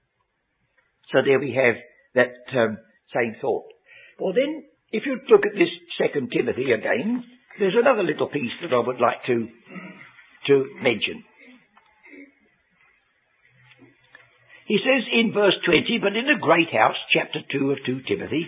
So 1.11 1.19
there 1.23 1.39
we 1.39 1.53
have 1.53 1.75
that 2.15 2.57
um, 2.57 2.77
same 3.13 3.35
thought. 3.41 3.65
Well 4.19 4.33
then, 4.33 4.65
if 4.91 5.03
you 5.05 5.19
look 5.29 5.45
at 5.45 5.57
this 5.57 5.69
second 5.99 6.31
Timothy 6.31 6.71
again, 6.71 7.23
there's 7.59 7.75
another 7.79 8.03
little 8.03 8.27
piece 8.27 8.51
that 8.61 8.73
I 8.73 8.79
would 8.79 8.99
like 8.99 9.23
to, 9.27 9.47
to 10.47 10.53
mention. 10.81 11.23
He 14.67 14.77
says 14.81 15.05
in 15.13 15.31
verse 15.31 15.55
20, 15.65 15.99
but 16.01 16.17
in 16.17 16.25
a 16.25 16.41
great 16.41 16.73
house, 16.73 16.97
chapter 17.13 17.39
2 17.51 17.71
of 17.71 17.77
2 17.85 18.01
Timothy, 18.09 18.47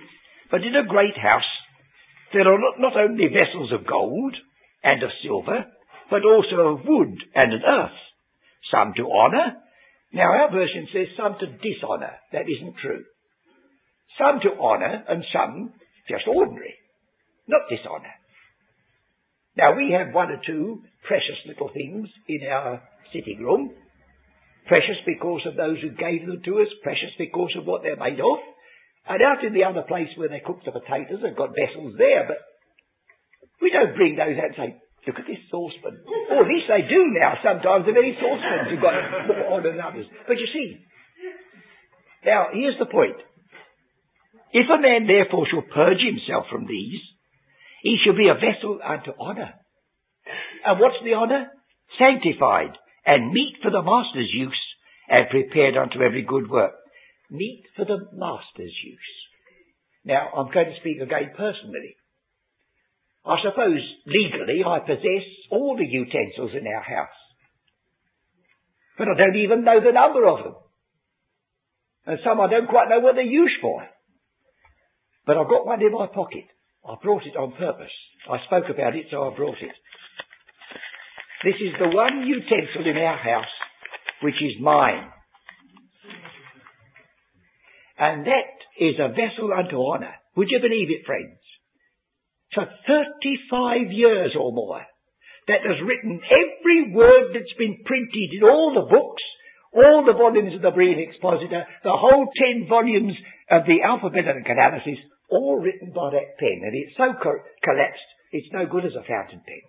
but 0.49 0.65
in 0.65 0.75
a 0.75 0.87
great 0.87 1.17
house 1.17 1.47
there 2.33 2.41
are 2.41 2.59
not, 2.59 2.79
not 2.79 2.97
only 2.97 3.27
vessels 3.29 3.71
of 3.71 3.87
gold 3.87 4.35
and 4.83 5.03
of 5.03 5.11
silver, 5.23 5.65
but 6.09 6.25
also 6.25 6.73
of 6.73 6.85
wood 6.85 7.15
and 7.35 7.53
of 7.53 7.61
earth, 7.61 7.99
some 8.71 8.93
to 8.97 9.05
honour. 9.05 9.61
Now 10.11 10.27
our 10.27 10.51
version 10.51 10.87
says 10.91 11.07
some 11.15 11.37
to 11.39 11.47
dishonour. 11.47 12.17
That 12.33 12.49
isn't 12.49 12.75
true. 12.81 13.03
Some 14.17 14.39
to 14.41 14.59
honour 14.59 15.03
and 15.07 15.23
some 15.31 15.73
just 16.09 16.27
ordinary, 16.27 16.75
not 17.47 17.69
dishonour. 17.69 18.16
Now 19.57 19.73
we 19.73 19.89
have 19.97 20.13
one 20.13 20.29
or 20.29 20.39
two 20.45 20.85
precious 21.09 21.41
little 21.49 21.73
things 21.73 22.07
in 22.29 22.45
our 22.45 22.81
sitting 23.11 23.41
room. 23.41 23.73
Precious 24.67 25.01
because 25.05 25.41
of 25.49 25.57
those 25.57 25.81
who 25.81 25.97
gave 25.97 26.27
them 26.27 26.41
to 26.45 26.61
us, 26.61 26.69
precious 26.83 27.09
because 27.17 27.55
of 27.57 27.65
what 27.65 27.81
they're 27.81 27.97
made 27.97 28.21
of. 28.21 28.37
And 29.09 29.23
out 29.23 29.43
in 29.43 29.53
the 29.53 29.63
other 29.63 29.81
place 29.87 30.11
where 30.15 30.29
they 30.29 30.43
cook 30.45 30.61
the 30.61 30.75
potatoes, 30.75 31.23
they've 31.23 31.35
got 31.35 31.55
vessels 31.57 31.95
there, 31.97 32.27
but 32.27 32.37
we 33.61 33.71
don't 33.71 33.95
bring 33.95 34.19
those 34.19 34.37
out 34.37 34.53
and 34.53 34.59
say, 34.59 34.69
look 35.07 35.17
at 35.17 35.25
this 35.25 35.41
saucepan. 35.49 36.03
Or 36.29 36.43
at 36.43 36.51
least 36.51 36.67
they 36.67 36.83
do 36.85 37.01
now 37.15 37.39
sometimes, 37.41 37.87
the 37.87 37.95
very 37.95 38.13
saucepans 38.19 38.75
have 38.75 38.83
got 38.83 38.93
more 39.25 39.57
on 39.57 39.63
than 39.63 39.79
others. 39.79 40.05
But 40.27 40.37
you 40.37 40.47
see, 40.51 40.83
now 42.27 42.51
here's 42.53 42.77
the 42.77 42.91
point. 42.91 43.15
If 44.51 44.67
a 44.69 44.77
man 44.77 45.07
therefore 45.07 45.47
shall 45.49 45.63
purge 45.63 46.03
himself 46.03 46.51
from 46.51 46.67
these, 46.67 46.99
he 47.81 47.97
shall 48.03 48.15
be 48.15 48.29
a 48.29 48.33
vessel 48.33 48.79
unto 48.83 49.11
honour. 49.19 49.53
And 50.65 50.79
what's 50.79 50.97
the 51.03 51.13
honour? 51.13 51.47
Sanctified 51.97 52.77
and 53.05 53.31
meet 53.31 53.55
for 53.61 53.71
the 53.71 53.81
master's 53.81 54.31
use 54.33 54.59
and 55.07 55.29
prepared 55.29 55.77
unto 55.77 56.01
every 56.01 56.23
good 56.23 56.49
work. 56.49 56.73
Meet 57.29 57.63
for 57.75 57.85
the 57.85 57.99
master's 58.13 58.75
use. 58.83 59.11
Now, 60.03 60.29
I'm 60.35 60.51
going 60.51 60.67
to 60.67 60.79
speak 60.79 61.01
again 61.01 61.31
personally. 61.35 61.95
I 63.25 63.35
suppose 63.43 63.83
legally 64.05 64.63
I 64.65 64.79
possess 64.79 65.27
all 65.51 65.75
the 65.77 65.85
utensils 65.85 66.51
in 66.55 66.65
our 66.65 66.81
house. 66.81 67.19
But 68.97 69.07
I 69.09 69.17
don't 69.17 69.35
even 69.35 69.63
know 69.63 69.79
the 69.79 69.91
number 69.91 70.27
of 70.27 70.43
them. 70.43 70.55
And 72.05 72.19
some 72.23 72.39
I 72.39 72.49
don't 72.49 72.69
quite 72.69 72.87
know 72.89 72.99
what 72.99 73.15
they're 73.15 73.23
used 73.23 73.59
for. 73.61 73.83
But 75.25 75.37
I've 75.37 75.49
got 75.49 75.65
one 75.67 75.81
in 75.81 75.91
my 75.91 76.07
pocket. 76.07 76.47
I 76.85 76.95
brought 77.01 77.23
it 77.25 77.37
on 77.37 77.53
purpose. 77.53 77.93
I 78.29 78.37
spoke 78.45 78.69
about 78.73 78.95
it, 78.95 79.05
so 79.11 79.31
I 79.31 79.35
brought 79.35 79.61
it. 79.61 79.75
This 81.43 81.55
is 81.61 81.73
the 81.79 81.95
one 81.95 82.25
utensil 82.25 82.89
in 82.89 82.97
our 82.97 83.17
house 83.17 83.53
which 84.21 84.41
is 84.41 84.61
mine. 84.61 85.09
And 87.97 88.25
that 88.25 88.53
is 88.79 88.95
a 88.99 89.09
vessel 89.09 89.53
unto 89.53 89.77
honour. 89.77 90.13
Would 90.35 90.49
you 90.49 90.59
believe 90.61 90.89
it, 90.89 91.05
friends? 91.05 91.37
For 92.53 92.65
35 92.65 93.91
years 93.91 94.35
or 94.39 94.51
more, 94.53 94.81
that 95.47 95.61
has 95.65 95.77
written 95.81 96.19
every 96.25 96.93
word 96.93 97.33
that's 97.33 97.57
been 97.57 97.77
printed 97.85 98.29
in 98.37 98.43
all 98.43 98.73
the 98.73 98.89
books, 98.89 99.23
all 99.73 100.05
the 100.05 100.17
volumes 100.17 100.55
of 100.55 100.61
the 100.61 100.71
Berean 100.71 101.01
Expositor, 101.01 101.65
the 101.83 101.95
whole 101.97 102.27
10 102.59 102.67
volumes 102.69 103.13
of 103.49 103.63
the 103.65 103.81
Alphabetic 103.85 104.45
Analysis, 104.45 104.97
all 105.29 105.59
written 105.59 105.91
by 105.91 106.11
that 106.11 106.39
pen, 106.39 106.63
and 106.63 106.73
it's 106.73 106.95
so 106.97 107.13
co- 107.21 107.43
collapsed, 107.63 108.09
it's 108.31 108.51
no 108.53 108.65
good 108.65 108.85
as 108.85 108.95
a 108.95 109.07
fountain 109.07 109.41
pen. 109.43 109.63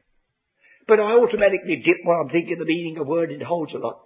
But 0.86 1.00
I 1.00 1.18
automatically 1.20 1.82
dip 1.84 2.00
when 2.04 2.16
I'm 2.16 2.32
thinking 2.32 2.56
the 2.58 2.64
meaning 2.64 2.96
of 2.96 3.06
a 3.06 3.10
word, 3.10 3.30
it 3.30 3.42
holds 3.42 3.74
a 3.74 3.78
lot. 3.78 4.00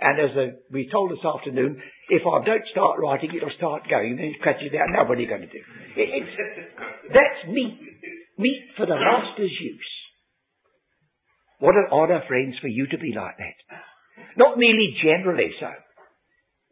And 0.00 0.18
as 0.18 0.34
a, 0.36 0.46
we 0.70 0.90
told 0.90 1.10
this 1.10 1.24
afternoon, 1.24 1.80
if 2.10 2.22
I 2.26 2.44
don't 2.44 2.66
start 2.70 2.98
writing, 2.98 3.30
it'll 3.34 3.54
start 3.56 3.88
going, 3.88 4.12
and 4.12 4.18
then 4.18 4.34
it 4.34 4.42
crashes 4.42 4.74
out. 4.74 4.90
Now 4.90 5.08
what 5.08 5.18
are 5.18 5.22
you 5.22 5.28
going 5.30 5.46
to 5.46 5.54
do? 5.54 5.62
It, 5.96 6.24
that's 7.14 7.48
meet. 7.48 7.78
Meet 8.38 8.62
for 8.76 8.86
the 8.86 8.94
master's 8.94 9.54
use. 9.60 9.92
What 11.58 11.74
an 11.74 11.90
honour, 11.90 12.22
friends, 12.28 12.54
for 12.60 12.68
you 12.68 12.86
to 12.86 12.98
be 12.98 13.12
like 13.14 13.36
that. 13.38 13.58
Not 14.36 14.58
merely 14.58 14.94
generally 15.02 15.50
so, 15.58 15.70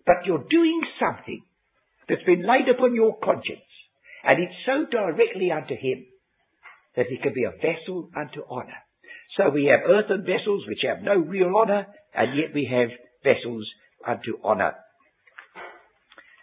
but 0.06 0.22
you're 0.24 0.46
doing 0.48 0.80
something 1.00 1.42
that's 2.08 2.22
been 2.22 2.46
laid 2.46 2.70
upon 2.70 2.94
your 2.94 3.18
conscience 3.18 3.65
and 4.26 4.42
it's 4.42 4.58
so 4.66 4.84
directly 4.90 5.52
unto 5.52 5.74
him 5.74 6.04
that 6.96 7.06
he 7.06 7.18
can 7.18 7.32
be 7.32 7.44
a 7.44 7.50
vessel 7.50 8.10
unto 8.16 8.42
honour. 8.50 8.82
So 9.36 9.50
we 9.50 9.66
have 9.66 9.88
earthen 9.88 10.26
vessels 10.26 10.64
which 10.66 10.82
have 10.82 11.02
no 11.02 11.14
real 11.14 11.54
honour, 11.54 11.86
and 12.12 12.36
yet 12.36 12.52
we 12.52 12.68
have 12.70 12.88
vessels 13.22 13.68
unto 14.06 14.42
honour. 14.42 14.74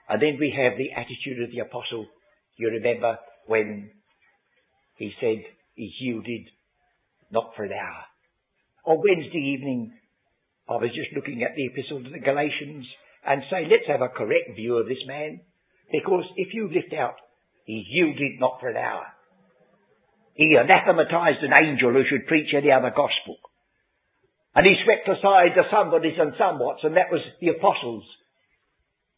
And 0.08 0.22
then 0.22 0.38
we 0.40 0.54
have 0.56 0.78
the 0.78 0.92
attitude 0.94 1.44
of 1.44 1.52
the 1.52 1.60
apostle. 1.60 2.08
You 2.58 2.70
remember 2.70 3.18
when 3.48 3.90
he 4.96 5.12
said 5.20 5.44
he 5.76 5.92
yielded 6.00 6.48
not 7.32 7.52
for 7.56 7.64
an 7.64 7.74
hour. 7.74 8.04
On 8.86 9.02
Wednesday 9.04 9.58
evening, 9.58 9.92
I 10.70 10.74
was 10.74 10.92
just 10.96 11.16
looking 11.16 11.44
at 11.44 11.56
the 11.56 11.66
epistle 11.66 12.04
to 12.04 12.10
the 12.10 12.20
Galatians 12.20 12.86
and 13.26 13.42
say, 13.50 13.68
let's 13.70 13.88
have 13.88 14.02
a 14.02 14.14
correct 14.14 14.56
view 14.56 14.78
of 14.78 14.88
this 14.88 15.04
man. 15.08 15.42
Because 15.92 16.26
if 16.38 16.54
you 16.54 16.70
lift 16.72 16.94
out 16.94 17.16
he 17.66 17.86
yielded 17.88 18.40
not 18.40 18.60
for 18.60 18.70
an 18.70 18.78
hour. 18.78 19.06
He 20.36 20.56
anathematized 20.56 21.44
an 21.44 21.54
angel 21.54 21.94
who 21.94 22.04
should 22.10 22.28
preach 22.28 22.54
any 22.56 22.72
other 22.72 22.90
gospel. 22.90 23.38
And 24.56 24.66
he 24.66 24.76
swept 24.84 25.08
aside 25.08 25.56
the 25.56 25.64
somebodies 25.72 26.18
and 26.20 26.34
somewhats, 26.34 26.84
and 26.84 26.98
that 26.98 27.12
was 27.12 27.22
the 27.40 27.50
apostles. 27.50 28.04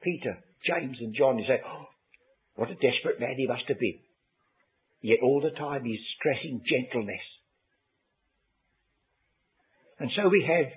Peter, 0.02 0.38
James 0.66 0.98
and 1.00 1.16
John. 1.16 1.38
He 1.38 1.46
said, 1.48 1.62
oh, 1.66 1.86
what 2.56 2.70
a 2.70 2.76
desperate 2.76 3.20
man 3.20 3.36
he 3.38 3.48
must 3.48 3.64
have 3.68 3.80
been. 3.80 4.00
Yet 5.02 5.20
all 5.24 5.42
the 5.42 5.52
time 5.52 5.84
he's 5.84 6.00
stressing 6.18 6.62
gentleness. 6.68 7.22
And 10.00 10.10
so 10.16 10.30
we 10.30 10.46
have 10.48 10.72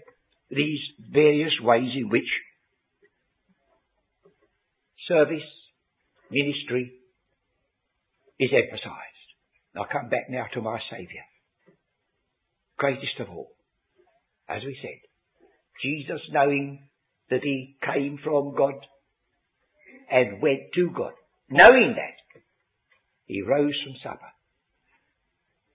these 0.51 0.81
various 1.13 1.53
ways 1.63 1.91
in 1.97 2.09
which 2.09 2.29
service, 5.09 5.47
ministry, 6.31 6.93
is 8.39 8.51
emphasized. 8.53 9.29
I 9.77 9.83
come 9.93 10.09
back 10.09 10.31
now 10.31 10.47
to 10.55 10.63
my 10.63 10.79
Saviour. 10.91 11.25
Greatest 12.79 13.21
of 13.21 13.29
all. 13.29 13.51
As 14.49 14.63
we 14.65 14.77
said, 14.81 14.99
Jesus 15.83 16.21
knowing 16.31 16.89
that 17.31 17.43
he 17.43 17.77
came 17.85 18.19
from 18.23 18.55
God 18.57 18.75
and 20.11 20.41
went 20.41 20.73
to 20.75 20.91
God. 20.97 21.13
Knowing 21.51 21.95
that, 21.97 22.41
he 23.27 23.43
rose 23.43 23.75
from 23.85 23.95
supper. 24.03 24.33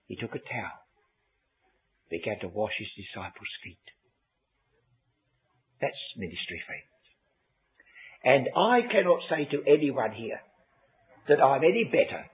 He 0.06 0.16
took 0.16 0.34
a 0.34 0.38
towel, 0.38 0.78
began 2.10 2.40
to 2.40 2.48
wash 2.48 2.72
his 2.78 2.88
disciples' 2.96 3.56
feet. 3.62 3.78
That's 5.80 5.94
ministry, 6.16 6.60
friends. 6.66 6.90
And 8.24 8.48
I 8.56 8.80
cannot 8.90 9.20
say 9.28 9.44
to 9.50 9.70
anyone 9.70 10.12
here 10.12 10.40
that 11.28 11.42
I'm 11.42 11.62
any 11.62 11.84
better 11.84 12.24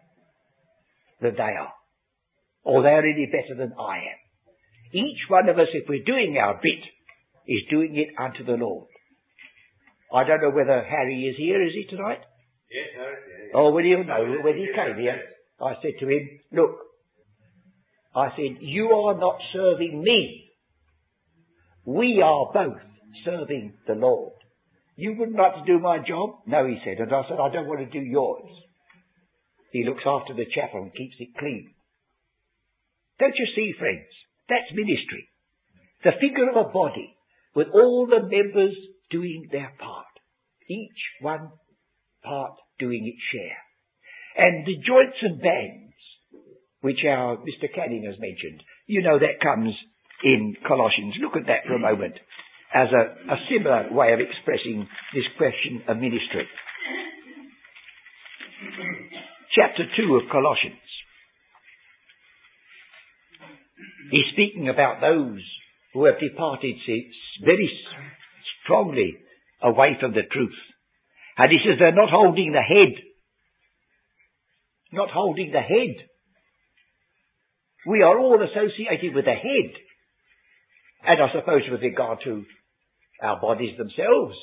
than 1.20 1.34
they 1.36 1.54
are, 1.58 1.72
or 2.62 2.82
they're 2.82 3.06
any 3.06 3.26
better 3.26 3.54
than 3.58 3.72
I 3.78 3.96
am. 3.96 4.20
Each 4.92 5.20
one 5.28 5.48
of 5.48 5.58
us, 5.58 5.68
if 5.72 5.88
we're 5.88 6.04
doing 6.04 6.36
our 6.38 6.54
bit, 6.54 6.82
is 7.46 7.62
doing 7.70 7.96
it 7.96 8.08
unto 8.20 8.44
the 8.44 8.58
Lord. 8.58 8.88
I 10.12 10.24
don't 10.24 10.42
know 10.42 10.50
whether 10.50 10.82
Harry 10.82 11.22
is 11.24 11.36
here, 11.36 11.62
is 11.64 11.72
he 11.72 11.86
tonight? 11.88 12.20
Yes, 12.70 12.88
Harry. 12.96 13.16
Yes. 13.44 13.52
Oh, 13.54 13.70
well, 13.70 13.84
he'll 13.84 14.04
know. 14.04 14.42
When 14.42 14.56
he 14.56 14.68
came 14.74 14.98
here, 14.98 15.20
I 15.60 15.74
said 15.82 15.92
to 16.00 16.08
him, 16.08 16.28
look, 16.52 16.76
I 18.14 18.30
said, 18.30 18.58
you 18.60 18.90
are 18.90 19.16
not 19.18 19.38
serving 19.52 20.02
me. 20.02 20.50
We 21.84 22.22
are 22.24 22.50
both 22.52 22.80
serving 23.24 23.74
the 23.86 23.94
Lord. 23.94 24.32
You 24.96 25.14
wouldn't 25.18 25.38
like 25.38 25.54
to 25.54 25.64
do 25.64 25.78
my 25.78 25.98
job? 25.98 26.40
No, 26.46 26.66
he 26.66 26.78
said. 26.84 26.98
And 26.98 27.12
I 27.12 27.22
said, 27.28 27.38
I 27.40 27.52
don't 27.52 27.66
want 27.66 27.80
to 27.80 27.86
do 27.86 28.04
yours. 28.04 28.50
He 29.72 29.84
looks 29.84 30.02
after 30.06 30.34
the 30.34 30.50
chapel 30.52 30.82
and 30.82 30.94
keeps 30.94 31.16
it 31.18 31.38
clean. 31.38 31.72
Don't 33.18 33.36
you 33.36 33.46
see, 33.54 33.72
friends? 33.78 34.08
That's 34.48 34.72
ministry. 34.74 35.28
The 36.02 36.16
figure 36.20 36.50
of 36.50 36.56
a 36.56 36.72
body 36.72 37.14
with 37.54 37.68
all 37.72 38.06
the 38.06 38.22
members 38.22 38.74
doing 39.10 39.48
their 39.52 39.72
part. 39.78 40.06
Each 40.68 41.02
one 41.20 41.50
part 42.24 42.52
doing 42.78 43.06
its 43.06 43.22
share. 43.32 43.58
And 44.36 44.66
the 44.66 44.76
joints 44.76 45.18
and 45.22 45.40
bands, 45.40 45.94
which 46.80 47.04
our 47.06 47.36
Mr. 47.36 47.68
Canning 47.74 48.04
has 48.04 48.18
mentioned, 48.18 48.62
you 48.86 49.02
know 49.02 49.18
that 49.18 49.42
comes 49.42 49.74
in 50.24 50.56
Colossians. 50.66 51.14
Look 51.20 51.36
at 51.36 51.46
that 51.46 51.66
for 51.66 51.74
a 51.74 51.78
moment 51.78 52.14
as 52.74 52.88
a, 52.92 53.32
a 53.32 53.36
similar 53.50 53.92
way 53.92 54.12
of 54.12 54.20
expressing 54.20 54.88
this 55.14 55.24
question 55.36 55.82
of 55.88 55.96
ministry. 55.96 56.46
Chapter 59.54 59.84
2 59.96 60.14
of 60.14 60.30
Colossians. 60.30 60.78
He's 64.10 64.30
speaking 64.32 64.68
about 64.68 65.00
those 65.00 65.42
who 65.92 66.04
have 66.06 66.20
departed 66.20 66.76
very 67.44 67.70
strongly 68.62 69.16
away 69.62 69.96
from 70.00 70.12
the 70.12 70.22
truth. 70.30 70.54
And 71.36 71.48
he 71.50 71.58
says 71.64 71.78
they're 71.78 71.94
not 71.94 72.10
holding 72.10 72.52
the 72.52 72.62
head. 72.62 72.94
Not 74.92 75.10
holding 75.10 75.50
the 75.52 75.60
head. 75.60 75.96
We 77.86 78.02
are 78.02 78.18
all 78.18 78.38
associated 78.42 79.14
with 79.14 79.24
the 79.24 79.32
head. 79.32 79.72
And 81.06 81.22
I 81.22 81.32
suppose 81.32 81.62
with 81.70 81.80
regard 81.80 82.18
to 82.24 82.44
our 83.22 83.40
bodies 83.40 83.76
themselves, 83.76 84.36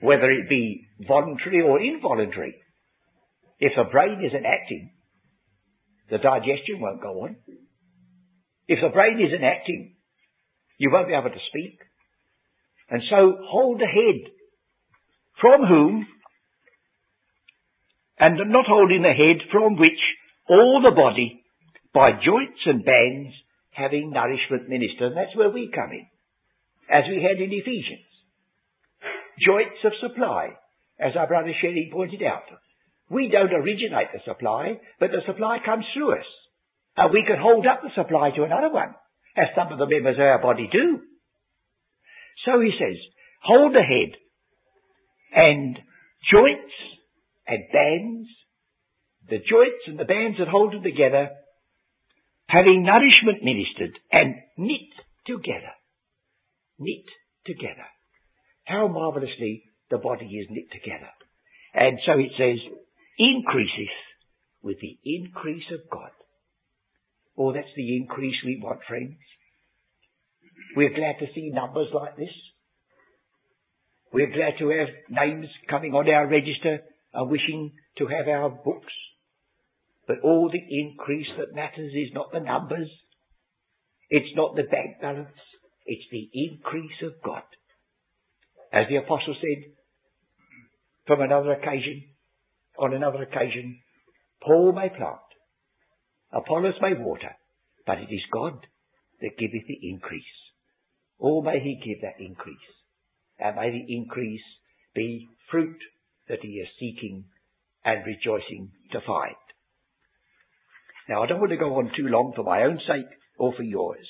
whether 0.00 0.30
it 0.30 0.48
be 0.48 0.86
voluntary 1.06 1.62
or 1.62 1.80
involuntary. 1.80 2.56
If 3.64 3.72
the 3.76 3.88
brain 3.90 4.20
isn't 4.20 4.44
acting, 4.44 4.90
the 6.10 6.18
digestion 6.18 6.80
won't 6.80 7.00
go 7.00 7.24
on. 7.24 7.36
If 8.68 8.80
the 8.82 8.92
brain 8.92 9.16
isn't 9.16 9.42
acting, 9.42 9.96
you 10.76 10.90
won't 10.92 11.08
be 11.08 11.14
able 11.14 11.30
to 11.30 11.48
speak. 11.48 11.80
And 12.90 13.00
so 13.08 13.38
hold 13.48 13.80
the 13.80 13.88
head. 13.88 14.30
From 15.40 15.64
whom? 15.66 16.06
And 18.18 18.36
not 18.52 18.66
holding 18.68 19.00
the 19.00 19.16
head 19.16 19.48
from 19.50 19.76
which 19.76 20.02
all 20.46 20.82
the 20.84 20.94
body, 20.94 21.42
by 21.94 22.10
joints 22.12 22.60
and 22.66 22.84
bands, 22.84 23.32
having 23.70 24.10
nourishment 24.10 24.68
ministered. 24.68 25.12
And 25.12 25.16
that's 25.16 25.36
where 25.36 25.48
we 25.48 25.72
come 25.74 25.90
in 25.90 26.06
as 26.90 27.04
we 27.08 27.22
had 27.22 27.40
in 27.40 27.48
Ephesians. 27.50 28.12
Joints 29.40 29.80
of 29.84 29.92
supply, 30.02 30.50
as 31.00 31.16
our 31.16 31.26
brother 31.26 31.52
Shering 31.62 31.88
pointed 31.90 32.22
out. 32.22 32.44
We 33.10 33.28
don't 33.28 33.52
originate 33.52 34.08
the 34.12 34.20
supply, 34.24 34.80
but 34.98 35.10
the 35.10 35.22
supply 35.26 35.58
comes 35.64 35.84
through 35.94 36.18
us. 36.18 36.26
And 36.96 37.12
we 37.12 37.24
can 37.26 37.38
hold 37.38 37.66
up 37.66 37.82
the 37.82 37.90
supply 37.94 38.30
to 38.30 38.44
another 38.44 38.72
one, 38.72 38.94
as 39.36 39.48
some 39.56 39.72
of 39.72 39.78
the 39.78 39.86
members 39.86 40.16
of 40.16 40.22
our 40.22 40.40
body 40.40 40.68
do. 40.70 41.00
So 42.46 42.60
he 42.60 42.70
says, 42.78 42.96
hold 43.42 43.74
the 43.74 43.82
head 43.82 44.16
and 45.34 45.76
joints 46.30 46.74
and 47.46 47.60
bands, 47.72 48.28
the 49.28 49.38
joints 49.38 49.84
and 49.86 49.98
the 49.98 50.04
bands 50.04 50.38
that 50.38 50.48
hold 50.48 50.74
it 50.74 50.82
together, 50.82 51.30
having 52.46 52.84
nourishment 52.84 53.42
ministered 53.42 53.98
and 54.12 54.34
knit 54.56 54.92
together 55.26 55.74
knit 56.78 57.06
together. 57.46 57.86
How 58.64 58.88
marvelously 58.88 59.64
the 59.90 59.98
body 59.98 60.26
is 60.26 60.48
knit 60.50 60.70
together. 60.72 61.10
And 61.74 61.98
so 62.06 62.12
it 62.18 62.32
says, 62.38 62.58
increases 63.18 63.92
with 64.62 64.78
the 64.80 64.98
increase 65.04 65.64
of 65.72 65.88
God. 65.90 66.10
Oh, 67.36 67.52
that's 67.52 67.74
the 67.76 67.96
increase 67.96 68.36
we 68.44 68.60
want, 68.62 68.80
friends. 68.88 69.16
We're 70.76 70.94
glad 70.94 71.18
to 71.20 71.26
see 71.34 71.50
numbers 71.52 71.88
like 71.92 72.16
this. 72.16 72.34
We're 74.12 74.32
glad 74.32 74.58
to 74.58 74.68
have 74.70 74.88
names 75.10 75.48
coming 75.68 75.92
on 75.92 76.08
our 76.08 76.28
register 76.28 76.80
and 77.12 77.30
wishing 77.30 77.72
to 77.98 78.06
have 78.06 78.28
our 78.28 78.50
books. 78.50 78.92
But 80.06 80.20
all 80.22 80.50
the 80.50 80.62
increase 80.78 81.26
that 81.38 81.54
matters 81.54 81.92
is 81.92 82.14
not 82.14 82.30
the 82.32 82.40
numbers. 82.40 82.90
It's 84.10 84.36
not 84.36 84.54
the 84.54 84.62
bank 84.62 85.00
balance. 85.00 85.28
It's 85.86 86.06
the 86.10 86.30
increase 86.32 87.02
of 87.02 87.12
God. 87.24 87.42
As 88.72 88.86
the 88.88 88.96
apostle 88.96 89.34
said 89.40 89.72
from 91.06 91.20
another 91.20 91.52
occasion, 91.52 92.04
on 92.78 92.94
another 92.94 93.22
occasion, 93.22 93.80
Paul 94.42 94.72
may 94.72 94.88
plant, 94.88 95.20
Apollos 96.32 96.74
may 96.80 96.94
water, 96.94 97.36
but 97.86 97.98
it 97.98 98.08
is 98.10 98.22
God 98.32 98.66
that 99.20 99.38
giveth 99.38 99.66
the 99.68 99.88
increase. 99.88 100.22
Or 101.18 101.42
may 101.42 101.60
he 101.60 101.80
give 101.84 102.02
that 102.02 102.22
increase. 102.22 102.56
And 103.38 103.56
may 103.56 103.70
the 103.70 103.94
increase 103.94 104.42
be 104.94 105.28
fruit 105.50 105.78
that 106.28 106.40
he 106.42 106.58
is 106.58 106.68
seeking 106.78 107.24
and 107.84 108.04
rejoicing 108.04 108.70
to 108.92 109.00
find. 109.06 109.36
Now 111.08 111.22
I 111.22 111.26
don't 111.26 111.40
want 111.40 111.50
to 111.52 111.56
go 111.56 111.76
on 111.76 111.92
too 111.96 112.08
long 112.08 112.32
for 112.34 112.42
my 112.42 112.62
own 112.62 112.80
sake 112.86 113.10
or 113.38 113.52
for 113.54 113.62
yours. 113.62 114.06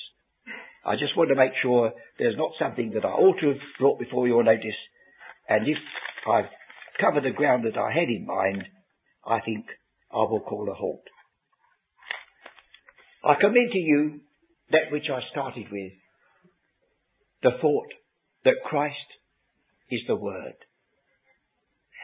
I 0.85 0.95
just 0.95 1.17
want 1.17 1.29
to 1.29 1.35
make 1.35 1.51
sure 1.61 1.91
there's 2.17 2.37
not 2.37 2.51
something 2.59 2.91
that 2.93 3.05
I 3.05 3.09
ought 3.09 3.39
to 3.41 3.47
have 3.49 3.61
brought 3.79 3.99
before 3.99 4.27
your 4.27 4.43
notice. 4.43 4.77
And 5.49 5.67
if 5.67 5.77
I've 6.29 6.49
covered 6.99 7.23
the 7.23 7.35
ground 7.35 7.65
that 7.65 7.79
I 7.79 7.91
had 7.91 8.09
in 8.09 8.25
mind, 8.25 8.63
I 9.25 9.39
think 9.41 9.65
I 10.11 10.17
will 10.17 10.41
call 10.41 10.69
a 10.69 10.73
halt. 10.73 11.03
I 13.23 13.33
commend 13.39 13.71
to 13.71 13.79
you 13.79 14.19
that 14.71 14.91
which 14.91 15.05
I 15.11 15.19
started 15.31 15.65
with, 15.71 15.93
the 17.41 17.51
thought 17.61 17.87
that 18.43 18.63
Christ 18.65 18.95
is 19.89 20.01
the 20.07 20.15
Word, 20.15 20.55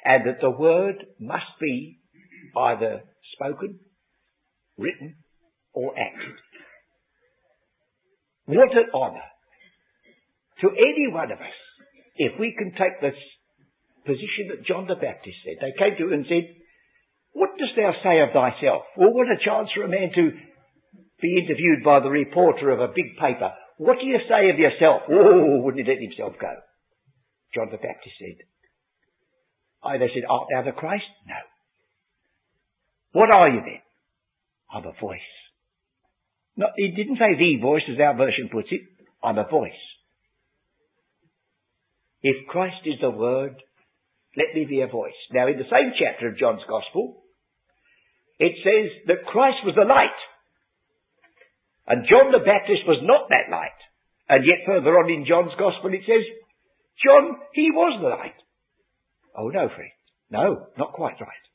and 0.04 0.28
that 0.28 0.42
the 0.42 0.50
Word 0.50 0.96
must 1.20 1.60
be 1.60 2.00
either 2.58 3.02
spoken, 3.36 3.80
written, 4.78 5.16
or 5.74 5.94
acted. 5.98 6.36
What 8.46 8.72
an 8.72 8.90
honour 8.94 9.22
to 10.62 10.70
any 10.70 11.08
one 11.12 11.32
of 11.32 11.40
us 11.40 11.54
if 12.16 12.40
we 12.40 12.56
can 12.58 12.72
take 12.72 13.00
this 13.02 13.18
position 14.06 14.50
that 14.50 14.66
John 14.66 14.88
the 14.88 14.96
Baptist 14.96 15.38
said. 15.44 15.62
They 15.62 15.74
came 15.78 15.98
to 15.98 16.08
him 16.08 16.14
and 16.14 16.26
said, 16.28 16.56
What 17.34 17.58
dost 17.58 17.76
thou 17.76 17.94
say 18.04 18.22
of 18.22 18.34
thyself? 18.34 18.84
Well, 18.98 19.14
what 19.14 19.28
a 19.28 19.40
chance 19.44 19.70
for 19.76 19.84
a 19.84 19.90
man 19.90 20.12
to 20.16 20.32
be 21.22 21.38
interviewed 21.38 21.84
by 21.84 22.00
the 22.00 22.10
reporter 22.10 22.72
of 22.72 22.80
a 22.80 22.94
big 22.94 23.18
paper. 23.20 23.54
What 23.78 24.00
do 24.00 24.06
you 24.06 24.20
say 24.28 24.50
of 24.50 24.60
yourself? 24.60 25.04
Oh, 25.10 25.62
wouldn't 25.62 25.86
he 25.86 25.90
let 25.90 26.02
himself 26.02 26.34
go? 26.40 26.54
John 27.54 27.70
the 27.72 27.78
Baptist 27.78 28.16
said. 28.18 28.46
I, 29.84 29.98
they 29.98 30.10
said, 30.14 30.30
Art 30.30 30.48
thou 30.54 30.64
the 30.64 30.72
Christ? 30.72 31.10
No. 31.28 31.40
What 33.14 33.32
are 33.32 33.50
you 33.50 33.62
then? 33.62 33.82
I'm 34.74 34.86
a 34.86 34.94
voice 35.00 35.20
no, 36.58 36.68
he 36.76 36.92
didn't 36.92 37.18
say 37.18 37.36
the 37.38 37.62
voice 37.62 37.84
as 37.92 38.00
our 38.00 38.16
version 38.16 38.50
puts 38.52 38.68
it. 38.72 38.82
I'm 39.24 39.38
a 39.38 39.48
voice. 39.48 39.72
If 42.22 42.48
Christ 42.48 42.86
is 42.86 43.00
the 43.02 43.10
Word, 43.10 43.56
let 44.38 44.56
me 44.56 44.66
be 44.66 44.82
a 44.82 44.88
voice. 44.88 45.18
Now 45.32 45.48
in 45.48 45.58
the 45.58 45.70
same 45.72 45.92
chapter 45.98 46.30
of 46.30 46.38
John's 46.38 46.64
Gospel, 46.68 47.24
it 48.40 48.54
says 48.64 48.90
that 49.08 49.28
Christ 49.28 49.60
was 49.66 49.76
the 49.76 49.86
light. 49.86 50.20
And 51.88 52.08
John 52.08 52.32
the 52.32 52.40
Baptist 52.40 52.88
was 52.88 53.04
not 53.04 53.30
that 53.30 53.52
light. 53.52 53.80
And 54.30 54.46
yet 54.46 54.66
further 54.66 54.96
on 54.98 55.12
in 55.12 55.26
John's 55.28 55.52
Gospel 55.60 55.94
it 55.94 56.08
says, 56.08 56.24
John, 57.04 57.36
he 57.54 57.70
was 57.72 58.00
the 58.02 58.10
light. 58.10 58.40
Oh 59.38 59.50
no, 59.50 59.68
friend. 59.68 59.92
No, 60.32 60.68
not 60.78 60.94
quite 60.94 61.20
right. 61.20 61.46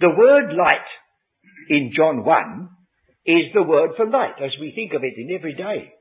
The 0.00 0.10
word 0.10 0.52
light 0.52 0.88
in 1.70 1.92
John 1.96 2.24
1 2.24 2.68
is 3.26 3.52
the 3.54 3.62
word 3.62 3.90
for 3.96 4.06
light 4.06 4.36
as 4.44 4.52
we 4.60 4.72
think 4.74 4.92
of 4.92 5.02
it 5.02 5.14
in 5.16 5.34
every 5.34 5.54
day. 5.54 5.92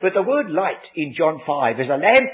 But 0.00 0.12
the 0.14 0.22
word 0.22 0.50
light 0.50 0.84
in 0.94 1.14
John 1.16 1.40
5 1.44 1.80
is 1.80 1.88
a 1.88 1.98
lamp. 1.98 2.30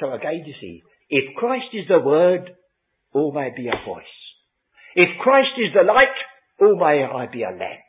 So 0.00 0.12
again 0.12 0.42
you 0.46 0.54
see, 0.60 0.82
if 1.08 1.34
Christ 1.36 1.66
is 1.72 1.86
the 1.88 2.00
word, 2.00 2.50
all 3.12 3.32
may 3.32 3.50
be 3.54 3.68
a 3.68 3.86
voice. 3.86 4.04
If 4.94 5.08
Christ 5.20 5.50
is 5.58 5.72
the 5.74 5.86
light, 5.86 6.14
all 6.60 6.76
may 6.76 7.04
I 7.04 7.26
be 7.30 7.42
a 7.42 7.50
lamp. 7.50 7.88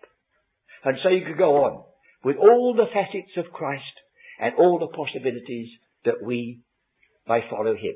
And 0.83 0.97
so 1.01 1.09
you 1.09 1.25
could 1.25 1.37
go 1.37 1.65
on 1.65 1.83
with 2.23 2.37
all 2.37 2.75
the 2.75 2.85
facets 2.93 3.37
of 3.37 3.53
Christ 3.53 3.83
and 4.39 4.53
all 4.57 4.79
the 4.79 4.95
possibilities 4.95 5.69
that 6.03 6.23
we 6.23 6.61
may 7.27 7.41
follow 7.49 7.73
him. 7.73 7.95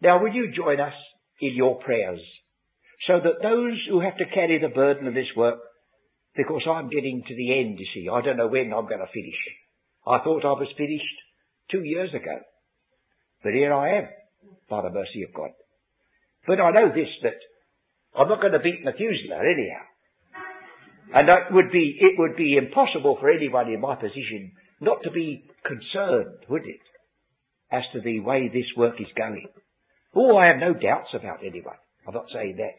Now 0.00 0.22
will 0.22 0.32
you 0.32 0.52
join 0.54 0.80
us 0.80 0.94
in 1.40 1.54
your 1.54 1.78
prayers 1.80 2.20
so 3.06 3.20
that 3.22 3.42
those 3.42 3.78
who 3.88 4.00
have 4.00 4.16
to 4.18 4.24
carry 4.32 4.58
the 4.60 4.68
burden 4.68 5.06
of 5.06 5.14
this 5.14 5.30
work, 5.36 5.58
because 6.36 6.62
I'm 6.68 6.90
getting 6.90 7.22
to 7.26 7.34
the 7.34 7.58
end, 7.58 7.78
you 7.78 7.86
see, 7.94 8.08
I 8.12 8.20
don't 8.20 8.36
know 8.36 8.48
when 8.48 8.72
I'm 8.72 8.86
going 8.86 9.00
to 9.00 9.12
finish. 9.12 9.38
I 10.06 10.18
thought 10.18 10.44
I 10.44 10.58
was 10.58 10.68
finished 10.76 11.04
two 11.70 11.82
years 11.82 12.10
ago. 12.10 12.38
But 13.42 13.52
here 13.52 13.72
I 13.72 13.98
am, 13.98 14.08
by 14.68 14.82
the 14.82 14.90
mercy 14.90 15.22
of 15.22 15.34
God. 15.34 15.50
But 16.46 16.60
I 16.60 16.70
know 16.70 16.88
this, 16.88 17.08
that 17.22 17.38
I'm 18.16 18.28
not 18.28 18.40
going 18.40 18.52
to 18.52 18.60
beat 18.60 18.84
Methuselah 18.84 19.40
anyhow. 19.40 19.84
And 21.14 21.28
that 21.28 21.52
would 21.52 21.70
be, 21.70 21.98
it 22.00 22.18
would 22.18 22.36
be 22.36 22.56
impossible 22.56 23.16
for 23.20 23.30
anyone 23.30 23.72
in 23.72 23.80
my 23.80 23.94
position 23.94 24.52
not 24.80 24.98
to 25.04 25.10
be 25.10 25.44
concerned, 25.64 26.44
would 26.48 26.66
it? 26.66 26.80
As 27.70 27.82
to 27.92 28.00
the 28.00 28.20
way 28.20 28.48
this 28.48 28.76
work 28.76 29.00
is 29.00 29.06
going. 29.16 29.48
Oh, 30.14 30.36
I 30.36 30.46
have 30.46 30.58
no 30.58 30.72
doubts 30.72 31.10
about 31.14 31.40
anyone. 31.44 31.76
I'm 32.06 32.14
not 32.14 32.26
saying 32.32 32.56
that. 32.58 32.76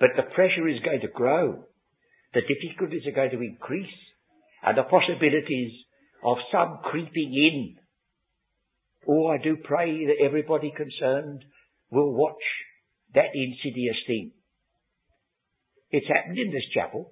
But 0.00 0.10
the 0.16 0.34
pressure 0.34 0.68
is 0.68 0.80
going 0.84 1.00
to 1.00 1.08
grow. 1.08 1.64
The 2.34 2.42
difficulties 2.42 3.06
are 3.06 3.14
going 3.14 3.30
to 3.30 3.42
increase. 3.42 3.94
And 4.62 4.76
the 4.76 4.82
possibilities 4.84 5.72
of 6.24 6.38
some 6.50 6.78
creeping 6.84 7.32
in. 7.34 7.76
Oh, 9.08 9.28
I 9.28 9.38
do 9.38 9.56
pray 9.56 10.06
that 10.06 10.24
everybody 10.24 10.72
concerned 10.76 11.44
will 11.90 12.12
watch 12.12 12.42
that 13.14 13.34
insidious 13.34 13.96
thing. 14.06 14.32
It's 15.90 16.06
happened 16.08 16.38
in 16.38 16.50
this 16.50 16.64
chapel. 16.72 17.10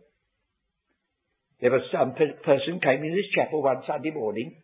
There 1.60 1.70
was 1.70 1.82
some 1.92 2.14
person 2.14 2.80
came 2.80 3.04
in 3.04 3.14
this 3.14 3.28
chapel 3.34 3.62
one 3.62 3.82
Sunday 3.86 4.10
morning 4.10 4.62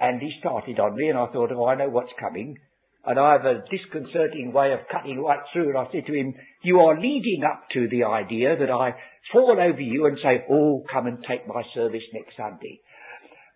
and 0.00 0.20
he 0.20 0.32
started 0.40 0.80
on 0.80 0.96
me 0.96 1.08
and 1.08 1.18
I 1.18 1.26
thought, 1.26 1.52
oh, 1.52 1.66
I 1.66 1.76
know 1.76 1.88
what's 1.88 2.12
coming. 2.18 2.56
And 3.04 3.18
I 3.18 3.32
have 3.32 3.44
a 3.44 3.62
disconcerting 3.70 4.52
way 4.52 4.72
of 4.72 4.80
cutting 4.90 5.20
right 5.20 5.38
through 5.52 5.68
and 5.68 5.78
I 5.78 5.86
said 5.92 6.06
to 6.06 6.12
him, 6.12 6.34
you 6.62 6.80
are 6.80 7.00
leading 7.00 7.42
up 7.44 7.68
to 7.74 7.86
the 7.88 8.04
idea 8.04 8.56
that 8.58 8.70
I 8.70 8.94
fall 9.32 9.52
over 9.52 9.80
you 9.80 10.06
and 10.06 10.18
say, 10.22 10.44
oh, 10.50 10.82
come 10.90 11.06
and 11.06 11.18
take 11.28 11.46
my 11.46 11.62
service 11.74 12.02
next 12.12 12.36
Sunday. 12.36 12.80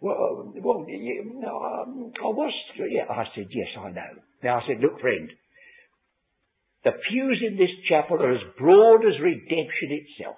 Well, 0.04 0.52
well, 0.60 0.84
you, 0.86 1.40
um, 1.48 2.12
I 2.20 2.28
was, 2.28 2.52
yeah, 2.76 3.08
I 3.08 3.24
said, 3.34 3.46
yes, 3.48 3.68
I 3.80 3.88
know. 3.88 4.12
Now 4.42 4.60
I 4.60 4.62
said, 4.68 4.82
look 4.82 5.00
friend, 5.00 5.30
the 6.84 6.92
pews 7.08 7.40
in 7.40 7.56
this 7.56 7.72
chapel 7.88 8.20
are 8.20 8.34
as 8.34 8.44
broad 8.58 9.00
as 9.00 9.16
redemption 9.18 9.96
itself. 10.04 10.36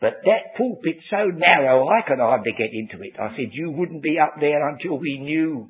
But 0.00 0.24
that 0.24 0.56
pulpit's 0.56 1.04
so 1.10 1.28
narrow 1.28 1.86
I 1.88 2.08
can 2.08 2.20
hardly 2.20 2.52
get 2.56 2.72
into 2.72 3.04
it. 3.04 3.20
I 3.20 3.36
said, 3.36 3.52
you 3.52 3.70
wouldn't 3.70 4.02
be 4.02 4.18
up 4.18 4.36
there 4.40 4.66
until 4.66 4.98
we 4.98 5.18
knew 5.20 5.68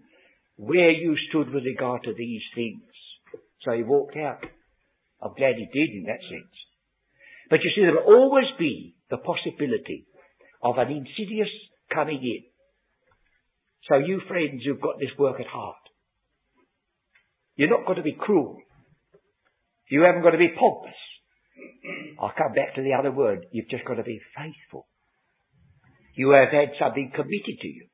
where 0.55 0.93
you 0.93 1.17
stood 1.31 1.53
with 1.53 1.65
regard 1.65 2.05
to 2.05 2.15
these 2.17 2.43
things. 2.55 2.87
So 3.63 3.73
he 3.73 3.83
walked 3.83 4.17
out. 4.17 4.39
I'm 5.21 5.35
glad 5.35 5.57
he 5.59 5.67
did 5.67 5.91
in 5.99 6.05
that 6.07 6.23
sense. 6.31 6.55
But 7.51 7.59
you 7.65 7.73
see, 7.75 7.83
there 7.83 8.07
will 8.07 8.23
always 8.23 8.47
be 8.57 8.95
the 9.11 9.19
possibility 9.19 10.07
of 10.63 10.79
an 10.79 10.93
insidious 10.93 11.51
coming 11.93 12.23
in. 12.23 12.52
So 13.89 13.99
you 13.99 14.21
friends 14.29 14.63
who've 14.65 14.81
got 14.81 14.99
this 14.99 15.17
work 15.19 15.41
at 15.41 15.47
heart, 15.47 15.77
you're 17.57 17.71
not 17.71 17.85
going 17.87 17.97
to 17.97 18.03
be 18.03 18.17
cruel. 18.19 18.59
You 19.91 20.03
haven't 20.03 20.23
got 20.23 20.31
to 20.31 20.39
be 20.39 20.55
pompous. 20.57 20.99
I'll 22.21 22.33
come 22.37 22.55
back 22.55 22.77
to 22.77 22.83
the 22.83 22.95
other 22.95 23.11
word. 23.11 23.47
You've 23.53 23.69
just 23.69 23.85
got 23.85 23.95
to 23.95 24.03
be 24.03 24.21
faithful. 24.37 24.87
You 26.15 26.31
have 26.31 26.49
had 26.49 26.79
something 26.79 27.11
committed 27.15 27.59
to 27.61 27.69
you. 27.69 27.87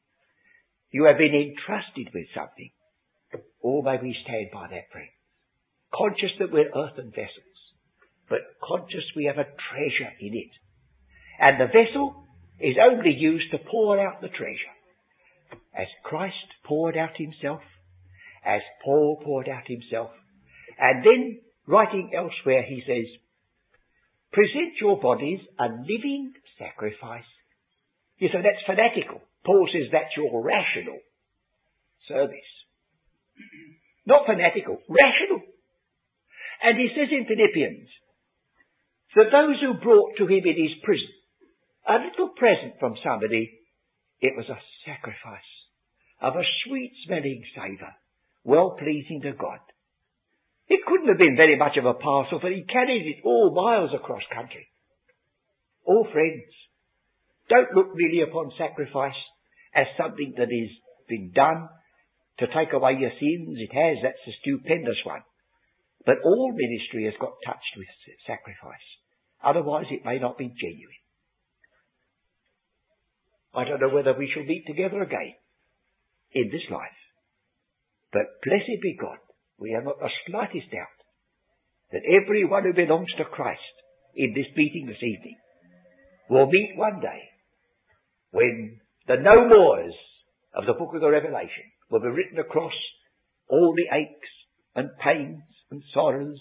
You 0.90 1.04
have 1.04 1.18
been 1.18 1.34
entrusted 1.34 2.12
with 2.14 2.26
something. 2.34 2.70
Or 3.60 3.82
may 3.82 3.98
we 4.00 4.16
stand 4.24 4.48
by 4.52 4.68
that, 4.70 4.90
friend. 4.92 5.08
Conscious 5.92 6.32
that 6.38 6.52
we're 6.52 6.70
earthen 6.70 7.10
vessels, 7.10 7.58
but 8.28 8.40
conscious 8.62 9.04
we 9.16 9.24
have 9.24 9.38
a 9.38 9.48
treasure 9.72 10.12
in 10.20 10.34
it. 10.34 10.52
And 11.40 11.60
the 11.60 11.66
vessel 11.66 12.24
is 12.60 12.76
only 12.80 13.12
used 13.12 13.50
to 13.52 13.58
pour 13.58 13.98
out 13.98 14.20
the 14.20 14.28
treasure. 14.28 14.77
As 15.78 15.86
Christ 16.02 16.58
poured 16.66 16.96
out 16.96 17.16
himself, 17.16 17.62
as 18.44 18.60
Paul 18.84 19.22
poured 19.22 19.48
out 19.48 19.68
himself, 19.68 20.10
and 20.76 21.04
then 21.04 21.40
writing 21.68 22.10
elsewhere 22.12 22.64
he 22.66 22.82
says, 22.84 23.06
present 24.32 24.74
your 24.80 24.98
bodies 25.00 25.38
a 25.58 25.66
living 25.86 26.32
sacrifice. 26.58 27.30
You 28.18 28.28
say 28.28 28.42
that's 28.42 28.66
fanatical. 28.66 29.22
Paul 29.46 29.68
says 29.72 29.86
that's 29.92 30.16
your 30.16 30.42
rational 30.42 30.98
service. 32.08 32.50
Not 34.04 34.26
fanatical, 34.26 34.82
rational. 34.88 35.46
And 36.60 36.76
he 36.76 36.88
says 36.90 37.06
in 37.12 37.26
Philippians 37.30 37.88
that 39.14 39.30
those 39.30 39.60
who 39.62 39.78
brought 39.78 40.18
to 40.18 40.26
him 40.26 40.42
in 40.42 40.58
his 40.58 40.74
prison 40.82 41.14
a 41.86 42.02
little 42.02 42.34
present 42.34 42.80
from 42.80 42.96
somebody, 43.04 43.60
it 44.20 44.34
was 44.36 44.48
a 44.50 44.58
sacrifice 44.84 45.57
of 46.20 46.34
a 46.34 46.42
sweet 46.64 46.92
smelling 47.06 47.42
savour, 47.54 47.94
well 48.44 48.76
pleasing 48.78 49.20
to 49.22 49.32
God. 49.32 49.60
It 50.68 50.84
couldn't 50.86 51.08
have 51.08 51.18
been 51.18 51.36
very 51.36 51.56
much 51.56 51.76
of 51.78 51.86
a 51.86 51.94
parcel, 51.94 52.40
for 52.40 52.50
he 52.50 52.64
carried 52.64 53.06
it 53.06 53.24
all 53.24 53.54
miles 53.54 53.90
across 53.94 54.22
country. 54.34 54.68
All 55.84 56.06
friends, 56.12 56.44
don't 57.48 57.72
look 57.74 57.94
really 57.94 58.20
upon 58.28 58.52
sacrifice 58.58 59.16
as 59.74 59.86
something 59.96 60.34
that 60.36 60.52
is 60.52 60.70
been 61.08 61.32
done 61.34 61.68
to 62.38 62.46
take 62.46 62.72
away 62.74 62.98
your 63.00 63.10
sins. 63.18 63.56
It 63.56 63.72
has, 63.72 63.96
that's 64.02 64.28
a 64.28 64.38
stupendous 64.42 65.00
one. 65.04 65.22
But 66.04 66.20
all 66.24 66.52
ministry 66.52 67.04
has 67.04 67.14
got 67.18 67.32
touched 67.46 67.74
with 67.76 67.88
sacrifice. 68.26 68.88
Otherwise 69.42 69.86
it 69.90 70.04
may 70.04 70.18
not 70.18 70.36
be 70.36 70.52
genuine. 70.52 71.02
I 73.54 73.64
don't 73.64 73.80
know 73.80 73.94
whether 73.94 74.12
we 74.12 74.30
shall 74.32 74.44
meet 74.44 74.64
together 74.66 75.00
again 75.00 75.34
in 76.32 76.50
this 76.52 76.64
life. 76.70 76.98
But 78.12 78.40
blessed 78.44 78.80
be 78.82 78.96
God, 79.00 79.18
we 79.58 79.72
have 79.72 79.84
not 79.84 79.98
the 79.98 80.10
slightest 80.26 80.70
doubt 80.70 80.98
that 81.92 82.02
everyone 82.04 82.64
who 82.64 82.72
belongs 82.72 83.08
to 83.18 83.24
Christ 83.24 83.60
in 84.14 84.32
this 84.34 84.48
meeting 84.56 84.86
this 84.86 85.02
evening 85.02 85.36
will 86.28 86.46
meet 86.46 86.74
one 86.76 87.00
day 87.00 87.22
when 88.30 88.80
the 89.06 89.16
no 89.16 89.48
mores 89.48 89.94
of 90.54 90.66
the 90.66 90.74
book 90.74 90.94
of 90.94 91.00
the 91.00 91.10
Revelation 91.10 91.64
will 91.90 92.00
be 92.00 92.08
written 92.08 92.38
across 92.38 92.74
all 93.48 93.74
the 93.74 93.96
aches 93.96 94.28
and 94.74 94.90
pains 95.02 95.42
and 95.70 95.82
sorrows 95.94 96.40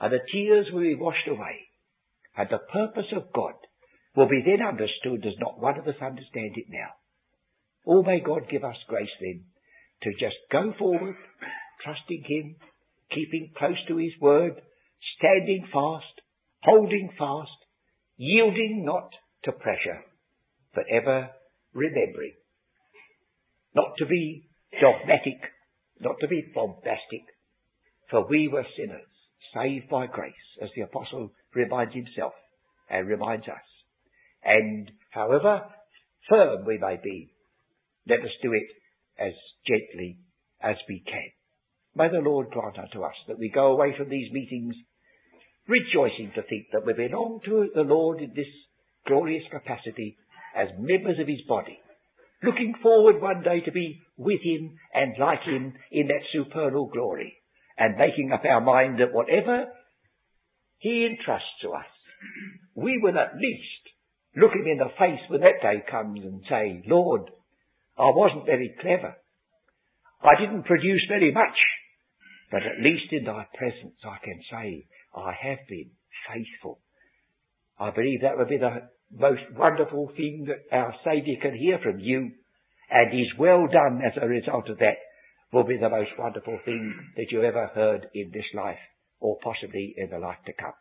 and 0.00 0.12
the 0.12 0.20
tears 0.32 0.66
will 0.72 0.82
be 0.82 0.94
washed 0.94 1.28
away 1.28 1.66
and 2.36 2.48
the 2.50 2.62
purpose 2.72 3.10
of 3.16 3.32
God 3.32 3.54
will 4.14 4.28
be 4.28 4.42
then 4.44 4.66
understood 4.66 5.26
as 5.26 5.38
not 5.38 5.60
one 5.60 5.78
of 5.78 5.86
us 5.86 6.00
understand 6.00 6.54
it 6.56 6.66
now. 6.68 6.90
Oh, 7.86 8.02
may 8.02 8.20
God 8.20 8.42
give 8.50 8.64
us 8.64 8.76
grace 8.88 9.10
then 9.20 9.44
to 10.02 10.10
just 10.12 10.36
go 10.50 10.72
forward, 10.78 11.16
trusting 11.84 12.24
Him, 12.26 12.56
keeping 13.10 13.52
close 13.56 13.78
to 13.88 13.96
His 13.96 14.12
word, 14.20 14.60
standing 15.18 15.66
fast, 15.72 16.20
holding 16.62 17.10
fast, 17.18 17.50
yielding 18.16 18.84
not 18.84 19.10
to 19.44 19.52
pressure, 19.52 20.02
but 20.74 20.84
ever 20.92 21.30
remembering. 21.72 22.34
Not 23.74 23.96
to 23.98 24.06
be 24.06 24.48
dogmatic, 24.80 25.40
not 26.00 26.16
to 26.20 26.28
be 26.28 26.44
bombastic, 26.54 27.24
for 28.10 28.26
we 28.28 28.48
were 28.48 28.66
sinners, 28.76 29.08
saved 29.54 29.88
by 29.88 30.06
grace, 30.06 30.34
as 30.62 30.70
the 30.76 30.82
apostle 30.82 31.32
reminds 31.54 31.94
himself 31.94 32.32
and 32.90 33.08
reminds 33.08 33.48
us. 33.48 33.64
And 34.44 34.90
however 35.10 35.62
firm 36.28 36.64
we 36.66 36.78
may 36.78 36.98
be, 37.02 37.31
let 38.08 38.20
us 38.20 38.32
do 38.42 38.52
it 38.52 38.68
as 39.18 39.32
gently 39.66 40.18
as 40.62 40.76
we 40.88 41.02
can. 41.06 41.30
May 41.94 42.08
the 42.08 42.24
Lord 42.24 42.50
grant 42.50 42.78
unto 42.78 43.02
us 43.02 43.14
that 43.28 43.38
we 43.38 43.50
go 43.50 43.72
away 43.72 43.94
from 43.96 44.08
these 44.08 44.32
meetings 44.32 44.74
rejoicing 45.68 46.32
to 46.34 46.42
think 46.42 46.66
that 46.72 46.86
we 46.86 46.92
belong 46.94 47.40
to 47.44 47.68
the 47.74 47.82
Lord 47.82 48.20
in 48.20 48.32
this 48.34 48.50
glorious 49.06 49.44
capacity 49.50 50.16
as 50.56 50.68
members 50.78 51.18
of 51.20 51.28
his 51.28 51.42
body 51.48 51.78
looking 52.42 52.74
forward 52.82 53.20
one 53.20 53.42
day 53.42 53.60
to 53.60 53.72
be 53.72 54.00
with 54.16 54.40
him 54.42 54.76
and 54.92 55.14
like 55.18 55.42
him 55.42 55.74
in 55.90 56.08
that 56.08 56.26
supernal 56.32 56.86
glory, 56.86 57.36
and 57.78 57.96
making 57.96 58.32
up 58.32 58.44
our 58.44 58.60
mind 58.60 58.98
that 58.98 59.14
whatever 59.14 59.66
he 60.78 61.06
entrusts 61.06 61.48
to 61.62 61.70
us, 61.70 61.86
we 62.74 62.98
will 63.02 63.18
at 63.18 63.36
least 63.36 63.82
look 64.36 64.52
him 64.52 64.66
in 64.66 64.78
the 64.78 64.92
face 64.98 65.20
when 65.28 65.40
that 65.40 65.62
day 65.62 65.82
comes 65.90 66.20
and 66.22 66.42
say, 66.48 66.82
Lord, 66.86 67.22
I 67.98 68.10
wasn't 68.10 68.46
very 68.46 68.74
clever. 68.80 69.16
I 70.22 70.40
didn't 70.40 70.64
produce 70.64 71.04
very 71.08 71.32
much, 71.32 71.58
but 72.50 72.62
at 72.62 72.82
least 72.82 73.12
in 73.12 73.24
thy 73.24 73.46
presence 73.54 73.96
I 74.04 74.18
can 74.24 74.40
say, 74.50 74.86
I 75.14 75.32
have 75.32 75.58
been 75.68 75.90
faithful. 76.28 76.80
I 77.78 77.90
believe 77.90 78.20
that 78.22 78.38
would 78.38 78.48
be 78.48 78.58
the 78.58 78.88
most 79.10 79.42
wonderful 79.56 80.12
thing 80.16 80.46
that 80.48 80.74
our 80.76 80.94
Saviour 81.04 81.36
can 81.42 81.56
hear 81.56 81.78
from 81.82 81.98
you, 81.98 82.30
and 82.90 83.12
his 83.12 83.28
well 83.38 83.66
done 83.66 84.00
as 84.04 84.12
a 84.20 84.26
result 84.26 84.68
of 84.68 84.78
that 84.78 84.96
will 85.52 85.64
be 85.64 85.76
the 85.76 85.90
most 85.90 86.10
wonderful 86.18 86.58
thing 86.64 86.94
that 87.16 87.26
you 87.30 87.42
ever 87.42 87.66
heard 87.74 88.06
in 88.14 88.30
this 88.32 88.46
life, 88.54 88.78
or 89.20 89.38
possibly 89.42 89.94
in 89.96 90.10
the 90.10 90.18
life 90.18 90.38
to 90.46 90.52
come. 90.52 90.72